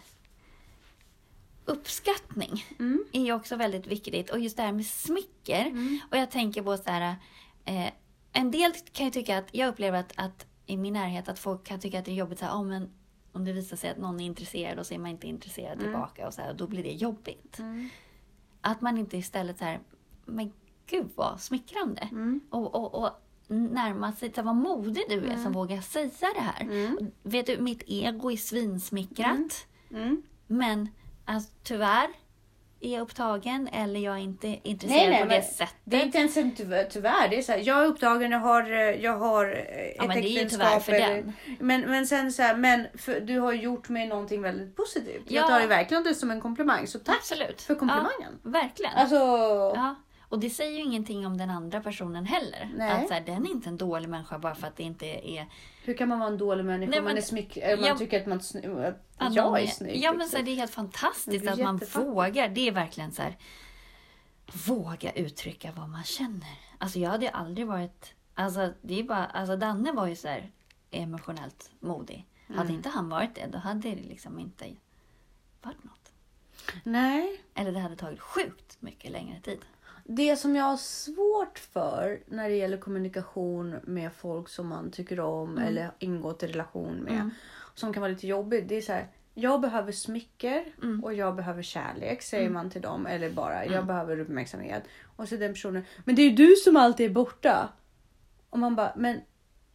uppskattning 1.64 2.64
Mm. 2.78 3.04
är 3.12 3.20
ju 3.24 3.32
också 3.32 3.56
väldigt 3.56 3.86
viktigt. 3.86 4.30
Och 4.30 4.38
just 4.38 4.56
det 4.56 4.62
här 4.62 4.72
med 4.72 4.86
smicker. 4.86 5.66
Mm. 5.66 5.98
Och 6.10 6.16
jag 6.16 6.30
tänker 6.30 6.62
på 6.62 6.76
så 6.76 6.90
här, 6.90 7.16
eh, 7.64 7.90
en 8.32 8.50
del 8.50 8.72
kan 8.92 9.06
ju 9.06 9.12
tycka 9.12 9.38
att, 9.38 9.48
jag 9.52 9.68
upplever 9.68 9.98
att, 10.00 10.12
att 10.16 10.46
i 10.66 10.76
min 10.76 10.92
närhet 10.92 11.28
att 11.28 11.38
folk 11.38 11.64
kan 11.66 11.80
tycka 11.80 11.98
att 11.98 12.04
det 12.04 12.10
är 12.10 12.14
jobbigt 12.14 12.38
så 12.38 12.44
här, 12.44 12.52
oh, 12.54 12.64
men 12.64 12.90
om 13.32 13.44
det 13.44 13.52
visar 13.52 13.76
sig 13.76 13.90
att 13.90 13.98
någon 13.98 14.20
är 14.20 14.24
intresserad 14.24 14.78
och 14.78 14.86
så 14.86 14.94
är 14.94 14.98
man 14.98 15.10
inte 15.10 15.26
intresserad 15.26 15.78
tillbaka 15.80 16.26
och 16.26 16.34
så 16.34 16.40
här, 16.42 16.54
då 16.54 16.66
blir 16.66 16.82
det 16.82 16.92
jobbigt. 16.92 17.58
Mm. 17.58 17.88
Att 18.62 18.80
man 18.80 18.98
inte 18.98 19.16
istället 19.16 19.58
så 19.58 19.64
här, 19.64 19.80
men 20.24 20.52
gud 20.86 21.10
vad 21.14 21.40
smickrande. 21.40 22.08
Mm. 22.12 22.40
Och, 22.50 22.74
och, 22.74 23.04
och 23.04 23.10
närma 23.48 24.12
sig, 24.12 24.32
så 24.34 24.42
vad 24.42 24.56
modig 24.56 25.04
du 25.08 25.26
är 25.26 25.36
som 25.36 25.52
vågar 25.52 25.80
säga 25.80 26.32
det 26.34 26.40
här. 26.40 26.60
Mm. 26.60 27.10
Vet 27.22 27.46
du, 27.46 27.58
mitt 27.58 27.82
ego 27.86 28.30
är 28.30 28.36
svinsmickrat. 28.36 29.66
Mm. 29.90 30.22
Men 30.46 30.88
alltså, 31.24 31.52
tyvärr 31.62 32.08
är 32.82 32.92
jag 32.92 33.00
upptagen 33.02 33.68
eller 33.68 34.00
jag 34.00 34.14
är 34.14 34.18
inte 34.18 34.58
intresserad 34.62 35.00
Nej, 35.00 35.10
nej, 35.10 35.22
på 35.22 35.28
det 35.28 35.42
sättet. 35.42 35.76
Det 35.84 35.96
är 35.96 36.04
inte 36.04 36.18
ens 36.18 36.36
en 36.36 36.54
tyvärr. 36.54 37.28
Det 37.28 37.38
är 37.38 37.42
så 37.42 37.52
här, 37.52 37.58
jag 37.64 37.82
är 37.82 37.86
upptagen, 37.86 38.32
jag 38.32 38.38
har, 38.38 38.72
eh, 38.72 38.78
jag 38.80 39.18
har 39.18 39.44
eh, 39.46 39.52
ett 39.52 39.94
Ja, 39.98 40.04
men 40.06 40.22
det 40.22 40.28
är 40.28 40.42
ju 40.42 40.48
tyvärr 40.48 40.80
för 40.80 40.92
eller- 40.92 41.08
den. 41.16 41.32
Men, 41.60 41.80
men 41.80 42.06
sen 42.06 42.32
så 42.32 42.42
här, 42.42 42.56
men 42.56 42.86
för, 42.94 43.20
du 43.20 43.38
har 43.38 43.52
gjort 43.52 43.88
mig 43.88 44.06
någonting 44.06 44.42
väldigt 44.42 44.76
positivt. 44.76 45.22
Ja. 45.28 45.40
Jag 45.40 45.48
tar 45.48 45.60
ju 45.60 45.66
verkligen 45.66 46.02
det 46.02 46.14
som 46.14 46.30
en 46.30 46.40
komplimang. 46.40 46.86
Så 46.86 46.98
tack 46.98 47.16
Absolut. 47.16 47.62
för 47.62 47.74
komplimangen. 47.74 48.38
Ja, 48.44 48.50
verkligen. 48.50 48.92
Alltså, 48.94 49.14
Ja. 49.74 49.94
Och 50.28 50.38
det 50.38 50.50
säger 50.50 50.70
ju 50.78 50.84
ingenting 50.84 51.26
om 51.26 51.38
den 51.38 51.50
andra 51.50 51.80
personen 51.80 52.24
heller. 52.26 52.70
Nej. 52.76 52.90
Att 52.90 53.08
så 53.08 53.14
här, 53.14 53.20
den 53.20 53.46
är 53.46 53.50
inte 53.50 53.68
en 53.68 53.76
dålig 53.76 54.08
människa 54.08 54.38
bara 54.38 54.54
för 54.54 54.66
att 54.66 54.76
det 54.76 54.82
inte 54.82 55.06
är... 55.06 55.46
hur 55.84 55.94
kan 55.94 56.08
man 56.08 56.18
vara 56.18 56.30
en 56.30 56.38
dålig 56.38 56.64
människa 56.64 56.90
Nej, 56.90 56.98
om 56.98 57.04
man 57.04 57.16
är 57.16 57.20
smyck, 57.20 57.56
eller 57.56 57.76
man 57.76 57.86
Ja. 57.88 57.98
tycker 57.98 58.20
att, 58.20 58.26
man, 58.26 58.38
att 58.38 58.94
att 59.16 59.34
jag 59.34 59.62
är 59.62 59.66
snygg. 59.66 59.96
Ja 60.02 60.10
men 60.10 60.18
liksom. 60.18 60.30
så 60.30 60.36
här, 60.36 60.44
det 60.44 60.50
är 60.50 60.56
helt 60.56 60.74
fantastiskt 60.74 61.48
att 61.48 61.58
man 61.58 61.80
vågar. 61.94 62.48
Det 62.48 62.68
är 62.68 62.72
verkligen 62.72 63.12
så 63.12 63.22
här. 63.22 63.36
Våga 64.66 65.12
uttrycka 65.12 65.72
vad 65.76 65.88
man 65.88 66.04
känner. 66.04 66.58
Alltså 66.78 66.98
jag 66.98 67.10
hade 67.10 67.30
aldrig 67.30 67.66
varit... 67.66 68.14
Alltså 68.34 68.72
det 68.82 69.00
är 69.00 69.04
bara... 69.04 69.26
Alltså 69.26 69.56
Danne 69.56 69.92
var 69.92 70.06
ju 70.06 70.16
så 70.16 70.28
här 70.28 70.50
emotionellt 70.90 71.70
modig. 71.80 72.26
Mm. 72.46 72.58
Hade 72.58 72.72
inte 72.72 72.88
han 72.88 73.08
varit 73.08 73.34
det, 73.34 73.46
då 73.46 73.58
hade 73.58 73.90
det 73.90 73.94
liksom 74.02 74.38
inte 74.38 74.64
varit 75.62 75.84
något. 75.84 76.12
Nej. 76.84 77.40
Eller 77.54 77.72
det 77.72 77.80
hade 77.80 77.96
tagit 77.96 78.20
sjukt 78.20 78.76
mycket 78.80 79.10
längre 79.10 79.40
tid. 79.40 79.58
Det 80.14 80.36
som 80.36 80.56
jag 80.56 80.64
har 80.64 80.76
svårt 80.76 81.58
för 81.58 82.20
när 82.26 82.48
det 82.48 82.54
gäller 82.56 82.76
kommunikation 82.76 83.76
med 83.82 84.12
folk 84.12 84.48
som 84.48 84.66
man 84.66 84.90
tycker 84.90 85.20
om 85.20 85.50
Mm. 85.50 85.68
eller 85.68 85.90
ingått 85.98 86.42
i 86.42 86.46
relation 86.46 86.96
med. 86.96 87.30
Som 87.74 87.92
kan 87.92 88.00
vara 88.00 88.12
lite 88.12 88.26
jobbigt. 88.26 88.68
Det 88.68 88.74
är 88.76 88.80
så 88.82 88.92
här. 88.92 89.06
Jag 89.34 89.60
behöver 89.60 89.92
smycker 89.92 90.64
Mm. 90.82 91.04
och 91.04 91.14
jag 91.14 91.36
behöver 91.36 91.62
kärlek 91.62 92.22
säger 92.22 92.50
man 92.50 92.70
till 92.70 92.82
dem. 92.82 93.06
Eller 93.06 93.30
bara 93.30 93.66
jag 93.66 93.86
behöver 93.86 94.20
uppmärksamhet. 94.20 94.82
Och 95.16 95.28
så 95.28 95.36
den 95.36 95.52
personen. 95.52 95.84
Men 96.04 96.14
det 96.14 96.22
är 96.22 96.30
ju 96.30 96.36
du 96.36 96.56
som 96.56 96.76
alltid 96.76 97.10
är 97.10 97.14
borta. 97.14 97.68
Och 98.50 98.58
man 98.58 98.76
bara 98.76 98.92
men 98.96 99.20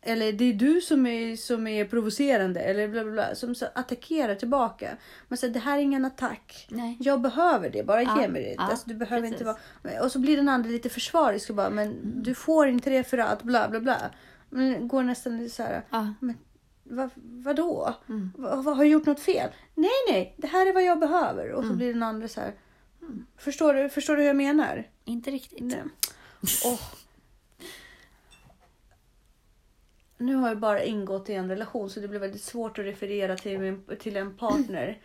eller 0.01 0.31
det 0.31 0.45
är 0.45 0.53
du 0.53 0.81
som 0.81 1.05
är, 1.05 1.35
som 1.35 1.67
är 1.67 1.85
provocerande 1.85 2.59
eller 2.59 2.87
bla 2.87 3.03
bla 3.03 3.11
bla. 3.11 3.35
Som 3.35 3.55
så 3.55 3.65
attackerar 3.75 4.35
tillbaka. 4.35 4.97
Man 5.27 5.37
säger 5.37 5.53
det 5.53 5.59
här 5.59 5.77
är 5.77 5.81
ingen 5.81 6.05
attack. 6.05 6.67
Nej. 6.71 6.97
Jag 6.99 7.21
behöver 7.21 7.69
det, 7.69 7.83
bara 7.83 8.03
Ja, 8.03 8.21
ge 8.21 8.27
mig 8.27 8.43
det. 8.43 8.53
ja, 8.57 8.63
alltså, 8.63 8.89
du 8.89 8.95
behöver 8.95 9.21
precis. 9.21 9.41
inte 9.41 9.57
vara... 9.83 10.03
Och 10.03 10.11
så 10.11 10.19
blir 10.19 10.37
den 10.37 10.49
andra 10.49 10.69
lite 10.69 10.89
försvarisk 10.89 11.49
och 11.49 11.55
bara, 11.55 11.69
men 11.69 12.21
du 12.23 12.35
får 12.35 12.67
inte 12.67 12.89
det 12.89 13.03
för 13.03 13.17
att 13.17 13.43
bla 13.43 13.69
bla 13.69 13.79
bla. 13.79 13.97
Men 14.49 14.87
går 14.87 15.03
nästan 15.03 15.37
lite 15.37 15.55
så 15.55 15.63
här, 15.63 15.81
Ja. 15.89 16.13
men 16.19 16.35
vad, 16.83 17.09
vadå? 17.15 17.95
Mm. 18.09 18.31
Vad, 18.37 18.63
vad, 18.63 18.77
har 18.77 18.83
jag 18.83 18.91
gjort 18.91 19.05
något 19.05 19.19
fel? 19.19 19.49
Nej, 19.75 19.89
nej, 20.11 20.35
det 20.37 20.47
här 20.47 20.65
är 20.65 20.73
vad 20.73 20.83
jag 20.83 20.99
behöver. 20.99 21.51
Och 21.51 21.61
så 21.63 21.65
Mm. 21.65 21.77
blir 21.77 21.93
den 21.93 22.03
andra 22.03 22.27
så 22.27 22.41
här, 22.41 22.53
förstår 23.37 23.73
du, 23.73 23.89
förstår 23.89 24.15
du 24.15 24.21
hur 24.21 24.27
jag 24.27 24.35
menar? 24.35 24.87
Inte 25.05 25.31
riktigt. 25.31 25.59
Nej. 25.63 25.83
Åh. 26.65 26.79
Nu 30.17 30.35
har 30.35 30.47
jag 30.47 30.57
bara 30.59 30.83
ingått 30.83 31.29
i 31.29 31.33
en 31.33 31.49
relation 31.49 31.89
så 31.89 31.99
det 31.99 32.07
blir 32.07 32.19
väldigt 32.19 32.41
svårt 32.41 32.79
att 32.79 32.85
referera 32.85 33.35
till, 33.35 33.59
min, 33.59 33.83
till 33.99 34.17
en 34.17 34.37
partner. 34.37 34.97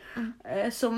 eh, 0.44 0.70
som, 0.70 0.94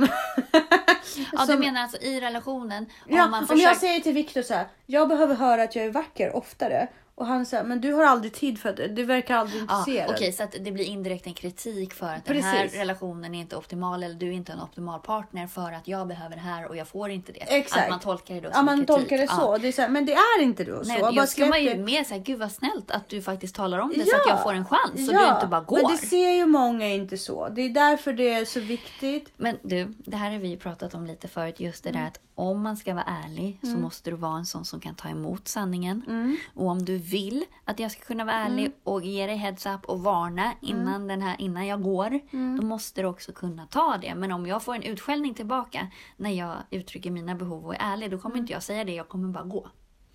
Mm. 1.17 1.29
Ja, 1.33 1.41
du 1.41 1.47
som- 1.47 1.61
menar 1.61 1.81
alltså 1.83 1.99
i 2.03 2.21
relationen? 2.21 2.87
Ja, 3.09 3.25
om 3.25 3.31
man 3.31 3.41
om 3.43 3.47
försöker... 3.47 3.63
jag 3.69 3.77
säger 3.77 4.01
till 4.01 4.13
Viktor 4.15 4.43
så 4.43 4.55
här, 4.55 4.67
jag 4.87 5.09
behöver 5.09 5.35
höra 5.35 5.63
att 5.63 5.77
jag 5.77 5.85
är 5.85 5.91
vacker 5.91 6.37
oftare. 6.37 6.89
Och 7.17 7.27
han 7.27 7.47
säger, 7.47 7.65
men 7.65 7.81
du 7.81 7.93
har 7.93 8.05
aldrig 8.05 8.33
tid 8.33 8.59
för 8.59 8.73
det. 8.73 8.89
Du 8.89 9.05
verkar 9.05 9.35
aldrig 9.37 9.63
Ja, 9.69 9.79
intresserad. 9.79 10.11
Okej, 10.11 10.33
så 10.33 10.43
att 10.43 10.53
det 10.61 10.73
blir 10.73 10.85
indirekt 10.85 11.27
en 11.27 11.35
kritik 11.35 11.95
för 11.95 12.07
att 12.07 12.25
den 12.25 12.43
här 12.43 12.63
Precis. 12.63 12.79
relationen 12.79 13.35
är 13.35 13.41
inte 13.41 13.57
optimal 13.57 14.03
eller 14.03 14.15
du 14.15 14.29
är 14.29 14.33
inte 14.33 14.53
en 14.53 14.61
optimal 14.61 15.01
partner 15.01 15.47
för 15.47 15.73
att 15.73 15.89
jag 15.89 16.07
behöver 16.09 16.37
det 16.37 16.43
här 16.43 16.69
och 16.69 16.77
jag 16.77 16.89
får 16.89 17.11
inte 17.11 17.33
det. 17.33 17.41
Exakt. 17.41 17.83
Att 17.83 17.91
man 17.91 18.01
tolkar 18.01 18.35
det 18.35 18.41
då 18.41 18.49
Ja, 18.49 18.53
som 18.55 18.65
man 18.67 18.75
kritik. 18.79 18.87
tolkar 18.97 19.19
det 19.19 19.29
så. 19.29 19.59
Det 19.59 19.69
är 19.69 19.73
så 19.73 19.83
här, 19.83 19.89
men 19.89 20.07
det 20.07 20.13
är 20.15 20.43
inte 20.43 20.65
då 20.65 20.85
så. 20.85 20.89
Nej, 20.89 21.03
jag 21.13 21.29
skulle 21.29 21.49
man 21.49 21.65
ju 21.65 21.75
mer 21.77 22.05
säga, 22.05 22.19
gud 22.23 22.39
vad 22.39 22.53
snällt 22.53 22.91
att 22.91 23.09
du 23.09 23.23
faktiskt 23.23 23.55
talar 23.55 23.79
om 23.79 23.93
det 23.97 24.05
så 24.07 24.17
att 24.17 24.23
jag 24.29 24.43
får 24.43 24.53
en 24.55 24.65
chans 24.65 25.07
så 25.07 25.13
ja, 25.13 25.27
du 25.29 25.35
inte 25.35 25.47
bara 25.47 25.61
går. 25.61 25.77
Men 25.83 25.91
det 25.91 25.99
ser 25.99 26.31
ju 26.31 26.47
många 26.47 26.89
inte 26.89 27.19
så. 27.19 27.49
Det 27.49 27.63
är 27.63 27.69
därför 27.71 28.13
det 28.13 28.33
är 28.35 28.45
så 28.45 28.61
viktigt. 28.61 29.33
Men 29.37 29.57
du, 29.63 29.95
det 29.99 30.17
här 30.17 30.31
har 30.31 30.39
vi 30.39 30.49
ju 30.49 30.57
pratat 30.57 30.95
om 30.95 31.07
lite 31.07 31.29
förut. 31.29 31.61
Just 31.61 31.85
det 31.85 31.91
Mm. 31.91 32.03
där 32.03 32.09
att 32.09 32.21
om 32.37 32.63
man 32.63 32.77
ska 32.77 32.95
vara 32.95 33.05
ärlig 33.25 33.59
så 33.63 33.69
måste 33.69 34.11
du 34.11 34.17
vara 34.17 34.39
en 34.39 34.47
sån 34.47 34.65
som 34.65 34.81
kan 34.81 34.95
ta 34.95 35.09
emot 35.09 35.49
sanningen. 35.49 36.03
Mm. 36.07 36.37
Och 36.55 36.67
om 36.67 36.85
du 36.85 36.97
vill 37.11 37.45
att 37.65 37.79
jag 37.81 37.91
ska 37.91 38.01
kunna 38.05 38.25
vara 38.25 38.37
ärlig 38.37 38.73
och 38.85 39.03
ge 39.05 39.27
dig 39.27 39.37
heads 39.37 39.67
up 39.67 39.85
och 39.85 40.01
varna 40.03 40.43
Mm. 40.45 40.57
innan, 40.61 41.09
den 41.09 41.23
här, 41.23 41.37
innan 41.39 41.67
jag 41.67 41.83
går. 41.83 42.21
Då 42.57 42.63
måste 42.63 43.03
du 43.03 43.09
också 43.09 43.33
kunna 43.33 43.67
ta 43.67 43.99
det. 44.03 44.15
Men 44.15 44.33
om 44.33 44.47
jag 44.47 44.63
får 44.63 44.75
en 44.75 44.83
utskällning 44.83 45.35
tillbaka 45.35 45.87
när 46.17 46.31
jag 46.31 46.55
uttrycker 46.71 47.11
mina 47.11 47.35
behov 47.35 47.67
och 47.67 47.75
är 47.75 47.79
ärlig. 47.81 48.11
Då 48.11 48.19
kommer 48.19 48.37
inte 48.39 48.53
jag 48.53 48.63
säga 48.63 48.85
det. 48.85 48.95
Jag 48.95 49.09
kommer 49.09 49.29
bara 49.29 49.45
gå. 49.45 49.61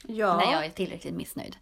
Mm. 0.04 0.18
Ja. 0.18 0.38
När 0.38 0.52
jag 0.52 0.66
är 0.66 0.70
tillräckligt 0.70 1.14
missnöjd. 1.14 1.58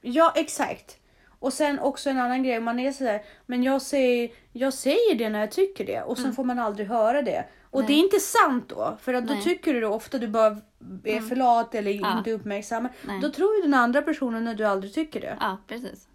Ja, 0.00 0.32
exakt. 0.36 0.98
Och 1.38 1.52
sen 1.52 1.78
också 1.78 2.10
en 2.10 2.18
annan 2.18 2.42
grej, 2.42 2.60
man 2.60 2.80
är 2.80 2.92
sådär, 2.92 3.22
men 3.46 3.62
jag 3.62 3.82
säger, 3.82 4.30
jag 4.52 4.74
säger 4.74 5.14
det 5.14 5.28
när 5.28 5.40
jag 5.40 5.50
tycker 5.50 5.86
det 5.86 6.02
och 6.02 6.18
sen 6.18 6.32
får 6.34 6.44
man 6.44 6.58
aldrig 6.58 6.88
höra 6.88 7.22
det. 7.22 7.44
Och 7.70 7.80
Mm. 7.80 7.86
Nej. 7.86 7.96
det 7.96 8.00
är 8.00 8.04
inte 8.04 8.20
sant 8.20 8.68
då, 8.68 8.96
för 9.00 9.14
att 9.14 9.26
då 9.26 9.34
Nej. 9.34 9.42
tycker 9.42 9.74
du 9.74 9.80
det 9.80 9.86
ofta 9.86 10.18
du 10.18 10.28
bara 10.28 10.56
är 11.04 11.20
för 11.20 11.36
lat 11.36 11.74
eller 11.74 11.90
Ja. 11.90 12.18
inte 12.18 12.32
uppmärksam. 12.32 12.88
Nej. 13.06 13.20
Då 13.20 13.30
tror 13.30 13.54
ju 13.56 13.62
den 13.62 13.74
andra 13.74 14.02
personen 14.02 14.44
när 14.44 14.54
du 14.54 14.64
aldrig 14.64 14.94
tycker 14.94 15.20
det. 15.20 15.36
Ja, 15.40 15.56
precis. 15.66 16.08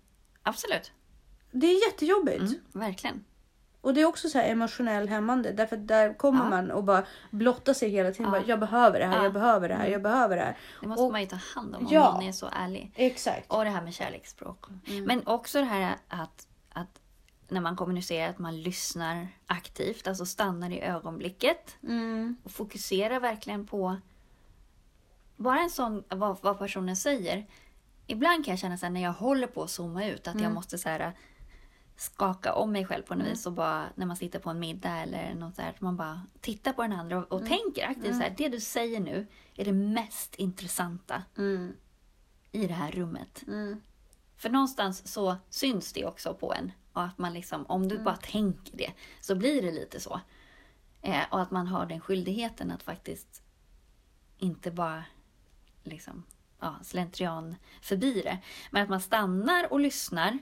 Absolut. 0.43 0.91
Det 1.51 1.67
är 1.67 1.87
jättejobbigt. 1.87 2.39
Mm, 2.41 2.55
verkligen. 2.71 3.23
Och 3.81 3.93
det 3.93 4.01
är 4.01 4.05
också 4.05 4.29
så 4.29 4.37
här 4.37 4.49
emotionell 4.49 5.07
hämmande 5.09 5.51
därför 5.51 5.75
att 5.77 5.87
där 5.87 6.13
kommer 6.13 6.43
Ja. 6.43 6.49
man 6.49 6.71
och 6.71 6.83
bara 6.83 7.03
blottar 7.31 7.73
sig 7.73 7.89
hela 7.89 8.11
tiden. 8.11 8.25
Ja. 8.33 8.39
Bara, 8.39 8.47
jag 8.47 8.59
behöver 8.59 8.99
det 8.99 9.05
här, 9.05 9.17
Ja. 9.17 9.23
jag 9.23 9.33
behöver 9.33 9.69
det 9.69 9.75
här, 9.75 9.87
jag 9.87 10.01
behöver 10.01 10.35
det 10.35 10.41
här. 10.41 10.57
Det 10.81 10.87
måste 10.87 11.03
Och- 11.03 11.11
man 11.11 11.21
ju 11.21 11.27
ta 11.27 11.35
hand 11.35 11.75
om 11.75 11.85
om 11.85 11.93
Ja. 11.93 12.11
någon 12.13 12.23
är 12.23 12.31
så 12.31 12.49
ärlig. 12.51 12.91
Exakt. 12.95 13.51
Och 13.51 13.63
det 13.63 13.69
här 13.69 13.81
med 13.81 13.93
kärleksspråk. 13.93 14.65
Mm. 14.87 15.03
Men 15.05 15.27
också 15.27 15.59
det 15.59 15.65
här 15.65 15.95
att, 16.07 16.47
att 16.73 16.99
när 17.47 17.61
man 17.61 17.75
kommunicerar 17.75 18.29
att 18.29 18.39
man 18.39 18.61
lyssnar 18.61 19.27
aktivt, 19.45 20.07
alltså 20.07 20.25
stannar 20.25 20.69
i 20.71 20.81
ögonblicket 20.81 21.77
Mm. 21.83 22.37
och 22.43 22.51
fokuserar 22.51 23.19
verkligen 23.19 23.65
på 23.67 23.95
bara 25.39 25.59
en 25.61 25.69
sån, 25.69 26.03
vad, 26.09 26.37
vad 26.41 26.57
personen 26.59 26.95
säger. 26.95 27.47
Ibland 28.07 28.45
kan 28.45 28.51
jag 28.51 28.59
känna 28.59 28.77
så 28.77 28.85
här, 28.85 28.93
när 28.93 29.01
jag 29.03 29.13
håller 29.13 29.47
på 29.47 29.63
att 29.63 29.69
zooma 29.69 30.05
ut 30.05 30.27
att 30.27 30.33
Mm. 30.33 30.43
jag 30.43 30.53
måste 30.53 30.77
så 30.77 30.89
här, 30.89 31.13
skaka 31.95 32.53
om 32.53 32.71
mig 32.71 32.85
själv 32.85 33.03
på 33.03 33.15
något 33.15 33.27
vis 33.27 33.45
och 33.45 33.53
bara 33.53 33.85
när 33.95 34.05
man 34.05 34.17
sitter 34.17 34.39
på 34.39 34.49
en 34.49 34.59
middag 34.59 34.97
eller 34.97 35.33
något 35.33 35.55
så 35.55 35.61
här, 35.61 35.69
att 35.69 35.81
man 35.81 35.97
bara 35.97 36.21
tittar 36.41 36.73
på 36.73 36.81
den 36.81 36.93
andra 36.93 37.17
och, 37.17 37.31
och 37.31 37.45
tänker 37.45 37.87
aktivt 37.87 38.15
så 38.15 38.21
här, 38.21 38.33
det 38.37 38.49
du 38.49 38.59
säger 38.59 38.99
nu 38.99 39.27
är 39.55 39.65
det 39.65 39.71
mest 39.73 40.35
intressanta 40.35 41.23
Mm. 41.37 41.73
i 42.51 42.67
det 42.67 42.73
här 42.73 42.91
rummet. 42.91 43.43
Mm. 43.47 43.81
För 44.37 44.49
någonstans 44.49 45.07
så 45.13 45.35
syns 45.49 45.93
det 45.93 46.05
också 46.05 46.33
på 46.33 46.53
en. 46.53 46.71
Och 46.93 47.03
att 47.03 47.17
man 47.17 47.33
liksom, 47.33 47.65
om 47.65 47.83
Mm. 47.83 47.97
du 47.97 48.03
bara 48.03 48.17
tänker 48.17 48.77
det 48.77 48.91
så 49.21 49.35
blir 49.35 49.61
det 49.61 49.71
lite 49.71 49.99
så. 49.99 50.19
Eh, 51.01 51.21
och 51.31 51.41
att 51.41 51.51
man 51.51 51.67
har 51.67 51.85
den 51.85 52.01
skyldigheten 52.01 52.71
att 52.71 52.83
faktiskt 52.83 53.41
inte 54.37 54.71
bara 54.71 55.03
liksom, 55.89 56.23
ja, 56.59 56.75
slentrian 56.83 57.55
förbi 57.81 58.21
det. 58.21 58.37
Men 58.71 58.83
att 58.83 58.89
man 58.89 59.01
stannar 59.01 59.73
och 59.73 59.79
lyssnar. 59.79 60.39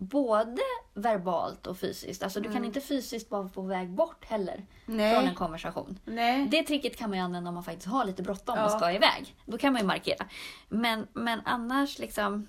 Både 0.00 0.62
verbalt 0.94 1.66
och 1.66 1.78
fysiskt. 1.78 2.22
Alltså 2.22 2.40
du 2.40 2.52
kan 2.52 2.64
inte 2.64 2.80
fysiskt 2.80 3.30
vara 3.30 3.48
på 3.48 3.62
väg 3.62 3.90
bort 3.90 4.24
heller 4.24 4.66
från 4.86 5.00
en 5.00 5.10
Mm. 5.10 5.24
Nej. 5.24 5.34
konversation. 5.34 5.98
Nej. 6.04 6.48
Det 6.50 6.62
tricket 6.62 6.96
kan 6.96 7.10
man 7.10 7.18
ju 7.18 7.24
använda 7.24 7.48
om 7.48 7.54
man 7.54 7.64
faktiskt 7.64 7.86
har 7.88 8.04
lite 8.04 8.22
bråttom 8.22 8.58
och 8.58 8.64
Ja. 8.64 8.68
ska 8.78 8.92
iväg. 8.92 9.36
Då 9.46 9.58
kan 9.58 9.72
man 9.72 9.82
ju 9.82 9.86
markera. 9.86 10.26
Men, 10.68 11.06
men 11.12 11.40
annars 11.44 11.98
liksom, 11.98 12.46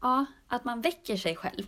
ja, 0.00 0.24
att 0.48 0.64
man 0.64 0.80
väcker 0.80 1.16
sig 1.16 1.36
själv. 1.36 1.66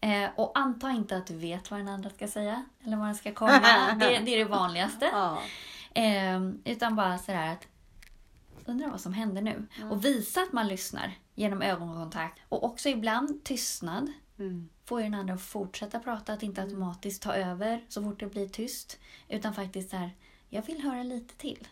Eh, 0.00 0.30
och 0.36 0.58
anta 0.58 0.90
inte 0.90 1.16
att 1.16 1.26
du 1.26 1.36
vet 1.36 1.70
vad 1.70 1.80
den 1.80 1.88
andra 1.88 2.10
ska 2.10 2.28
säga 2.28 2.64
eller 2.84 2.96
vad 2.96 3.06
den 3.06 3.14
ska 3.14 3.32
komma. 3.34 3.60
Det, 4.00 4.18
det 4.18 4.34
är 4.34 4.38
det 4.38 4.44
vanligaste. 4.44 5.08
Ja. 5.12 5.38
Eh, 6.02 6.40
utan 6.64 6.96
bara 6.96 7.18
sådär 7.18 7.52
att 7.52 7.66
undrar 8.70 8.90
vad 8.90 9.00
som 9.00 9.12
händer 9.12 9.42
nu. 9.42 9.66
Och 9.90 10.04
visa 10.04 10.40
att 10.42 10.52
man 10.52 10.68
lyssnar 10.68 11.18
genom 11.34 11.62
ögonkontakt. 11.62 12.40
Och 12.48 12.64
också 12.64 12.88
ibland 12.88 13.44
tystnad. 13.44 14.12
Mm. 14.38 14.68
Få 14.84 14.98
den 14.98 15.14
andra 15.14 15.34
att 15.34 15.42
fortsätta 15.42 15.98
prata, 15.98 16.32
att 16.32 16.42
inte 16.42 16.62
automatiskt 16.62 17.22
ta 17.22 17.34
över 17.34 17.84
så 17.88 18.02
fort 18.02 18.20
det 18.20 18.26
blir 18.26 18.48
tyst. 18.48 18.98
Utan 19.28 19.54
faktiskt 19.54 19.90
så 19.90 19.96
här, 19.96 20.10
jag 20.48 20.62
vill 20.62 20.80
höra 20.80 21.02
lite 21.02 21.34
till. 21.34 21.68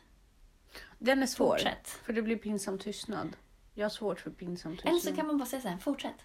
Den 0.99 1.22
är 1.22 1.26
svår. 1.26 1.57
Fortsätt. 1.57 1.88
För 1.88 2.12
det 2.12 2.22
blir 2.22 2.36
pinsam 2.36 2.78
tystnad. 2.78 3.28
Jag 3.74 3.84
har 3.84 3.90
svårt 3.90 4.20
för 4.20 4.30
pinsam 4.30 4.72
tystnad. 4.72 4.90
Eller 4.90 5.01
så 5.01 5.14
kan 5.14 5.26
man 5.26 5.38
bara 5.38 5.46
säga 5.46 5.62
så 5.62 5.68
här, 5.68 5.78
fortsätt. 5.78 6.24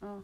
Ja. 0.00 0.22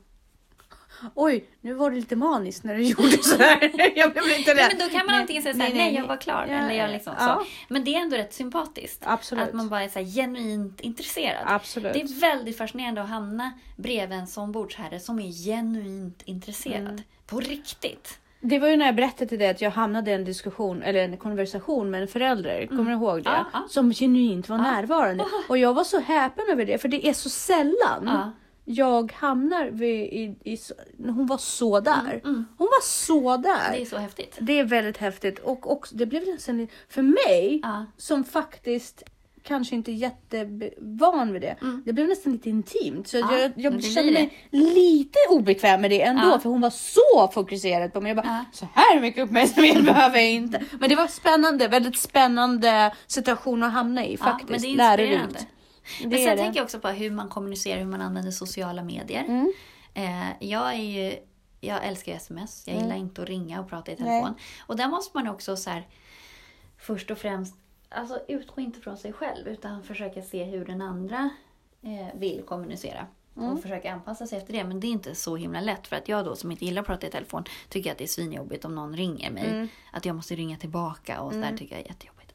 Oj, 1.14 1.44
nu 1.60 1.74
var 1.74 1.90
det 1.90 1.96
lite 1.96 2.16
maniskt 2.16 2.64
när 2.64 2.74
du 2.74 2.82
gjorde 2.88 3.22
så 3.22 3.36
här. 3.36 3.70
jag 3.96 4.12
blev 4.12 4.24
lite 4.24 4.54
Nej, 4.54 4.64
rädd. 4.64 4.74
men 4.78 4.88
då 4.88 4.98
kan 4.98 5.06
man 5.06 5.14
antingen 5.14 5.42
säga 5.42 5.54
så 5.54 5.60
här, 5.60 5.74
nej, 5.74 5.94
jag 5.94 6.06
var 6.06 6.16
klar. 6.16 6.46
Ja, 6.48 6.54
eller 6.54 6.74
jag 6.74 6.90
liksom 6.90 7.14
ja. 7.18 7.26
så. 7.26 7.46
Men 7.68 7.84
det 7.84 7.94
är 7.94 8.00
ändå 8.00 8.16
rätt 8.16 8.34
sympatiskt. 8.34 9.02
Absolut. 9.06 9.44
Att 9.48 9.52
man 9.52 9.68
bara 9.68 9.82
är 9.82 9.88
så 9.88 9.98
genuint 10.00 10.80
intresserad. 10.80 11.44
Absolut. 11.46 11.92
Det 11.92 12.00
är 12.00 12.20
väldigt 12.20 12.58
fascinerande 12.58 13.02
att 13.02 13.08
hamna 13.08 13.52
bredvid 13.76 14.18
en 14.18 14.26
sån 14.26 14.52
bordsherre 14.52 15.00
som 15.00 15.18
är 15.18 15.32
genuint 15.44 16.22
intresserad. 16.24 16.80
Mm. 16.80 17.02
På 17.26 17.40
riktigt. 17.40 18.18
Det 18.42 18.58
var 18.58 18.68
ju 18.68 18.76
när 18.76 18.86
jag 18.86 18.94
berättade 18.94 19.26
till 19.26 19.38
dig 19.38 19.48
att 19.48 19.60
jag 19.60 19.70
hamnade 19.70 20.10
i 20.10 20.14
en 20.14 20.24
diskussion 20.24 20.82
eller 20.82 21.04
en 21.04 21.16
konversation 21.16 21.90
med 21.90 22.02
en 22.02 22.08
förälder. 22.08 22.66
Kommer 22.66 22.84
du 22.84 22.92
ihåg 22.92 23.22
det? 23.22 23.30
Mm. 23.30 23.44
Ja, 23.52 23.60
ja. 23.60 23.66
Som 23.68 23.92
genuint 23.92 24.48
var 24.48 24.58
närvarande. 24.58 25.24
Och 25.48 25.58
jag 25.58 25.74
var 25.74 25.84
så 25.84 26.00
häpen 26.00 26.44
över 26.50 26.64
det 26.64 26.78
för 26.78 26.88
det 26.88 27.08
är 27.08 27.12
så 27.12 27.28
sällan. 27.28 28.32
Jag 28.74 29.12
hamnar 29.12 29.66
vid, 29.70 30.00
i, 30.00 30.36
i, 30.44 30.58
hon 30.98 31.26
var 31.26 31.38
så 31.38 31.80
där. 31.80 32.20
Hon 32.24 32.46
var 32.58 32.82
så 32.82 33.36
där. 33.36 33.50
Mm, 33.66 33.72
Det 33.72 33.82
är 33.82 33.86
så 33.86 33.96
häftigt. 33.96 34.38
Det 34.40 34.58
är 34.58 34.64
väldigt 34.64 34.96
häftigt 34.96 35.38
och 35.38 35.72
också, 35.72 35.94
det 35.96 36.06
blev 36.06 36.22
lite- 36.24 36.66
för 36.88 37.02
mig 37.02 37.60
Ja. 37.62 37.86
som 37.96 38.24
faktiskt 38.24 39.02
kanske 39.42 39.74
inte 39.74 39.92
är 39.92 39.94
jättevan 39.94 41.32
vid 41.32 41.42
det. 41.42 41.56
Det 41.84 41.92
blev 41.92 42.08
nästan 42.08 42.32
lite 42.32 42.50
intimt 42.50 43.08
så 43.08 43.16
Mm. 43.16 43.30
Ja, 43.30 43.38
jag, 43.38 43.52
jag 43.56 43.84
kände 43.84 44.12
mig 44.12 44.32
lite 44.50 45.18
obekväm 45.30 45.80
med 45.80 45.90
det 45.90 46.02
ändå 46.02 46.22
Ja. 46.28 46.38
för 46.38 46.50
hon 46.50 46.60
var 46.60 46.70
så 46.70 47.30
fokuserad 47.34 47.92
på 47.92 48.00
mig. 48.00 48.10
Jag 48.10 48.16
bara, 48.16 48.26
Ja. 48.26 48.44
så 48.52 48.66
här 48.74 49.00
mycket 49.00 49.24
uppmärksamhet 49.24 49.84
behöver 49.84 50.16
jag 50.18 50.30
inte. 50.30 50.62
Men 50.80 50.88
det 50.88 50.94
var 50.96 51.06
spännande, 51.06 51.68
väldigt 51.68 51.98
spännande 51.98 52.94
situation 53.06 53.62
att 53.62 53.72
hamna 53.72 54.04
i 54.06 54.12
Ja, 54.20 54.24
faktiskt. 54.24 54.50
men 54.50 54.60
det 54.60 54.66
är 54.66 54.98
inspirerande. 54.98 55.38
Det 55.38 55.46
Men 56.00 56.18
sen 56.18 56.36
tänker 56.36 56.58
jag 56.58 56.64
också 56.64 56.80
på 56.80 56.88
hur 56.88 57.10
man 57.10 57.28
kommunicerar, 57.28 57.78
hur 57.78 57.86
man 57.86 58.00
använder 58.00 58.30
sociala 58.30 58.82
medier. 58.82 59.24
Mm. 59.24 59.52
Eh, 59.94 60.48
jag 60.48 60.68
är 60.74 60.82
ju, 60.82 61.18
jag 61.60 61.86
älskar 61.86 62.12
sms. 62.14 62.68
Jag 62.68 62.76
gillar 62.76 62.96
inte 62.96 63.22
att 63.22 63.28
ringa 63.28 63.60
och 63.60 63.68
prata 63.68 63.92
i 63.92 63.94
Mm. 63.94 64.08
Nej. 64.08 64.20
telefon. 64.22 64.38
Och 64.66 64.76
där 64.76 64.88
måste 64.88 65.16
man 65.18 65.28
också 65.28 65.56
så 65.56 65.70
här, 65.70 65.88
först 66.78 67.10
och 67.10 67.18
främst, 67.18 67.54
alltså 67.88 68.20
utgå 68.28 68.60
inte 68.60 68.80
från 68.80 68.96
sig 68.96 69.12
själv 69.12 69.48
utan 69.48 69.82
försöka 69.82 70.22
se 70.22 70.44
hur 70.44 70.64
den 70.64 70.82
andra 70.82 71.30
eh, 71.82 72.18
vill 72.18 72.42
kommunicera. 72.42 73.06
Mm. 73.36 73.52
Och 73.52 73.62
försöka 73.62 73.92
anpassa 73.92 74.26
sig 74.26 74.38
efter 74.38 74.52
det. 74.52 74.64
Men 74.64 74.80
det 74.80 74.86
är 74.86 74.88
inte 74.88 75.14
så 75.14 75.36
himla 75.36 75.60
lätt. 75.60 75.86
För 75.86 75.96
att 75.96 76.08
jag 76.08 76.24
då 76.24 76.36
som 76.36 76.50
inte 76.50 76.64
gillar 76.64 76.82
att 76.82 76.86
prata 76.86 77.06
i 77.06 77.10
telefon 77.10 77.44
tycker 77.68 77.92
att 77.92 77.98
det 77.98 78.04
är 78.04 78.08
svinjobbigt 78.08 78.64
om 78.64 78.74
någon 78.74 78.96
ringer 78.96 79.30
mig. 79.30 79.50
Mm. 79.50 79.68
Att 79.92 80.04
jag 80.04 80.16
måste 80.16 80.34
ringa 80.34 80.56
tillbaka 80.56 81.20
och 81.20 81.32
sådär 81.32 81.56
tycker 81.56 81.74
jag 81.74 81.84
är 81.84 81.88
jättejobbigt. 81.88 82.32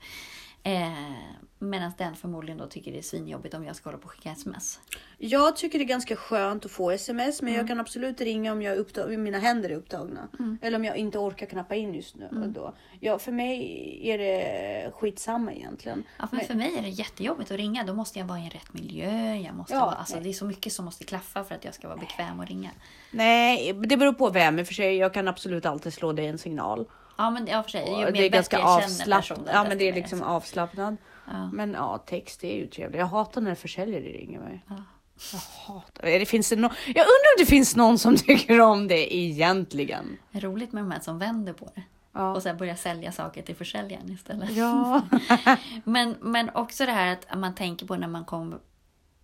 Eh, 0.64 1.12
Medan 1.60 1.92
den 1.98 2.16
förmodligen 2.16 2.58
då 2.58 2.68
tycker 2.68 2.92
det 2.92 2.98
är 2.98 3.02
svinjobbigt 3.02 3.54
om 3.54 3.66
jag 3.66 3.76
ska 3.76 3.90
hålla 3.90 3.98
på 3.98 4.06
och 4.06 4.12
skicka 4.12 4.32
sms. 4.32 4.80
Jag 5.18 5.56
tycker 5.56 5.80
det 5.80 5.84
är 5.84 5.88
ganska 5.88 6.16
skönt 6.16 6.66
att 6.66 6.72
få 6.72 6.92
sms 6.92 7.42
men 7.42 7.50
Mm. 7.50 7.60
jag 7.60 7.68
kan 7.68 7.80
absolut 7.80 8.22
ringa 8.22 8.52
om 8.52 8.62
jag 8.62 8.74
är 8.74 8.78
upptag- 8.78 9.18
mina 9.18 9.40
händer 9.40 9.70
är 9.70 9.76
upptagna. 9.76 10.28
Mm. 10.40 10.58
Eller 10.62 10.78
om 10.78 10.86
jag 10.86 10.98
inte 10.98 11.18
orkar 11.18 11.46
knappa 11.46 11.76
in 11.76 11.94
just 11.94 12.16
nu. 12.16 12.30
Då. 12.56 12.74
Ja, 13.00 13.20
för 13.20 13.32
mig 13.32 14.00
är 14.04 14.18
det 14.18 14.92
skitsamma 14.96 15.54
egentligen. 15.54 16.04
Ja, 16.20 16.28
för, 16.28 16.36
Men- 16.36 16.46
för 16.46 16.54
mig 16.54 16.78
är 16.78 16.82
det 16.82 16.90
jättejobbigt 16.90 17.52
att 17.52 17.58
ringa. 17.58 17.84
Då 17.84 17.94
måste 17.94 18.20
jag 18.20 18.26
vara 18.26 18.40
i 18.40 18.44
en 18.44 18.50
rätt 18.50 18.74
miljö. 18.74 19.36
Jag 19.36 19.56
måste 19.56 19.74
Ja, 19.74 19.80
vara, 19.86 19.96
alltså, 19.96 20.16
nej. 20.16 20.24
det 20.24 20.30
är 20.30 20.34
så 20.34 20.46
mycket 20.46 20.74
som 20.74 20.86
måste 20.86 21.04
klaffa 21.04 21.44
för 21.44 21.56
att 21.56 21.66
jag 21.66 21.74
ska 21.74 21.88
vara 21.88 21.98
bekväm 21.98 22.40
att 22.40 22.48
ringa. 22.50 22.70
Nej, 23.12 23.74
det 23.74 23.98
beror 23.98 24.14
på 24.14 24.30
vem 24.30 24.60
i 24.60 24.64
och 24.64 24.68
för 24.68 24.74
sig. 24.74 24.96
Jag 24.98 25.14
kan 25.14 25.28
absolut 25.28 25.66
alltid 25.66 25.94
slå 25.94 26.12
dig 26.14 26.28
en 26.28 26.38
signal. 26.38 26.86
Ja, 27.18 27.30
men 27.30 27.48
ja, 27.48 27.64
för 27.64 27.70
sig. 27.70 27.90
Ju 27.90 27.96
mer 28.06 28.12
det 28.12 28.26
är 28.26 28.30
ganska 28.30 28.60
avslappnat. 28.64 29.50
Ja, 29.54 29.64
men 29.70 29.78
det 29.78 29.90
är 29.90 29.94
liksom 29.94 30.22
avslappnat. 30.24 30.94
Ja. 31.28 31.52
Men 31.52 31.74
ja, 31.74 31.98
text 31.98 32.44
är 32.44 32.56
ju 32.56 32.68
trevligt. 32.68 33.00
Jag 33.00 33.08
hatar 33.08 33.42
när 33.42 33.56
försäljare 33.56 34.04
ringer 34.04 34.40
mig. 34.40 34.64
Ja. 34.70 34.84
Jag 35.32 35.40
hatar 35.40 36.04
det. 36.04 36.26
Finns 36.26 36.50
det 36.50 36.56
no 36.56 36.70
jag 36.86 37.02
undrar 37.02 37.36
om 37.36 37.40
det 37.40 37.46
finns 37.46 37.76
någon 37.76 38.00
som 38.00 38.16
tycker 38.18 38.62
om 38.62 38.88
det 38.88 39.16
egentligen. 39.16 40.18
Det 40.32 40.38
är 40.38 40.42
roligt 40.42 40.72
med 40.72 40.84
de 40.84 40.92
här 40.92 41.00
som 41.00 41.20
vänder 41.20 41.54
på 41.54 41.72
det. 41.76 41.84
Ja. 42.12 42.36
Och 42.36 42.44
sen 42.44 42.58
börjar 42.58 42.76
sälja 42.76 43.12
saker 43.12 43.42
till 43.42 43.56
försäljaren 43.56 44.12
istället. 44.12 44.52
Ja. 44.52 45.02
Men, 45.84 46.16
men 46.22 46.50
också 46.50 46.86
det 46.86 46.92
här 46.92 47.14
att 47.14 47.40
man 47.40 47.56
tänker 47.56 47.86
på 47.86 47.96
när 47.96 48.08
man 48.08 48.26
kom, 48.26 48.60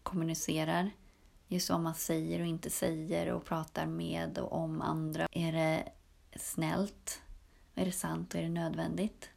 kommunicerar. 0.03 0.91
Just 1.47 1.69
vad 1.69 1.79
man 1.79 1.95
säger 1.95 2.39
och 2.39 2.45
inte 2.45 2.69
säger 2.69 3.31
och 3.31 3.45
pratar 3.45 3.85
med 3.85 4.37
och 4.37 4.53
om 4.53 4.81
andra. 4.81 5.27
Är 5.31 5.51
det 5.51 5.83
snällt? 6.35 7.21
Är 7.75 7.85
det 7.85 7.91
sant 7.91 8.33
och 8.33 8.39
är 8.39 8.43
det 8.43 8.49
nödvändigt? 8.49 9.29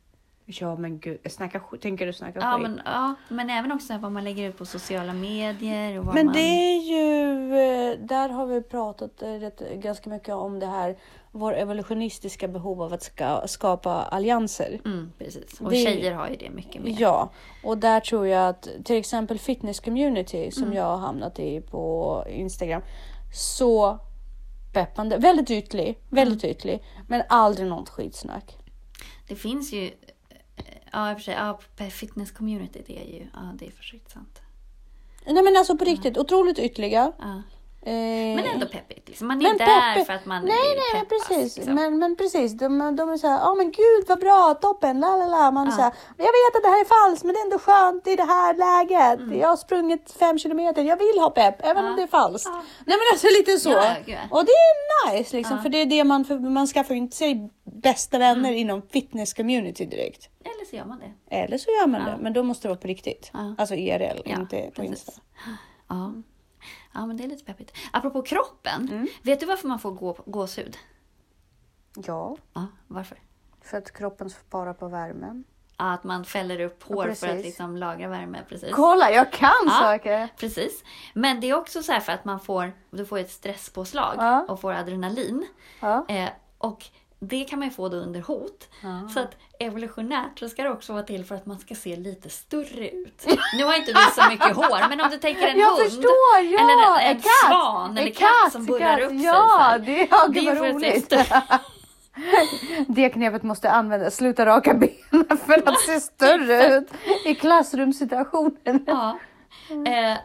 Ja, 0.47 0.76
men 0.76 0.99
gud. 0.99 1.18
Snacka, 1.30 1.61
tänker 1.80 2.07
du 2.07 2.12
snacka 2.12 2.38
Ja 2.40 2.53
skit? 2.59 2.62
men, 2.62 2.80
ja, 2.84 3.14
men 3.28 3.51
även 3.51 3.72
också 3.72 3.99
vad 3.99 4.12
man 4.12 4.24
lägger 4.24 4.49
ut 4.49 4.59
på 4.59 4.64
sociala 4.66 5.12
medier. 5.12 5.99
Och 5.99 6.05
vad 6.05 6.14
Men 6.14 6.26
man... 6.26 6.34
det 6.34 6.40
är 6.40 6.80
ju, 6.80 7.53
eh, 7.92 7.99
där 7.99 8.28
har 8.28 8.47
vi 8.47 8.62
pratat 8.62 9.22
eh, 9.22 9.28
rätt, 9.32 9.62
ganska 9.74 10.11
mycket 10.11 10.34
om 10.34 10.59
det 10.59 10.66
här, 10.66 10.97
vår 11.32 11.55
evolutionistiska 11.57 12.49
behov 12.49 12.82
av 12.82 12.92
att 12.92 13.03
ska, 13.03 13.42
skapa 13.47 13.90
allianser. 13.92 14.80
Mm, 14.84 15.12
precis. 15.18 15.61
Och 15.61 15.70
Det- 15.70 15.76
tjejer 15.76 16.12
har 16.12 16.28
ju 16.28 16.36
det 16.36 16.51
mycket 16.51 16.82
mer. 16.82 16.97
Ja, 16.99 17.30
och 17.64 17.78
där 17.78 18.01
tror 18.01 18.26
jag 18.26 18.49
att 18.49 18.68
till 18.84 18.97
exempel 18.97 19.38
fitness 19.38 19.80
community 19.80 20.51
som 20.51 20.62
Mm. 20.62 20.76
jag 20.76 20.84
har 20.84 20.97
hamnat 20.99 21.38
i 21.38 21.61
på 21.61 22.24
Instagram, 22.28 22.82
så 23.34 23.99
peppande, 24.72 25.18
väldigt 25.18 25.51
ytlig, 25.51 25.99
väldigt 26.11 26.45
Mm. 26.45 26.57
ytlig, 26.57 26.82
men 27.09 27.22
aldrig 27.28 27.68
något 27.68 27.88
skitsnack. 27.88 28.59
Det 29.28 29.34
finns 29.36 29.72
ju, 29.72 29.90
ja 30.95 31.11
i 31.11 31.14
och 31.14 31.18
för 31.18 31.22
sig, 31.22 31.34
ja, 31.34 31.61
på 31.76 31.84
fitness 31.90 32.30
community 32.30 32.82
det 32.86 32.99
är 32.99 33.18
ju, 33.18 33.26
ja 33.32 33.53
det 33.59 33.66
är 33.66 33.70
för 33.70 33.84
sant. 34.11 34.40
Nej 35.26 35.42
men 35.42 35.57
alltså 35.57 35.76
på 35.76 35.84
riktigt, 35.84 36.18
otroligt 36.18 36.59
ytliga. 36.59 37.12
Ja. 37.18 37.42
Eh, 37.87 38.37
Men 38.37 38.39
ändå 38.45 38.66
peppigt. 38.66 39.09
Liksom. 39.09 39.28
Man 39.28 39.39
är 39.39 39.43
Men 39.43 39.57
där 39.59 39.66
peppigt. 39.93 40.07
för 40.07 40.12
att 40.14 40.26
man 40.26 40.45
Nej, 40.45 40.53
vill 40.57 40.76
nej, 40.76 40.85
men 40.95 41.01
peppas, 41.07 41.28
precis. 41.28 41.57
liksom. 41.57 41.74
Men, 41.74 41.99
men 41.99 42.16
precis, 42.16 42.53
de, 42.53 42.97
de 42.97 43.09
är 43.11 43.16
så 43.16 43.26
här, 43.28 43.39
ja 43.39 43.55
men 43.55 43.66
gud 43.70 44.05
vad 44.09 44.20
bra, 44.20 44.55
toppen, 44.55 45.01
la 45.01 45.16
la 45.16 45.26
la. 45.26 45.51
Man 45.51 45.66
Ja. 45.66 45.72
så 45.72 45.82
här, 45.82 45.93
jag 46.16 46.24
vet 46.39 46.57
att 46.57 46.62
det 46.62 46.68
här 46.68 46.80
är 46.80 47.09
falskt, 47.09 47.24
men 47.24 47.35
det 47.35 47.41
är 47.41 47.45
ändå 47.45 47.59
skönt 47.59 48.07
i 48.07 48.16
det 48.16 48.24
här 48.24 48.55
läget. 48.55 49.41
Jag 49.41 49.49
har 49.49 49.57
sprungit 49.57 50.12
fem 50.18 50.39
kilometer, 50.39 50.82
jag 50.82 50.97
vill 50.97 51.18
ha 51.18 51.30
pepp, 51.30 51.57
även 51.61 51.70
Mm. 51.76 51.85
Ja. 51.85 51.91
om 51.91 51.97
det 51.97 52.03
är 52.03 52.07
falskt. 52.07 52.49
Ja. 52.53 52.62
Nej 52.87 52.97
men 53.01 53.07
alltså 53.12 53.26
lite 53.39 53.59
så. 53.59 53.70
Och 54.37 54.45
det 54.45 54.53
är 54.53 55.12
nice 55.12 55.37
liksom, 55.37 55.62
för 55.62 55.68
det 55.68 55.78
är 55.82 55.87
det 55.87 56.05
man, 56.05 56.24
för 56.24 56.39
man 56.39 56.66
skaffar 56.66 56.95
ju 56.95 57.01
inte 57.01 57.16
sig 57.16 57.51
bästa 57.64 58.18
vänner 58.18 58.49
Mm. 58.49 58.61
inom 58.61 58.82
fitness 58.82 59.35
community 59.35 59.85
direkt. 59.85 60.28
Eller 60.45 60.64
så 60.70 60.76
gör 60.76 60.85
man 60.85 60.99
det. 60.99 61.37
Eller 61.37 61.59
så 61.59 61.70
gör 61.70 61.87
man 61.87 62.05
det, 62.05 62.16
men 62.20 62.32
då 62.32 62.43
måste 62.43 62.68
det 62.68 62.70
vara 62.70 62.80
på 62.80 62.89
riktigt. 62.89 63.30
Alltså 63.59 63.74
IRL, 63.74 64.20
inte 64.24 64.70
på. 64.74 64.82
Insta. 64.85 65.12
Ja. 65.89 66.12
Ja, 66.95 67.07
men 67.07 67.16
det 67.16 67.24
är 67.24 67.28
lite 67.28 67.45
peppigt. 67.45 67.72
Apropå 67.92 68.22
kroppen. 68.22 68.88
Mm. 68.88 69.07
Vet 69.22 69.40
du 69.40 69.47
varför 69.47 69.68
man 69.68 69.78
får 69.78 69.90
gå, 69.90 70.16
gåshud? 70.26 70.76
Ja, 72.07 72.36
Ja, 72.55 72.66
varför? 72.86 73.18
för 73.62 73.78
att 73.78 73.92
kroppen 73.92 74.30
sparar 74.30 74.74
på 74.74 74.88
värmen. 74.88 75.45
Ja, 75.78 75.92
att 75.92 76.05
man 76.05 76.24
fäller 76.24 76.61
upp 76.61 76.82
hår 76.82 77.14
för 77.14 77.28
att 77.28 77.45
liksom 77.45 77.76
lagra 77.76 78.09
värme. 78.09 78.38
Precis. 78.49 78.70
Kolla, 78.74 79.11
jag 79.11 79.32
kan 79.32 79.51
Ja. 79.64 79.70
saker! 79.70 80.28
Precis. 80.36 80.84
Men 81.14 81.40
det 81.40 81.51
är 81.51 81.55
också 81.55 81.82
så 81.82 81.92
här 81.92 82.01
för 82.01 82.12
att 82.12 82.24
man 82.24 82.40
får, 82.40 82.72
du 82.90 83.07
får 83.07 83.18
ett 83.18 83.30
stresspåslag 83.30 84.14
Ja. 84.18 84.47
och 84.49 84.61
får 84.61 84.72
adrenalin. 84.72 85.47
Ja. 85.80 86.05
Eh, 86.09 86.28
och 86.59 86.84
det 87.29 87.45
kan 87.45 87.59
man 87.59 87.68
ju 87.68 87.75
få 87.75 87.89
då 87.89 87.97
under 87.97 88.20
hot. 88.20 88.68
Ja. 88.83 89.09
Så 89.14 89.20
att 89.20 89.31
evolutionärt 89.61 90.39
så 90.39 90.49
ska 90.49 90.62
det 90.62 90.70
också 90.70 90.93
vara 90.93 91.03
till 91.03 91.25
för 91.25 91.35
att 91.35 91.47
man 91.47 91.59
ska 91.59 91.75
se 91.75 91.97
lite 91.97 92.31
större 92.31 92.91
ut. 92.91 93.27
Nu 93.59 93.64
har 93.64 93.75
inte 93.77 93.93
vi 93.93 94.22
så 94.22 94.31
mycket 94.31 94.57
hår, 94.57 94.89
men 94.89 95.01
om 95.01 95.11
du 95.11 95.18
tänker 95.18 95.47
en 95.47 95.59
Jag 95.59 95.70
hund. 95.70 95.83
förstår, 95.85 96.39
ja! 96.43 96.61
eller 96.61 97.01
en, 97.11 97.16
en, 97.16 97.22
katt, 97.22 97.33
svan 97.49 97.99
eller 97.99 98.09
en 98.09 98.14
katt, 98.14 98.53
som 98.53 98.66
burrar 98.66 98.97
katt, 98.99 99.01
upp 99.03 99.09
sig. 99.11 99.22
Ja, 99.25 99.79
det 99.79 100.01
är, 100.03 100.09
ja, 100.11 100.27
Det 100.29 100.41
gud 100.41 100.49
är 100.49 100.55
för 100.57 100.66
att 100.68 100.75
roligt. 100.75 101.05
större. 101.05 101.43
Det 102.89 103.09
knepet 103.09 103.43
måste 103.43 103.70
användas. 103.70 104.16
Sluta 104.16 104.47
raka 104.47 104.75
benen 104.75 105.39
för 105.47 105.68
att 105.68 105.81
se 105.81 106.01
större 106.01 106.77
ut 106.77 106.89
i 107.25 107.35
klassrumssituationen. 107.35 108.85
Ja. 108.87 109.18
Eh, 109.70 110.18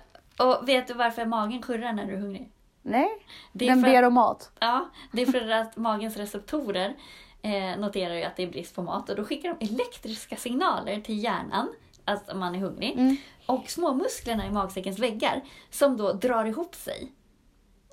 och 0.47 0.69
vet 0.69 0.87
du 0.87 0.93
varför 0.93 1.25
magen 1.25 1.61
kurrar 1.61 1.93
när 1.93 2.05
du 2.05 2.13
är 2.13 2.17
hungrig? 2.17 2.51
Nej, 2.81 3.09
Det 3.51 3.65
är 3.65 3.69
den 3.69 3.83
för 3.83 3.89
ber 3.91 4.03
om 4.03 4.13
mat. 4.13 4.51
Ja, 4.59 4.89
det 5.11 5.21
är 5.21 5.25
för 5.25 5.49
att 5.51 5.77
magens 5.77 6.17
receptorer 6.17 6.95
eh, 7.41 7.79
noterar 7.79 8.13
ju 8.15 8.23
att 8.23 8.35
det 8.35 8.43
är 8.43 8.47
brist 8.47 8.75
på 8.75 8.81
mat 8.81 9.09
och 9.09 9.15
då 9.15 9.23
skickar 9.23 9.55
de 9.59 9.65
elektriska 9.65 10.35
signaler 10.35 11.01
till 11.01 11.23
hjärnan 11.23 11.69
att 12.05 12.35
man 12.37 12.55
är 12.55 12.59
hungrig. 12.59 12.91
Mm. 12.91 13.17
Och 13.45 13.69
små 13.69 13.93
musklerna 13.93 14.45
i 14.45 14.49
magsäckens 14.51 14.99
väggar 14.99 15.41
som 15.69 15.97
då 15.97 16.13
drar 16.13 16.45
ihop 16.45 16.75
sig. 16.75 17.11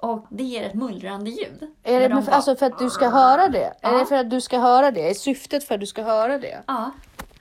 Och 0.01 0.27
det 0.31 0.43
ger 0.45 0.63
ett 0.67 0.75
mullrande 0.75 1.31
ljud. 1.31 1.75
Är 1.83 2.01
det 2.01 2.09
de 2.09 2.15
med, 2.15 2.25
bara- 2.25 2.35
alltså 2.37 2.57
för 2.57 2.67
att 2.67 2.79
du 2.79 2.91
ska 2.91 3.09
höra 3.09 3.49
det? 3.49 3.65
Är 3.81 3.93
Ja. 3.93 3.99
det 3.99 4.07
för 4.07 4.17
att 4.17 4.31
du 4.31 4.41
ska 4.41 4.59
höra 4.59 4.91
det? 4.91 5.11
Är 5.11 5.15
syftet 5.15 5.65
för 5.65 5.75
att 5.75 5.81
du 5.81 5.87
ska 5.87 6.03
höra 6.03 6.39
det? 6.39 6.63
Ja, 6.67 6.91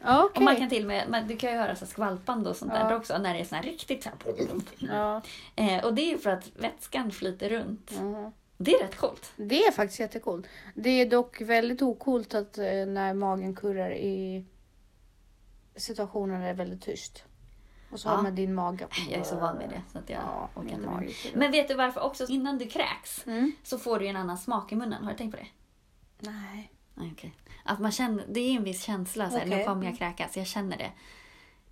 Ja, 0.06 0.30
Och 0.36 0.42
man 0.42 0.56
kan 0.56 0.70
till 0.70 0.84
och 0.84 0.88
med, 0.88 1.10
man, 1.10 1.28
du 1.28 1.38
kan 1.38 1.52
ju 1.52 1.58
höra 1.58 1.76
så 1.76 1.86
skvalpande 1.86 2.50
och 2.50 2.56
sånt 2.56 2.72
där 2.72 2.90
Ja. 2.92 2.96
också 2.98 3.18
när 3.18 3.34
det 3.34 3.40
är 3.40 3.44
så 3.46 3.56
här 3.56 3.64
riktigt 3.64 4.04
så 4.04 4.10
här. 4.10 4.36
Ja. 4.78 5.22
Eh, 5.56 5.86
och 5.86 5.94
det 5.94 6.02
är 6.02 6.10
ju 6.12 6.18
för 6.18 6.30
att 6.30 6.52
vätskan 6.56 7.12
flyter 7.12 7.50
runt. 7.50 7.92
Mhm. 8.00 8.32
Det 8.58 8.72
är 8.76 8.84
rätt 8.84 8.98
coolt. 8.98 9.32
Det 9.36 9.64
är 9.66 9.72
faktiskt 9.72 10.00
jättecoolt. 10.00 10.48
Det 10.76 10.90
är 10.90 11.10
dock 11.10 11.42
väldigt 11.42 11.82
ocoolt 11.82 12.34
att 12.34 12.58
eh, 12.58 12.64
när 12.88 13.14
magen 13.14 13.56
kurrar 13.56 13.92
i 13.92 14.46
situationer 15.76 16.34
där 16.34 16.44
det 16.44 16.50
är 16.50 16.54
väldigt 16.54 16.82
tyst. 16.82 17.24
Och 17.92 18.00
så 18.00 18.08
Ja. 18.08 18.12
har 18.16 18.24
man 18.24 18.36
din 18.36 18.54
mage. 18.56 18.88
Jag 19.10 19.20
är 19.20 19.24
så 19.24 19.36
van 19.36 19.60
vid 19.60 19.70
det 19.70 19.82
så 19.92 19.98
att 19.98 20.10
jag 20.10 20.20
Ja, 20.22 20.50
orkar 20.56 20.74
inte 20.74 20.86
kurrar. 20.88 21.38
Men 21.38 21.52
vet 21.52 21.68
du 21.68 21.74
varför 21.74 22.02
också? 22.02 22.26
Innan 22.30 22.58
du 22.58 22.66
kräks 22.66 23.28
Mm. 23.28 23.52
så 23.64 23.78
får 23.80 24.00
du 24.00 24.08
en 24.08 24.16
annan 24.16 24.38
smak 24.38 24.72
i 24.72 24.76
munnen. 24.76 25.04
Har 25.04 25.12
du 25.12 25.18
tänkt 25.18 25.32
på 25.32 25.38
det? 25.38 25.48
Nej. 26.32 26.72
Nej, 26.94 27.12
okej. 27.14 27.34
Att 27.68 27.80
man 27.80 27.92
känner, 27.92 28.26
det 28.30 28.40
är 28.40 28.56
en 28.56 28.64
viss 28.64 28.84
känsla, 28.84 29.30
så 29.30 29.38
här, 29.38 29.46
nu 29.46 29.64
kommer 29.64 29.86
jag 29.86 29.98
kräkas, 29.98 30.38
jag 30.38 30.48
känner 30.48 30.78
det. 30.78 30.92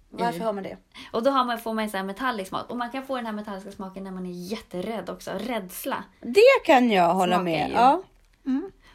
Varför 0.10 0.40
I- 0.40 0.44
har 0.44 0.54
man 0.54 0.64
det? 0.64 0.78
Och 1.12 1.24
då 1.24 1.32
har 1.32 1.46
man, 1.46 1.60
får 1.60 1.74
man 1.74 1.90
så 1.90 1.98
här 1.98 2.04
metallisk 2.04 2.50
smak. 2.50 2.70
Och 2.70 2.78
man 2.78 2.92
kan 2.92 3.06
få 3.06 3.16
den 3.16 3.26
här 3.26 3.34
metalliska 3.34 3.72
smaken 3.72 4.04
när 4.04 4.12
man 4.12 4.26
är 4.26 4.32
jätterädd 4.52 5.10
också. 5.10 5.32
Rädsla 5.40 6.04
Det 6.22 6.42
kan 6.66 6.92
jag 6.92 7.14
hålla 7.14 7.36
Smakar 7.36 7.44
med. 7.44 7.68
ju. 7.70 7.74
Ja. 7.76 8.04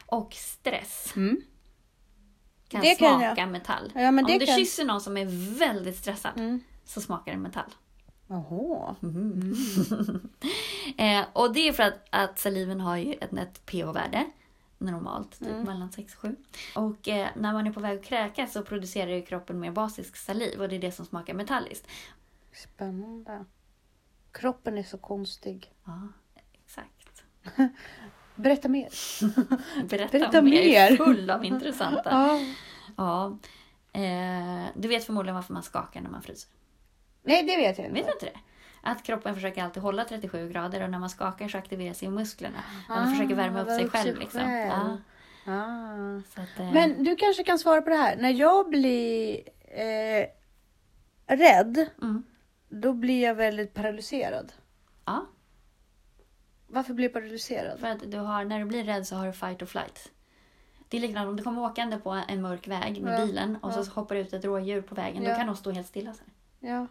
och 0.05 0.33
stress 0.33 1.13
Mm. 1.15 1.41
kan 2.69 2.81
Det 2.81 2.95
kan 2.95 3.19
smaka 3.21 3.45
metall. 3.45 3.91
Ja, 3.95 4.11
men 4.11 4.25
Om 4.25 4.31
det 4.31 4.37
du 4.39 4.45
kan- 4.45 4.57
kysser 4.57 4.85
någon 4.85 5.01
som 5.01 5.17
är 5.17 5.25
väldigt 5.59 5.97
stressad 5.97 6.31
Mm. 6.35 6.63
så 6.85 7.01
smakar 7.01 7.31
det 7.31 7.37
metall. 7.37 7.71
Jaha. 8.27 8.95
Eh, 10.97 11.25
och 11.33 11.53
det 11.53 11.67
är 11.67 11.73
för 11.73 11.83
att, 11.83 12.07
att 12.09 12.39
saliven 12.39 12.81
har 12.81 12.97
ju 12.97 13.13
ett, 13.13 13.33
ett 13.33 13.65
pH-värde 13.65 14.25
normalt, 14.79 15.39
typ 15.39 15.47
Mm. 15.47 15.63
mellan 15.63 15.91
6 15.91 16.13
och 16.15 16.19
7. 16.19 16.35
Och 16.75 17.07
eh, 17.07 17.27
när 17.35 17.53
man 17.53 17.67
är 17.67 17.71
på 17.71 17.79
väg 17.79 17.99
att 17.99 18.05
kräkas 18.05 18.53
så 18.53 18.63
producerar 18.63 19.11
ju 19.11 19.21
kroppen 19.21 19.59
mer 19.59 19.71
basisk 19.71 20.15
saliv 20.15 20.61
och 20.61 20.69
det 20.69 20.75
är 20.75 20.79
det 20.79 20.91
som 20.91 21.05
smakar 21.05 21.33
metalliskt. 21.33 21.87
Spännande. 22.53 23.45
Kroppen 24.31 24.77
är 24.77 24.83
så 24.83 24.97
konstig. 24.97 25.73
Ja, 25.85 26.07
exakt. 26.63 27.23
Berätta 28.35 28.67
mer. 28.69 28.89
Berätta, 29.89 30.17
Berätta 30.17 30.41
mer. 30.41 30.51
Mer. 30.51 30.97
full 30.97 31.29
av 31.29 31.45
intressanta. 31.45 32.01
Ja. 32.11 32.39
Ja. 32.97 33.37
Eh, 34.01 34.65
du 34.75 34.87
vet 34.87 35.03
förmodligen 35.05 35.35
varför 35.35 35.53
man 35.53 35.63
skakar 35.63 36.01
när 36.01 36.09
man 36.09 36.21
fryser. 36.21 36.51
Nej, 37.23 37.43
det 37.43 37.57
vet 37.57 37.77
jag 37.77 37.87
inte. 37.87 37.99
Vet 38.01 38.05
du 38.07 38.11
inte 38.13 38.25
det? 38.25 38.39
Att 38.81 39.03
kroppen 39.03 39.35
försöker 39.35 39.63
alltid 39.63 39.83
hålla 39.83 40.05
37 40.05 40.49
grader 40.49 40.83
och 40.83 40.89
när 40.89 40.99
man 40.99 41.09
skakar 41.09 41.47
så 41.47 41.57
aktiveras 41.57 42.03
ju 42.03 42.09
musklerna. 42.09 42.57
Man 42.89 43.07
Ah, 43.07 43.11
försöker 43.11 43.35
värma 43.35 43.61
upp 43.61 43.67
sig 43.69 43.89
själv. 43.89 44.03
sig 44.03 44.15
liksom. 44.15 44.41
själv. 44.41 44.69
Ja, 44.69 44.97
Ah. 45.47 46.17
att, 46.41 46.59
eh, 46.59 46.71
Men 46.73 47.03
du 47.03 47.15
kanske 47.15 47.43
kan 47.43 47.59
svara 47.59 47.81
på 47.81 47.89
det 47.89 47.95
här. 47.95 48.15
När 48.17 48.29
jag 48.29 48.69
blir 48.69 49.39
eh, 49.67 50.27
rädd, 51.27 51.85
mm, 52.01 52.23
då 52.69 52.93
blir 52.93 53.23
jag 53.23 53.35
väldigt 53.35 53.73
paralyserad. 53.73 54.53
ja, 55.05 55.25
Varför 56.67 56.93
blir 56.93 57.05
jag 57.05 57.13
paralyserad? 57.13 57.79
för 57.79 57.87
att 57.87 58.11
du 58.11 58.17
har, 58.17 58.45
när 58.45 58.59
du 58.59 58.65
blir 58.65 58.83
rädd 58.83 59.07
så 59.07 59.15
har 59.15 59.27
du 59.27 59.33
fight 59.33 59.61
or 59.61 59.65
flight. 59.65 60.11
Det 60.87 60.97
är 60.97 61.01
likadant 61.01 61.29
om 61.29 61.35
du 61.35 61.43
kommer 61.43 61.61
åkande 61.61 61.97
på 61.97 62.09
en 62.27 62.41
mörk 62.41 62.67
väg 62.67 63.01
med 63.01 63.19
Ja, 63.19 63.25
bilen 63.25 63.55
och 63.61 63.71
ja. 63.71 63.83
så 63.83 63.91
hoppar 63.91 64.15
ut 64.15 64.33
ett 64.33 64.45
rådjur 64.45 64.81
på 64.81 64.95
vägen. 64.95 65.23
Ja. 65.23 65.29
Då 65.29 65.35
kan 65.35 65.47
de 65.47 65.55
stå 65.55 65.71
helt 65.71 65.87
stilla. 65.87 66.13
Så 66.13 66.21
här. 66.61 66.69
Ja. 66.73 66.87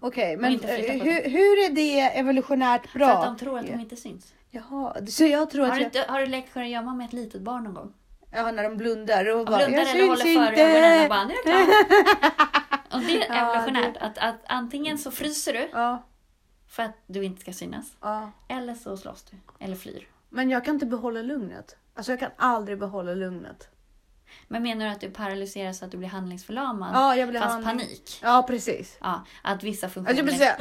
Okej, 0.00 0.36
men 0.36 0.52
inte 0.52 0.66
flytta 0.68 0.92
eh, 0.92 1.02
hur, 1.02 1.30
hur 1.30 1.64
är 1.64 1.70
det 1.74 2.00
evolutionärt 2.00 2.92
bra? 2.92 3.06
För 3.06 3.14
att 3.14 3.24
de 3.24 3.36
tror 3.38 3.58
att 3.58 3.66
de 3.66 3.72
inte 3.80 3.96
syns. 3.96 4.34
Jaha, 4.50 5.06
så 5.06 5.24
jag 5.24 5.50
tror 5.50 5.66
Har 5.66 5.80
att 5.80 5.92
du, 5.92 5.98
jag... 5.98 6.06
har 6.06 6.20
du 6.20 6.26
lekt 6.26 6.52
kurragömma 6.52 6.94
med 6.94 7.06
ett 7.06 7.12
litet 7.12 7.42
barn 7.42 7.64
någon 7.64 7.74
gång? 7.74 7.92
Ja, 8.30 8.50
när 8.52 8.62
de 8.62 8.76
blundar 8.76 9.28
och 9.34 9.40
Och 9.40 9.46
bara, 9.46 9.56
blundar 9.56 9.78
jag 9.78 9.90
eller 9.90 10.08
håller 10.08 10.24
för 10.24 10.60
ögonen 10.60 11.02
och 11.02 11.08
bara, 11.08 11.24
nu 11.24 11.34
är 11.34 11.58
jag. 11.60 11.68
Och 12.94 13.00
det 13.00 13.22
är 13.22 13.36
Ja, 13.36 13.54
evolutionärt. 13.54 13.96
Att, 14.00 14.18
att 14.18 14.40
antingen 14.46 14.98
så 14.98 15.10
fryser 15.10 15.52
du 15.52 15.68
Ja, 15.72 16.02
för 16.68 16.82
att 16.82 16.96
du 17.06 17.24
inte 17.24 17.40
ska 17.40 17.52
synas. 17.52 17.96
ja. 18.00 18.30
Eller 18.48 18.74
så 18.74 18.96
slåss 18.96 19.24
du. 19.30 19.36
Eller 19.64 19.76
flyr. 19.76 20.08
Men 20.28 20.50
jag 20.50 20.64
kan 20.64 20.74
inte 20.74 20.86
behålla 20.86 21.22
lugnet. 21.22 21.76
Alltså 21.94 22.12
jag 22.12 22.20
kan 22.20 22.30
aldrig 22.36 22.78
behålla 22.78 23.14
lugnet. 23.14 23.68
Men 24.48 24.62
menar 24.62 24.84
du 24.86 24.90
att 24.92 25.00
du 25.00 25.10
paralyseras 25.10 25.78
så 25.78 25.84
att 25.84 25.90
du 25.90 25.96
blir 25.96 26.08
handlingsförlamad? 26.08 26.90
Ja, 26.94 27.16
jag 27.16 27.28
blir 27.28 27.40
fast 27.40 27.52
handling- 27.52 27.86
panik? 27.86 28.20
Ja, 28.22 28.44
precis. 28.48 28.98
Ja, 29.00 29.24
att 29.42 29.62
vissa 29.62 29.86
Alltså 29.86 29.94
funktioner... 29.94 30.18
jag 30.18 30.24
vill 30.24 30.38
säga... 30.38 30.56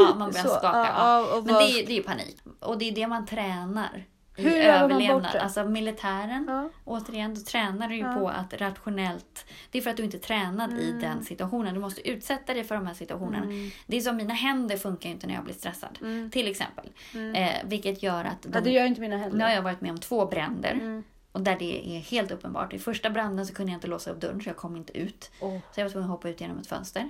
ja, 0.00 0.14
man 0.14 0.30
börjar 0.30 0.42
Så, 0.44 0.48
skaka. 0.48 0.66
ja, 0.78 1.26
Ja, 1.32 1.42
Men 1.44 1.54
det 1.54 1.60
är, 1.70 1.86
det 1.86 1.92
är 1.92 1.96
ju 1.96 2.02
panik. 2.02 2.36
Och 2.60 2.78
det 2.78 2.88
är 2.88 2.92
det 2.94 3.06
man 3.06 3.26
tränar. 3.26 4.04
I 4.36 4.42
Hur 4.42 4.52
överlevnad. 4.56 5.36
Alltså 5.36 5.64
militären, 5.64 6.44
Ja. 6.48 6.68
återigen, 6.84 7.34
då 7.34 7.40
tränar 7.40 7.88
du 7.88 7.94
ju 7.96 8.00
Ja. 8.02 8.14
på 8.14 8.28
att 8.28 8.54
rationellt... 8.60 9.44
Det 9.70 9.78
är 9.78 9.82
för 9.82 9.90
att 9.90 9.96
du 9.96 10.02
inte 10.04 10.16
är 10.16 10.18
tränad 10.18 10.72
i 10.72 10.88
Mm. 10.88 11.00
den 11.00 11.24
situationen. 11.24 11.74
Du 11.74 11.80
måste 11.80 12.08
utsätta 12.08 12.54
dig 12.54 12.64
för 12.64 12.74
de 12.74 12.86
här 12.86 12.94
situationerna. 12.94 13.46
Det 13.86 13.96
är 13.96 14.00
som 14.00 14.16
mina 14.16 14.34
händer 14.34 14.76
funkar 14.76 15.08
ju 15.08 15.14
inte 15.14 15.26
när 15.26 15.34
jag 15.34 15.44
blir 15.44 15.54
stressad. 15.54 15.98
Till 16.32 16.48
exempel. 16.50 16.88
Eh, 17.34 17.50
vilket 17.64 18.02
gör 18.02 18.24
att... 18.24 18.44
Mm. 18.44 18.54
Ja, 18.54 18.60
det 18.60 18.70
gör 18.70 18.84
inte 18.84 19.00
mina 19.00 19.16
händer. 19.16 19.38
Nu 19.38 19.44
har 19.44 19.50
jag 19.50 19.62
varit 19.62 19.80
med 19.80 19.90
om 19.90 19.98
två 19.98 20.26
bränder. 20.26 21.02
Mm. 21.34 21.40
Och 21.40 21.40
där 21.40 21.56
det 21.58 21.96
är 21.96 22.00
helt 22.00 22.30
uppenbart. 22.30 22.72
I 22.72 22.78
första 22.78 23.10
branden 23.10 23.46
så 23.46 23.54
kunde 23.54 23.72
jag 23.72 23.76
inte 23.76 23.86
låsa 23.86 24.10
upp 24.10 24.20
dörren 24.20 24.40
så 24.42 24.48
jag 24.48 24.56
kom 24.56 24.76
inte 24.76 24.98
ut. 24.98 25.30
Åh. 25.40 25.58
Så 25.74 25.80
jag 25.80 25.84
var 25.84 25.90
tvungen 25.90 26.10
att 26.10 26.16
hoppa 26.16 26.28
ut 26.28 26.40
genom 26.40 26.58
ett 26.58 26.66
fönster. 26.66 27.08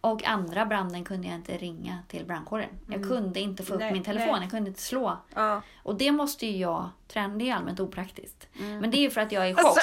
Och 0.00 0.24
andra 0.24 0.66
branden 0.66 1.04
kunde 1.04 1.26
jag 1.28 1.34
inte 1.36 1.56
ringa 1.56 1.98
till 2.08 2.24
brandkåren. 2.24 2.68
Jag 2.88 3.02
kunde 3.02 3.40
inte 3.40 3.62
få 3.62 3.74
upp 3.74 3.80
Mm. 3.80 3.86
Nej, 3.86 3.92
min 3.92 4.02
telefon, 4.04 4.32
nej. 4.32 4.42
jag 4.42 4.50
kunde 4.50 4.68
inte 4.68 4.82
slå. 4.82 5.18
Ja. 5.34 5.62
Och 5.82 5.94
det 5.94 6.12
måste 6.12 6.46
ju 6.46 6.56
jag 6.56 6.88
träna, 7.08 7.34
det 7.34 7.50
är 7.50 7.54
allmänt 7.54 7.80
opraktiskt. 7.80 8.48
Mm. 8.60 8.78
Men 8.78 8.90
det 8.90 8.96
är 8.96 9.00
ju 9.00 9.10
för 9.10 9.20
att 9.20 9.32
jag 9.32 9.46
är 9.46 9.50
i 9.50 9.54
chock. 9.64 9.78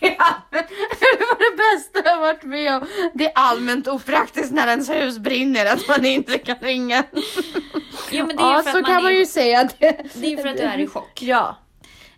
det, 0.00 0.06
är 0.06 0.16
allmänt, 0.20 0.68
det 1.00 1.18
var 1.20 1.38
det 1.50 1.56
bästa 1.76 2.10
jag 2.10 2.20
varit 2.20 2.42
med 2.42 2.74
om. 2.76 2.86
Det 3.14 3.26
är 3.26 3.32
allmänt 3.34 3.88
opraktiskt 3.88 4.52
när 4.52 4.68
ens 4.68 4.90
hus 4.90 5.18
brinner 5.18 5.66
att 5.66 5.88
man 5.88 6.04
inte 6.04 6.38
kan 6.38 6.56
ringa. 6.60 7.04
Jo, 8.10 8.26
men 8.26 8.36
det 8.36 8.42
är 8.42 8.52
Ja, 8.52 8.62
för 8.62 8.70
så 8.70 8.78
att 8.78 8.84
kan 8.84 8.94
man 8.94 9.02
man 9.02 9.12
är, 9.12 9.16
ju 9.16 9.26
säga. 9.26 9.68
Det, 9.78 10.14
det 10.14 10.32
är 10.32 10.36
för 10.36 10.48
att 10.48 10.56
du 10.56 10.62
är 10.62 10.78
i 10.78 10.86
chock. 10.86 11.22
Ja. 11.22 11.56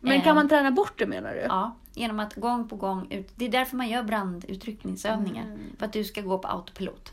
Men 0.01 0.21
kan 0.21 0.35
man 0.35 0.49
träna 0.49 0.71
bort 0.71 0.99
det 0.99 1.07
menar 1.07 1.35
du? 1.35 1.41
Ja, 1.41 1.77
genom 1.95 2.21
att 2.21 2.35
gång 2.35 2.69
på 2.69 2.77
gång 2.77 3.07
ut. 3.11 3.33
Det 3.37 3.45
är 3.45 3.49
därför 3.49 3.77
man 3.77 3.89
gör 3.89 4.03
brandutryckningsövningar. 4.03 5.45
Mm. 5.45 5.59
För 5.79 5.87
att 5.87 5.93
du 5.93 6.05
ska 6.05 6.21
gå 6.21 6.39
på 6.39 6.49
autopilot. 6.49 7.13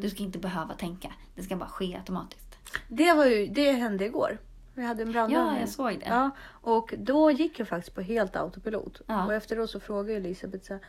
Du 0.00 0.10
ska 0.10 0.22
inte 0.22 0.38
behöva 0.38 0.74
tänka. 0.74 1.12
Det 1.34 1.42
ska 1.42 1.56
bara 1.56 1.68
ske 1.68 1.96
automatiskt. 1.96 2.56
Det, 2.88 3.12
var 3.12 3.26
ju, 3.26 3.46
det 3.46 3.72
hände 3.72 4.04
igår. 4.04 4.38
Vi 4.74 4.82
hade 4.84 5.02
en 5.02 5.12
brandövning. 5.12 5.54
Ja, 5.54 5.60
jag 5.60 5.68
såg 5.68 5.98
det. 5.98 6.06
Ja, 6.08 6.30
och 6.48 6.94
då 6.98 7.30
gick 7.30 7.58
jag 7.60 7.68
faktiskt 7.68 7.94
på 7.94 8.00
helt 8.00 8.36
autopilot. 8.36 9.00
Ja. 9.06 9.26
Och 9.26 9.34
efteråt 9.34 9.70
så 9.70 9.80
frågade 9.80 10.14
Elisabeth 10.16 10.64
så 10.64 10.72
här, 10.72 10.82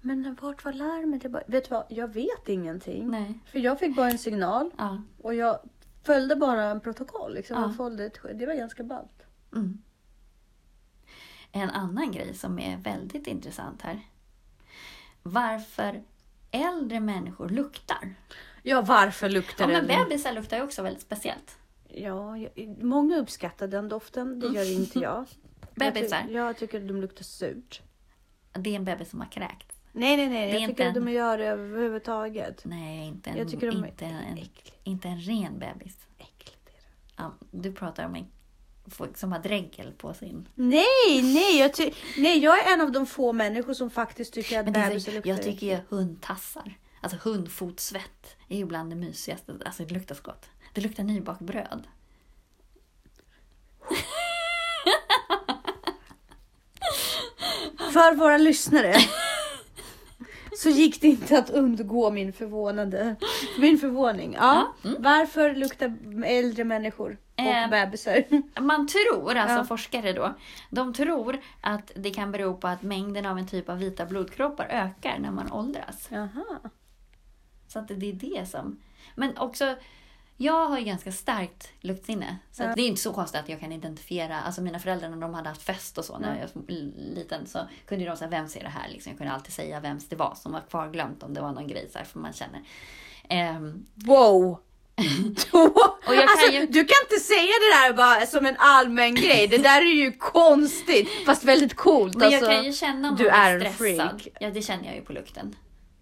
men 0.00 0.36
vart 0.40 0.64
var 0.64 0.72
larmet? 0.72 1.22
Jag 1.22 1.32
bara, 1.32 1.42
vet 1.46 1.64
du 1.68 1.70
vad, 1.74 1.84
jag 1.88 2.08
vet 2.08 2.48
ingenting. 2.48 3.10
Nej. 3.10 3.40
För 3.46 3.58
jag 3.58 3.78
fick 3.78 3.96
bara 3.96 4.10
en 4.10 4.18
signal 4.18 4.70
Ja. 4.78 5.02
och 5.22 5.34
jag 5.34 5.58
följde 6.02 6.36
bara 6.36 6.64
en 6.64 6.80
protokoll. 6.80 7.34
Liksom, 7.34 7.62
Ja. 7.62 7.72
följde 7.76 8.04
ett, 8.04 8.18
det 8.34 8.46
var 8.46 8.54
ganska 8.54 8.82
ballt. 8.84 9.22
Mm. 9.54 9.82
En 11.56 11.70
annan 11.70 12.12
grej 12.12 12.34
som 12.34 12.58
är 12.58 12.76
väldigt 12.76 13.26
intressant 13.26 13.82
här. 13.82 14.00
Varför 15.22 16.02
äldre 16.50 17.00
människor 17.00 17.48
luktar. 17.48 18.14
Ja, 18.62 18.80
varför 18.82 19.28
luktar 19.28 19.68
Ja, 19.70 19.82
men 19.82 19.86
bebisar 19.86 20.32
luktar 20.32 20.56
ju 20.56 20.62
också 20.62 20.82
väldigt 20.82 21.02
speciellt. 21.02 21.58
Ja, 21.88 22.38
jag, 22.38 22.76
många 22.82 23.16
uppskattar 23.18 23.68
den 23.68 23.88
doften. 23.88 24.40
Det 24.40 24.46
gör 24.46 24.72
inte 24.80 24.98
jag. 24.98 25.26
Bebisar? 25.74 26.16
Jag, 26.18 26.26
ty- 26.26 26.32
jag 26.32 26.56
tycker 26.56 26.80
de 26.80 27.00
luktar 27.00 27.24
surt. 27.24 27.82
Det 28.52 28.70
är 28.70 28.74
en 28.76 28.84
bebis 28.84 29.10
som 29.10 29.20
har 29.20 29.28
kräkt. 29.30 29.72
Nej, 29.92 30.16
nej, 30.16 30.28
nej. 30.28 30.50
Det 30.52 30.56
är 30.56 30.60
Jag 30.60 30.68
tycker 30.70 30.88
att 30.90 30.96
en- 30.96 31.04
de 31.04 31.12
gör 31.12 31.38
det 31.38 31.46
överhuvudtaget. 31.46 32.64
Nej, 32.64 33.06
inte 33.06 33.30
en, 33.30 33.36
Jag 33.36 33.48
tycker 33.50 33.72
de 33.72 33.84
är 33.84 33.88
inte 33.88 34.04
en, 34.04 34.38
äckligt. 34.38 34.72
inte 34.84 35.08
en 35.08 35.18
ren 35.20 35.58
bebis. 35.58 36.06
Äckligt 36.18 36.68
är 36.68 36.72
det. 36.72 37.12
Ja, 37.16 37.32
du 37.50 37.72
pratar 37.72 38.06
om 38.06 38.14
en 38.14 38.26
som 39.14 39.32
har 39.32 39.38
dregel 39.38 39.92
på 39.92 40.14
sin... 40.14 40.48
Nej, 40.54 41.22
nej 41.22 41.58
jag, 41.58 41.74
ty- 41.74 41.92
nej, 42.16 42.38
jag 42.38 42.58
är 42.68 42.72
en 42.74 42.80
av 42.80 42.92
de 42.92 43.06
få 43.06 43.32
människor 43.32 43.74
som 43.74 43.90
faktiskt 43.90 44.32
tycker 44.32 44.58
att 44.58 44.64
Men 44.64 44.72
det 44.72 44.80
är 44.80 44.88
bebisar 44.88 45.12
luktar 45.12 45.30
jag 45.30 45.42
tycker 45.42 45.66
ju 45.66 45.78
hundtassar, 45.88 46.78
alltså 47.00 47.18
hundfotsvett, 47.22 48.36
är 48.48 48.56
ju 48.56 48.64
bland 48.64 48.90
det 48.90 48.96
mysigaste. 48.96 49.52
Alltså 49.64 49.84
det 49.84 49.94
luktar 49.94 50.14
så 50.14 50.22
gott. 50.22 50.46
Det 50.72 50.80
luktar 50.80 51.02
nybakt 51.04 51.40
bröd. 51.40 51.86
För 57.92 58.14
våra 58.16 58.38
lyssnare 58.38 58.94
så 60.56 60.68
gick 60.70 61.00
det 61.00 61.08
inte 61.08 61.38
att 61.38 61.50
undgå 61.50 62.10
min 62.10 62.32
förvånade, 62.32 63.16
min 63.58 63.78
förvåning. 63.78 64.34
Ja. 64.38 64.74
Mm. 64.84 65.02
Varför 65.02 65.54
luktar 65.54 65.96
äldre 66.24 66.64
människor 66.64 67.18
och 67.34 67.40
Eh, 67.40 67.70
bebisar? 67.70 68.24
Man 68.60 68.88
tror, 68.88 69.34
alltså 69.34 69.56
Ja. 69.58 69.64
forskare 69.64 70.12
då, 70.12 70.34
de 70.70 70.94
tror 70.94 71.38
att 71.60 71.92
det 71.96 72.10
kan 72.10 72.32
bero 72.32 72.56
på 72.56 72.68
att 72.68 72.82
mängden 72.82 73.26
av 73.26 73.38
en 73.38 73.46
typ 73.46 73.68
av 73.68 73.78
vita 73.78 74.06
blodkroppar 74.06 74.66
ökar 74.70 75.18
när 75.18 75.30
man 75.30 75.52
åldras. 75.52 76.08
Jaha. 76.10 76.44
Så 77.68 77.78
att 77.78 77.88
det 77.88 77.94
är 77.94 78.12
det 78.12 78.48
som... 78.48 78.80
Men 79.14 79.38
också, 79.38 79.74
Jag 80.38 80.68
har 80.68 80.78
ju 80.78 80.84
ganska 80.84 81.12
starkt 81.12 81.68
luktsinne. 81.80 82.38
Så 82.52 82.62
Ja. 82.62 82.72
det 82.76 82.82
är 82.82 82.86
inte 82.86 83.00
så 83.02 83.12
konstigt 83.12 83.40
att 83.40 83.48
jag 83.48 83.60
kan 83.60 83.72
identifiera. 83.72 84.40
Alltså 84.40 84.62
mina 84.62 84.78
föräldrar 84.78 85.08
när 85.08 85.16
de 85.16 85.34
hade 85.34 85.48
haft 85.48 85.62
fest 85.62 85.98
och 85.98 86.04
så 86.04 86.18
när 86.18 86.34
Ja. 86.34 86.40
jag 86.40 86.48
var 86.52 86.62
liten 87.14 87.46
så 87.46 87.58
kunde 87.86 88.04
de 88.04 88.16
säga 88.16 88.28
vems 88.30 88.56
är 88.56 88.62
det 88.62 88.68
här? 88.68 88.88
Liksom. 88.88 89.10
Jag 89.10 89.18
kunde 89.18 89.32
alltid 89.32 89.52
säga 89.52 89.80
vems 89.80 90.08
det 90.08 90.16
var 90.16 90.34
som 90.34 90.52
var 90.52 90.60
kvarglömt 90.70 91.22
om 91.22 91.34
det 91.34 91.40
var 91.40 91.52
någon 91.52 91.66
grej 91.68 91.88
så 91.92 91.98
här, 91.98 92.04
för 92.04 92.18
man 92.18 92.32
känner. 92.32 92.62
Ehm, 93.28 93.86
Wow! 93.94 94.60
Jag 96.06 96.18
kan 96.18 96.28
alltså, 96.28 96.52
ju- 96.52 96.66
Du 96.66 96.84
kan 96.84 96.96
inte 97.10 97.24
säga 97.24 97.40
det 97.60 97.72
där 97.86 97.92
bara 97.92 98.26
som 98.26 98.46
en 98.46 98.56
allmän 98.58 99.14
grej. 99.14 99.48
Det 99.48 99.58
där 99.58 99.80
är 99.80 99.94
ju 99.94 100.12
konstigt 100.12 101.08
fast 101.26 101.44
väldigt 101.44 101.74
coolt. 101.76 102.14
men 102.14 102.30
jag 102.30 102.34
alltså. 102.38 102.50
kan 102.56 102.64
ju 102.64 102.72
känna 102.72 103.08
om 103.10 103.16
du 103.16 103.24
någon 103.24 103.32
är 103.32 103.58
stressad. 103.60 103.76
freak. 103.76 104.28
Ja, 104.40 104.50
det 104.50 104.62
känner 104.62 104.84
jag 104.84 104.94
ju 104.94 105.00
på 105.02 105.12
lukten. 105.12 105.56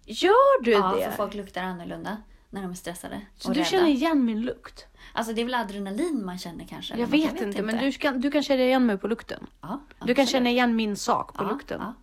Gör 0.05 0.63
du 0.63 0.71
Ja, 0.71 0.95
det? 0.97 1.03
för 1.05 1.11
folk 1.11 1.33
luktar 1.33 1.61
annorlunda 1.63 2.17
när 2.55 2.61
de 2.61 2.71
är 2.71 2.75
stressade 2.75 3.21
Så 3.37 3.47
och 3.47 3.53
du 3.53 3.59
rädda. 3.59 3.69
känner 3.69 3.89
igen 3.89 4.25
min 4.25 4.41
lukt? 4.41 4.85
Alltså 5.13 5.33
det 5.33 5.41
är 5.41 5.45
väl 5.45 5.53
adrenalin 5.55 6.25
man 6.25 6.37
känner 6.37 6.65
kanske? 6.65 6.93
Jag 6.93 7.13
eller 7.13 7.17
något, 7.27 7.33
vet, 7.35 7.41
inte, 7.41 7.61
men 7.61 7.77
du 7.77 7.91
kan, 7.91 8.21
du 8.21 8.31
kan 8.31 8.43
känna 8.43 8.63
igen 8.63 8.85
mig 8.85 8.97
på 8.97 9.07
lukten. 9.07 9.47
Ja, 9.61 9.81
Du 10.05 10.15
kan 10.15 10.25
känna 10.25 10.49
igen 10.49 10.75
min 10.75 10.95
sak 10.97 11.33
på 11.33 11.43
Ja, 11.43 11.49
lukten. 11.49 11.79
ja. 11.81 11.93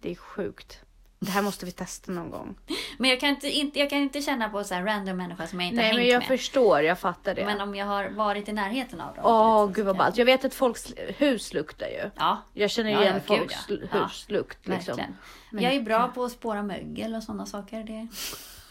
Det 0.00 0.10
är 0.10 0.14
sjukt. 0.14 0.78
Det 1.22 1.30
här 1.30 1.42
måste 1.42 1.66
vi 1.66 1.72
testa 1.72 2.12
någon 2.12 2.30
gång. 2.30 2.58
Men 2.98 3.10
jag 3.10 3.20
kan 3.20 3.28
inte, 3.28 3.50
inte, 3.50 3.78
jag 3.78 3.90
kan 3.90 3.98
inte 3.98 4.22
känna 4.22 4.48
på 4.48 4.64
så 4.64 4.74
här 4.74 4.82
random 4.84 5.16
människor 5.16 5.46
som 5.46 5.60
jag 5.60 5.66
inte 5.68 5.76
Nej 5.76 5.86
har 5.86 5.92
men 5.94 6.00
hängt 6.02 6.12
jag 6.12 6.18
med. 6.18 6.28
förstår, 6.38 6.80
jag 6.82 6.98
fattar 6.98 7.34
det. 7.34 7.44
Men 7.44 7.60
om 7.60 7.74
jag 7.74 7.86
har 7.86 8.08
varit 8.10 8.48
i 8.48 8.52
närheten 8.52 9.00
av 9.00 9.14
dem. 9.14 9.24
Åh 9.26 9.66
liksom, 9.66 9.72
gud 9.72 9.86
vad 9.86 9.96
ballt. 9.96 10.16
Jag 10.18 10.24
vet 10.26 10.44
att 10.44 10.54
folks 10.54 10.92
hus 10.96 11.52
luktar 11.54 11.86
ju. 11.86 12.10
Ja, 12.16 12.42
Jag 12.54 12.70
känner 12.70 12.90
Ja, 12.90 13.00
igen 13.02 13.20
ja, 13.26 13.34
gud, 13.34 13.38
folks 13.40 13.54
ja. 13.68 13.74
l- 13.74 13.88
Ja, 13.92 14.02
huslukt 14.04 14.68
liksom. 14.68 14.96
verkligen. 14.96 15.16
Men- 15.50 15.64
jag 15.64 15.74
är 15.74 15.80
bra 15.82 16.08
på 16.14 16.24
att 16.24 16.32
spåra 16.32 16.62
mögel 16.62 17.14
och 17.14 17.22
sådana 17.22 17.46
saker. 17.46 17.84
Det... 17.84 18.08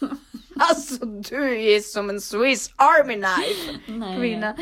Alltså 0.70 1.06
du 1.06 1.62
är 1.62 1.80
som 1.80 2.10
en 2.10 2.22
Swiss 2.22 2.72
Army 2.76 3.14
knife 3.14 3.80
Nej. 3.88 4.18
kvinna. 4.18 4.56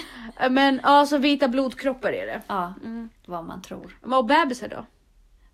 Men 0.50 0.80
ja, 0.84 1.06
så 1.06 1.18
vita 1.18 1.48
blodkroppar 1.48 2.12
är 2.12 2.26
det. 2.26 2.42
Ja, 2.48 2.74
Mm. 2.84 3.10
vad 3.26 3.46
man 3.46 3.62
tror. 3.62 3.98
Och 4.04 4.26
bebisar 4.26 4.68
då? 4.68 4.86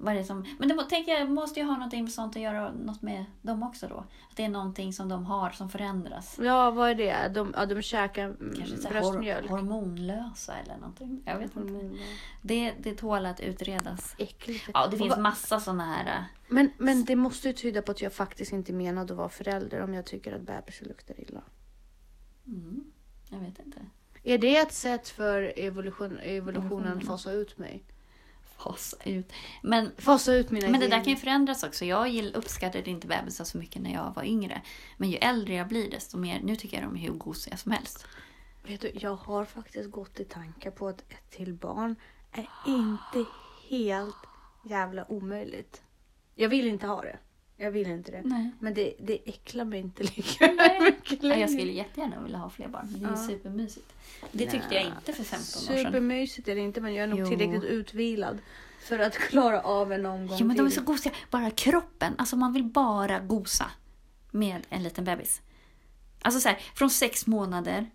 Vad 0.03 0.15
det 0.15 0.23
som... 0.23 0.45
Men 0.59 0.67
det 0.69 0.83
tänker 0.83 1.11
jag 1.11 1.29
måste 1.29 1.59
ju 1.59 1.65
ha 1.65 1.73
någonting 1.73 2.03
med 2.03 2.11
sånt 2.13 2.35
att 2.35 2.41
göra 2.41 2.71
något 2.71 3.01
med 3.01 3.25
dem 3.41 3.63
också 3.63 3.87
då. 3.87 3.97
Att 4.29 4.37
det 4.37 4.43
är 4.45 4.49
någonting 4.49 4.93
som 4.93 5.09
de 5.09 5.25
har 5.25 5.49
som 5.49 5.69
förändras. 5.69 6.39
Ja 6.41 6.71
vad 6.71 6.89
är 6.89 6.95
det? 6.95 7.31
De, 7.33 7.53
ja, 7.57 7.65
de 7.65 7.81
käkar 7.81 8.35
Kanske 8.55 8.75
hor- 8.75 8.89
bröstmjölk. 8.89 9.49
hormonlösa 9.49 10.53
eller 10.57 10.77
någonting. 10.77 11.21
Jag 11.25 11.37
vet 11.39 11.55
inte. 11.55 11.97
Det, 12.41 12.73
det 12.79 12.95
tål 12.95 13.25
att 13.25 13.39
utredas. 13.39 14.15
Äckligt. 14.17 14.69
Ja, 14.73 14.87
det 14.87 14.97
finns 14.97 15.17
massa 15.17 15.59
såna 15.59 15.83
här... 15.85 16.05
äh, 16.17 16.23
Men, 16.47 16.71
men 16.77 17.05
det 17.05 17.15
måste 17.15 17.47
ju 17.47 17.53
tyda 17.53 17.81
på 17.81 17.91
att 17.91 18.01
jag 18.01 18.13
faktiskt 18.13 18.53
inte 18.53 18.73
menade 18.73 19.13
att 19.13 19.17
vara 19.17 19.29
förälder 19.29 19.81
om 19.81 19.93
jag 19.93 20.05
tycker 20.05 20.35
att 20.35 20.41
bebisar 20.41 20.85
luktar 20.85 21.19
illa. 21.19 21.41
Mm, 22.47 22.83
jag 23.29 23.39
vet 23.39 23.59
inte. 23.59 23.79
Är 24.23 24.37
det 24.37 24.57
ett 24.57 24.73
sätt 24.73 25.09
för 25.09 25.53
evolution, 25.59 26.17
evolutionen 26.17 26.97
att 26.97 27.05
fasa 27.05 27.31
ut 27.31 27.57
mig? 27.57 27.83
Fasa 28.63 28.97
ut. 29.05 29.33
Men, 29.61 29.91
Fasa 29.97 30.33
ut 30.33 30.51
mina 30.51 30.69
men 30.69 30.79
det 30.79 30.87
där 30.87 31.03
kan 31.03 31.13
ju 31.13 31.15
förändras 31.15 31.63
också. 31.63 31.85
Jag 31.85 32.35
uppskattade 32.35 32.89
inte 32.89 33.07
bebisar 33.07 33.45
så 33.45 33.57
mycket 33.57 33.81
när 33.81 33.93
jag 33.93 34.13
var 34.15 34.23
yngre. 34.23 34.61
Men 34.97 35.09
ju 35.09 35.17
äldre 35.17 35.53
jag 35.53 35.67
blir 35.67 35.91
desto 35.91 36.17
mer... 36.17 36.41
Nu 36.43 36.55
tycker 36.55 36.77
jag 36.77 36.89
de 36.89 36.95
är 36.95 37.01
hur 37.01 37.13
gosiga 37.13 37.57
som 37.57 37.71
helst. 37.71 38.05
Vet 38.63 38.81
du, 38.81 38.91
jag 38.93 39.15
har 39.15 39.45
faktiskt 39.45 39.91
gått 39.91 40.19
i 40.19 40.25
tankar 40.25 40.71
på 40.71 40.87
att 40.87 40.99
ett 40.99 41.29
till 41.29 41.53
barn 41.53 41.95
är 42.31 42.49
inte 42.67 43.25
helt 43.69 44.15
jävla 44.63 45.11
omöjligt. 45.11 45.81
Jag 46.35 46.49
vill 46.49 46.67
inte 46.67 46.87
ha 46.87 47.01
det. 47.01 47.19
Jag 47.57 47.71
vill 47.71 47.87
inte 47.87 48.11
det. 48.11 48.21
Nej. 48.25 48.51
Men 48.59 48.73
det, 48.73 48.93
det 48.99 49.29
äcklar 49.29 49.65
mig 49.65 49.79
inte 49.79 50.03
lika 50.03 50.51
mycket 50.81 51.23
längre. 51.23 51.39
jag 51.39 51.49
skulle 51.49 51.71
jättegärna 51.71 52.21
vilja 52.23 52.37
ha 52.37 52.49
fler 52.49 52.67
barn. 52.67 52.87
Det 52.89 53.05
är 53.05 53.09
Ja. 53.09 53.27
supermysigt. 53.27 53.93
Det 54.31 54.45
tyckte 54.51 54.75
jag 54.75 54.83
inte 54.85 55.13
för 55.13 55.23
15 55.23 55.37
år 55.39 55.77
sedan. 55.77 55.85
Supermysigt 55.85 56.47
är 56.47 56.55
det 56.55 56.61
inte 56.61 56.81
men 56.81 56.93
jag 56.93 57.03
är 57.03 57.07
nog 57.07 57.19
Jo. 57.19 57.27
tillräckligt 57.27 57.63
utvilad 57.63 58.37
för 58.79 58.99
att 58.99 59.13
klara 59.17 59.61
av 59.61 59.91
en 59.93 60.05
omgång 60.05 60.37
Ja, 60.37 60.45
men 60.45 60.57
de 60.57 60.65
är 60.65 60.69
så 60.69 60.81
gosiga. 60.81 61.13
Bara 61.31 61.49
kroppen. 61.51 62.13
Alltså 62.17 62.35
man 62.35 62.53
vill 62.53 62.63
bara 62.63 63.19
gosa 63.19 63.65
med 64.31 64.61
en 64.69 64.83
liten 64.83 65.03
bebis. 65.05 65.41
Alltså 66.21 66.39
så 66.39 66.49
här, 66.49 66.57
från 66.75 66.89
sex 66.89 67.27
månader. 67.27 67.89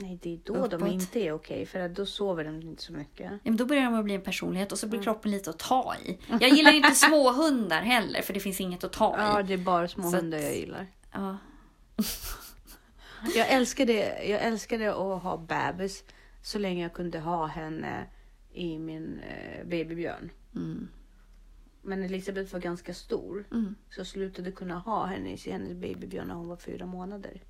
Nej, 0.00 0.18
det 0.22 0.34
är 0.34 0.40
då 0.44 0.66
de 0.66 0.76
Uppåt. 0.76 0.88
inte 0.92 1.20
är 1.20 1.32
okej 1.32 1.66
för 1.66 1.80
att 1.80 1.94
då 1.94 2.06
sover 2.06 2.44
de 2.44 2.62
inte 2.62 2.82
så 2.82 2.92
mycket. 2.92 3.30
Ja, 3.32 3.38
men 3.44 3.56
då 3.56 3.66
börjar 3.66 3.84
de 3.84 3.94
att 3.94 4.04
bli 4.04 4.14
en 4.14 4.20
personlighet 4.22 4.72
och 4.72 4.78
så 4.78 4.86
Mm. 4.86 4.90
blir 4.90 5.02
kroppen 5.04 5.30
lite 5.30 5.50
att 5.50 5.58
ta 5.58 5.94
i. 6.04 6.18
Jag 6.40 6.48
gillar 6.50 6.72
inte 6.72 6.90
små 6.90 7.32
hundar 7.32 7.80
heller 7.80 8.22
för 8.22 8.32
det 8.34 8.40
finns 8.40 8.60
inget 8.60 8.84
att 8.84 8.92
ta 8.92 9.14
Ja, 9.18 9.40
i. 9.40 9.42
det 9.42 9.52
är 9.54 9.58
bara 9.58 9.88
små 9.88 10.02
Så 10.02 10.16
att- 10.16 10.22
hundar 10.22 10.38
jag 10.38 10.56
gillar. 10.56 10.86
Ja. 11.12 11.36
Jag 13.34 13.48
älskade, 13.52 13.92
jag 14.24 14.40
älskade 14.42 14.90
att 14.90 15.22
ha 15.22 15.36
bebis 15.36 16.04
så 16.42 16.58
länge 16.58 16.82
jag 16.82 16.92
kunde 16.92 17.18
ha 17.20 17.46
henne 17.46 18.06
i 18.52 18.78
min 18.78 19.20
eh, 19.20 19.64
babybjörn. 19.64 20.30
Mm. 20.54 20.88
Men 21.82 22.02
Elisabeth 22.02 22.52
var 22.52 22.60
ganska 22.60 22.94
stor 22.94 23.44
Mm. 23.52 23.74
så 23.90 24.00
jag 24.00 24.06
slutade 24.06 24.52
kunna 24.52 24.78
ha 24.78 25.04
henne 25.06 25.32
i 25.32 25.50
hennes 25.50 25.72
babybjörn 25.72 26.28
när 26.28 26.34
hon 26.34 26.48
var 26.48 26.56
fyra 26.56 26.86
månader. 26.86 27.42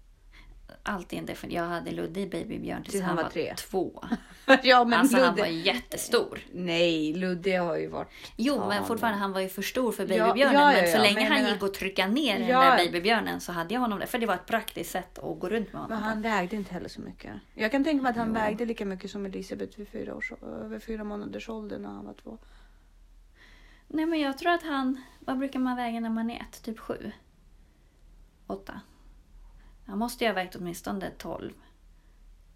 Alltid 0.83 1.19
en 1.19 1.27
defin- 1.27 1.51
Jag 1.55 1.65
hade 1.65 1.91
Ludde 1.91 2.21
i 2.21 2.27
babybjörn 2.27 2.83
tills 2.83 2.95
han 3.03 3.05
han 3.05 3.17
var 3.25 3.31
tre. 3.31 3.55
två. 3.55 4.05
ja 4.63 4.85
men 4.85 4.99
Alltså 5.01 5.17
han 5.17 5.27
Ludde... 5.27 5.43
var 5.43 5.49
jättestor. 5.49 6.39
Nej, 6.53 7.15
Ludde 7.15 7.57
har 7.57 7.77
ju 7.77 7.87
varit... 7.87 8.09
Jo, 8.37 8.55
Ja, 8.57 8.69
men 8.69 8.85
fortfarande 8.85 9.19
han 9.19 9.33
var 9.33 9.41
ju 9.41 9.49
för 9.49 9.63
stor 9.63 9.93
för 9.93 10.03
babybjörnen. 10.07 10.39
ja, 10.55 10.73
ja, 10.73 10.83
men 10.83 10.93
så 10.93 10.99
länge 10.99 11.15
men 11.15 11.27
han 11.27 11.37
menar- 11.37 11.51
gick 11.55 11.63
och 11.63 11.75
trycka 11.75 12.07
ner 12.07 12.39
den 12.39 12.49
där 12.49 12.77
babybjörnen 12.87 13.41
så 13.41 13.53
hade 13.53 13.75
jag 13.75 13.81
honom 13.81 13.99
där. 13.99 14.07
För 14.07 14.19
det 14.19 14.27
var 14.27 14.35
ett 14.35 14.47
praktiskt 14.47 14.91
sätt 14.91 15.19
att 15.19 15.39
gå 15.41 15.49
runt 15.49 15.73
med 15.73 15.83
honom. 15.83 15.97
Men 15.99 16.09
han 16.09 16.23
vägde 16.23 16.57
inte 16.57 16.75
heller 16.75 16.89
så 16.89 17.01
mycket. 17.01 17.33
Jag 17.55 17.71
kan 17.71 17.85
tänka 17.85 18.03
mig 18.03 18.11
att 18.11 18.17
han 18.17 18.33
vägde 18.33 18.65
lika 18.65 18.85
mycket 18.85 19.11
som 19.11 19.27
Elisabeth 19.27 19.79
vid 19.79 19.89
fyra, 19.89 20.15
års, 20.15 20.33
över 20.43 20.79
fyra 20.79 21.05
månaders 21.05 21.49
ålder 21.49 21.79
när 21.79 21.89
han 21.89 22.05
var 22.07 22.15
två. 22.15 22.39
Nej 23.89 24.07
men 24.07 24.21
jag 24.21 24.39
tror 24.39 24.53
att 24.53 24.63
han, 24.63 25.01
vad 25.21 25.39
brukar 25.39 25.59
man 25.59 25.77
väga 25.77 26.01
när 26.01 26.11
man 26.11 26.31
är 26.31 26.41
ett? 26.51 26.63
Typ 26.63 26.79
sju? 26.79 27.13
Åtta? 28.47 28.81
Han 29.89 29.99
måste 29.99 30.25
ju 30.25 30.29
ha 30.31 30.35
vägt 30.35 30.57
åtminstone 30.57 31.11
12. 31.11 31.53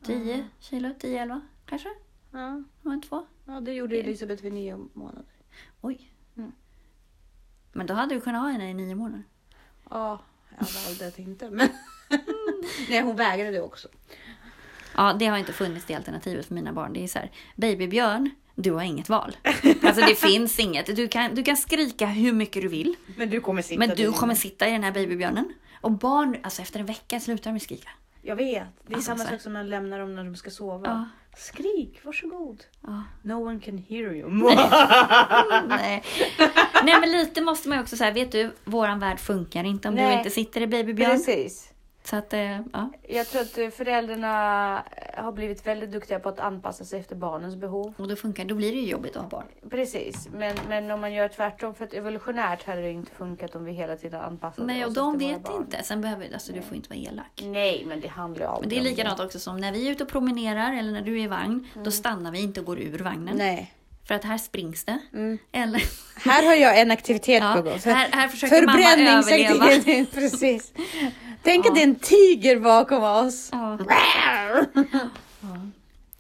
10 0.05 0.49
kilo? 0.61 0.89
10-11 0.89 1.41
kanske? 1.67 1.89
Ja, 2.31 2.63
Var 2.83 3.03
två? 3.09 3.27
ja 3.45 3.61
det 3.61 3.73
gjorde 3.73 3.97
Elisabeth 3.97 4.43
vid 4.43 4.53
nio 4.53 4.89
månader. 4.93 5.25
Oj. 5.81 6.11
Mm. 6.37 6.53
Men 7.73 7.87
då 7.87 7.95
hade 7.95 8.15
du 8.15 8.21
kunnat 8.21 8.43
ha 8.43 8.49
henne 8.49 8.71
i 8.71 8.75
nio 8.75 8.95
månader. 8.95 9.25
Ja, 9.91 10.21
jag 10.59 10.67
valde 10.87 11.09
att 11.09 11.19
inte. 11.19 11.51
Men... 11.51 11.69
Nej, 12.89 13.03
hon 13.03 13.17
vägrade 13.17 13.51
det 13.51 13.63
också. 13.63 13.89
Ja, 14.97 15.13
det 15.19 15.27
har 15.27 15.39
inte 15.39 15.53
funnits 15.53 15.87
det 15.87 15.95
alternativet 15.95 16.47
för 16.47 16.55
mina 16.55 16.73
barn. 16.73 16.93
Det 16.93 17.05
är 17.05 17.09
så 17.09 17.19
här, 17.19 17.31
babybjörn, 17.57 18.31
du 18.55 18.73
har 18.73 18.83
inget 18.83 19.09
val. 19.09 19.37
Alltså 19.83 20.07
det 20.07 20.15
finns 20.19 20.59
inget. 20.59 20.97
Du 20.97 21.09
kan, 21.09 21.35
du 21.35 21.43
kan 21.43 21.57
skrika 21.57 22.07
hur 22.07 22.33
mycket 22.33 22.63
du 22.63 22.69
vill. 22.69 22.95
Men 23.17 23.31
du 23.31 23.41
kommer 23.41 23.63
sitta 23.63 23.79
Men 23.79 23.97
du 23.97 24.13
kommer 24.13 24.35
sitta 24.35 24.69
i 24.69 24.71
den 24.73 24.83
här 24.85 24.93
babybjörnen. 24.93 25.53
Och 25.83 25.91
barn, 25.91 26.37
alltså 26.43 26.63
efter 26.63 26.81
en 26.81 26.87
vecka 26.87 27.21
slutar 27.21 27.53
de 27.53 27.61
skrika. 27.61 27.89
Jag 28.23 28.37
vet. 28.37 28.67
Det 28.87 28.93
är 28.93 28.97
Alltså, 28.97 29.17
samma 29.17 29.25
sak 29.31 29.41
som 29.41 29.53
man 29.53 29.71
lämnar 29.71 29.99
dem 29.99 30.15
när 30.17 30.25
de 30.25 30.37
ska 30.37 30.51
sova. 30.51 30.87
Ja. 30.87 31.05
Skrik, 31.37 32.01
varsågod. 32.05 32.65
Ja. 32.81 33.03
No 33.23 33.33
one 33.33 33.61
can 33.61 33.79
hear 33.79 34.15
you. 34.15 34.31
Nej. 35.69 36.03
Nej 36.85 37.01
men 37.01 37.11
lite 37.13 37.41
måste 37.41 37.69
man 37.69 37.79
ju 37.79 37.83
också 37.83 37.97
säga, 37.97 38.11
vet 38.11 38.33
du, 38.33 38.55
våran 38.65 38.99
värld 38.99 39.21
funkar 39.21 39.65
inte 39.65 39.89
om 39.89 39.95
Nej. 39.95 40.07
du 40.13 40.19
inte 40.19 40.31
sitter 40.31 40.61
i 40.61 40.67
babybjörn. 40.67 41.11
Precis. 41.11 41.72
Så 42.05 42.17
att, 42.17 42.33
eh, 42.33 42.61
ja. 42.73 42.91
Jag 43.09 43.27
tror 43.27 43.43
att 43.43 43.59
eh, 43.59 43.69
föräldrarna 43.69 44.85
eh, 44.97 45.25
har 45.25 45.33
blivit 45.33 45.67
väldigt 45.67 45.93
duktiga 45.93 46.19
på 46.19 46.29
att 46.29 46.41
anpassa 46.41 46.85
sig 46.85 47.01
efter 47.01 47.17
barnens 47.17 47.57
behov. 47.57 47.95
Och 47.97 48.09
då 48.09 48.17
funkar 48.17 48.45
då 48.45 48.55
blir 48.55 48.73
det 48.73 48.79
ju 48.79 48.91
jobbigt 48.91 49.17
att 49.17 49.23
ha 49.23 49.29
barn. 49.29 49.47
Precis, 49.71 50.29
men, 50.33 50.57
men 50.69 50.91
om 50.91 51.01
man 51.01 51.13
gör 51.13 51.29
tvärtom, 51.29 51.75
för 51.75 51.85
att 51.85 51.95
evolutionärt 51.95 52.67
hade 52.67 52.83
det 52.83 52.91
inte 52.91 53.13
funkat 53.13 53.55
om 53.55 53.65
vi 53.65 53.73
hela 53.73 53.97
tiden 53.97 54.21
anpassade 54.21 54.67
Nej, 54.67 54.85
och 54.85 54.91
oss 54.91 54.95
de 54.95 55.15
efter 55.15 55.27
våra 55.27 55.39
vet 55.39 55.61
inte. 55.61 55.83
Sen 55.83 56.01
behöver 56.01 56.33
alltså, 56.33 56.53
du 56.53 56.63
får 56.63 56.77
inte 56.77 56.89
vara 56.89 56.99
elak. 56.99 57.43
Nej, 57.43 57.85
men 57.87 58.01
det 58.01 58.09
handlar 58.09 58.41
ju 58.41 58.47
aldrig 58.47 58.63
Men 58.63 58.69
det 58.71 58.77
är 58.77 58.91
om 58.91 58.97
likadant 58.97 59.21
också 59.21 59.39
som 59.39 59.57
när 59.57 59.73
vi 59.73 59.87
är 59.87 59.93
ute 59.93 60.03
och 60.05 60.11
promenerar 60.11 60.73
eller 60.79 60.93
när 60.93 61.03
du 61.03 61.21
är 61.21 61.25
i 61.25 61.29
vagn. 61.29 61.69
Då 61.85 61.91
stannar 61.91 62.33
vi 62.33 62.43
inte 62.43 62.61
och 62.61 62.67
går 62.67 62.79
ur 62.79 62.99
vagnen. 62.99 63.37
Nej. 63.37 63.75
För 64.05 64.15
att 64.15 64.25
här 64.25 64.39
springs 64.39 64.85
det. 64.85 64.99
Mm. 65.13 65.39
Eller, 65.53 65.83
Här 66.17 66.47
har 66.47 66.55
jag 66.55 66.81
en 66.81 66.91
aktivitet 66.91 67.43
ja, 67.43 67.55
på 67.57 67.63
gång. 67.63 67.79
här, 67.85 68.09
här 68.13 68.29
försöker 68.29 68.67
mamma 68.67 69.19
överleva. 69.19 70.07
Precis. 70.15 70.73
Tänk 71.43 71.67
att 71.67 71.75
det 71.75 71.81
är 71.81 71.87
en 71.87 71.95
tiger 71.95 72.61
bakom 72.61 73.03
oss. 73.03 73.51
Ja. 73.53 73.79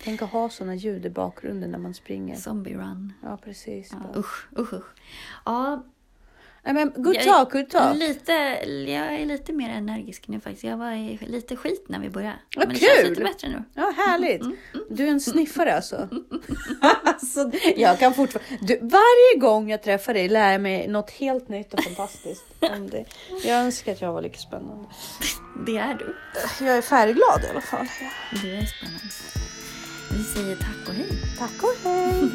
Tänk 0.04 0.22
att 0.22 0.30
ha 0.30 0.48
såna 0.48 0.74
ljud 0.74 1.06
i 1.06 1.10
bakgrunden 1.10 1.70
när 1.70 1.78
man 1.78 1.94
springer. 1.94 2.36
Zombie 2.36 2.74
run. 2.74 3.12
Ja, 3.22 3.38
precis. 3.44 3.92
Ja, 3.92 4.20
usch, 4.20 4.46
usch, 4.58 4.72
usch. 4.72 4.86
Ja, 5.44 5.84
Nej, 6.64 6.74
men 6.74 6.92
good 6.96 7.14
Jag- 7.16 7.24
talk, 7.24 7.52
good 7.52 7.70
talk. 7.70 7.96
Lite, 7.96 8.32
jag 8.86 9.14
är 9.14 9.26
lite 9.26 9.52
mer 9.52 9.70
energisk 9.70 10.28
nu 10.28 10.40
faktiskt. 10.40 10.64
Jag 10.64 10.76
var 10.76 10.92
i 10.92 11.18
lite 11.26 11.56
skit 11.56 11.84
när 11.88 11.98
vi 11.98 12.10
började. 12.10 12.36
Vad 12.56 12.66
Men 12.68 12.74
det 12.74 12.80
känns 12.80 12.98
kul! 13.00 13.08
lite 13.10 13.22
bättre 13.22 13.48
nu. 13.48 13.62
Ja, 13.74 13.92
härligt. 13.96 14.42
Du 14.90 15.04
är 15.06 15.10
en 15.10 15.20
sniffare 15.20 15.74
alltså. 15.76 16.08
alltså 17.04 17.50
jag 17.76 17.98
kan 17.98 18.14
fortfarande... 18.14 18.56
Du, 18.60 18.78
varje 18.82 19.40
gång 19.40 19.70
jag 19.70 19.82
träffar 19.82 20.14
dig 20.14 20.28
lär 20.28 20.52
jag 20.52 20.60
mig 20.60 20.88
något 20.88 21.10
helt 21.10 21.48
nytt 21.48 21.74
och 21.74 21.84
fantastiskt 21.84 22.44
om 22.60 22.90
dig. 22.90 23.06
Jag 23.44 23.56
önskar 23.60 23.92
att 23.92 24.00
jag 24.00 24.12
var 24.12 24.22
lika 24.22 24.38
spännande. 24.38 24.88
Det 25.66 25.76
är 25.78 25.94
du. 25.94 26.16
Jag 26.66 26.76
är 26.76 26.82
färgglad 26.82 27.40
i 27.44 27.50
alla 27.50 27.60
fall. 27.60 27.86
Du 28.42 28.54
är 28.54 28.64
spännande. 28.66 29.04
Vi 30.12 30.22
säger 30.24 30.56
tack 30.56 30.88
och 30.88 30.94
hej. 30.94 31.08
Tack 31.38 31.62
och 31.62 31.90
hej. 31.90 32.30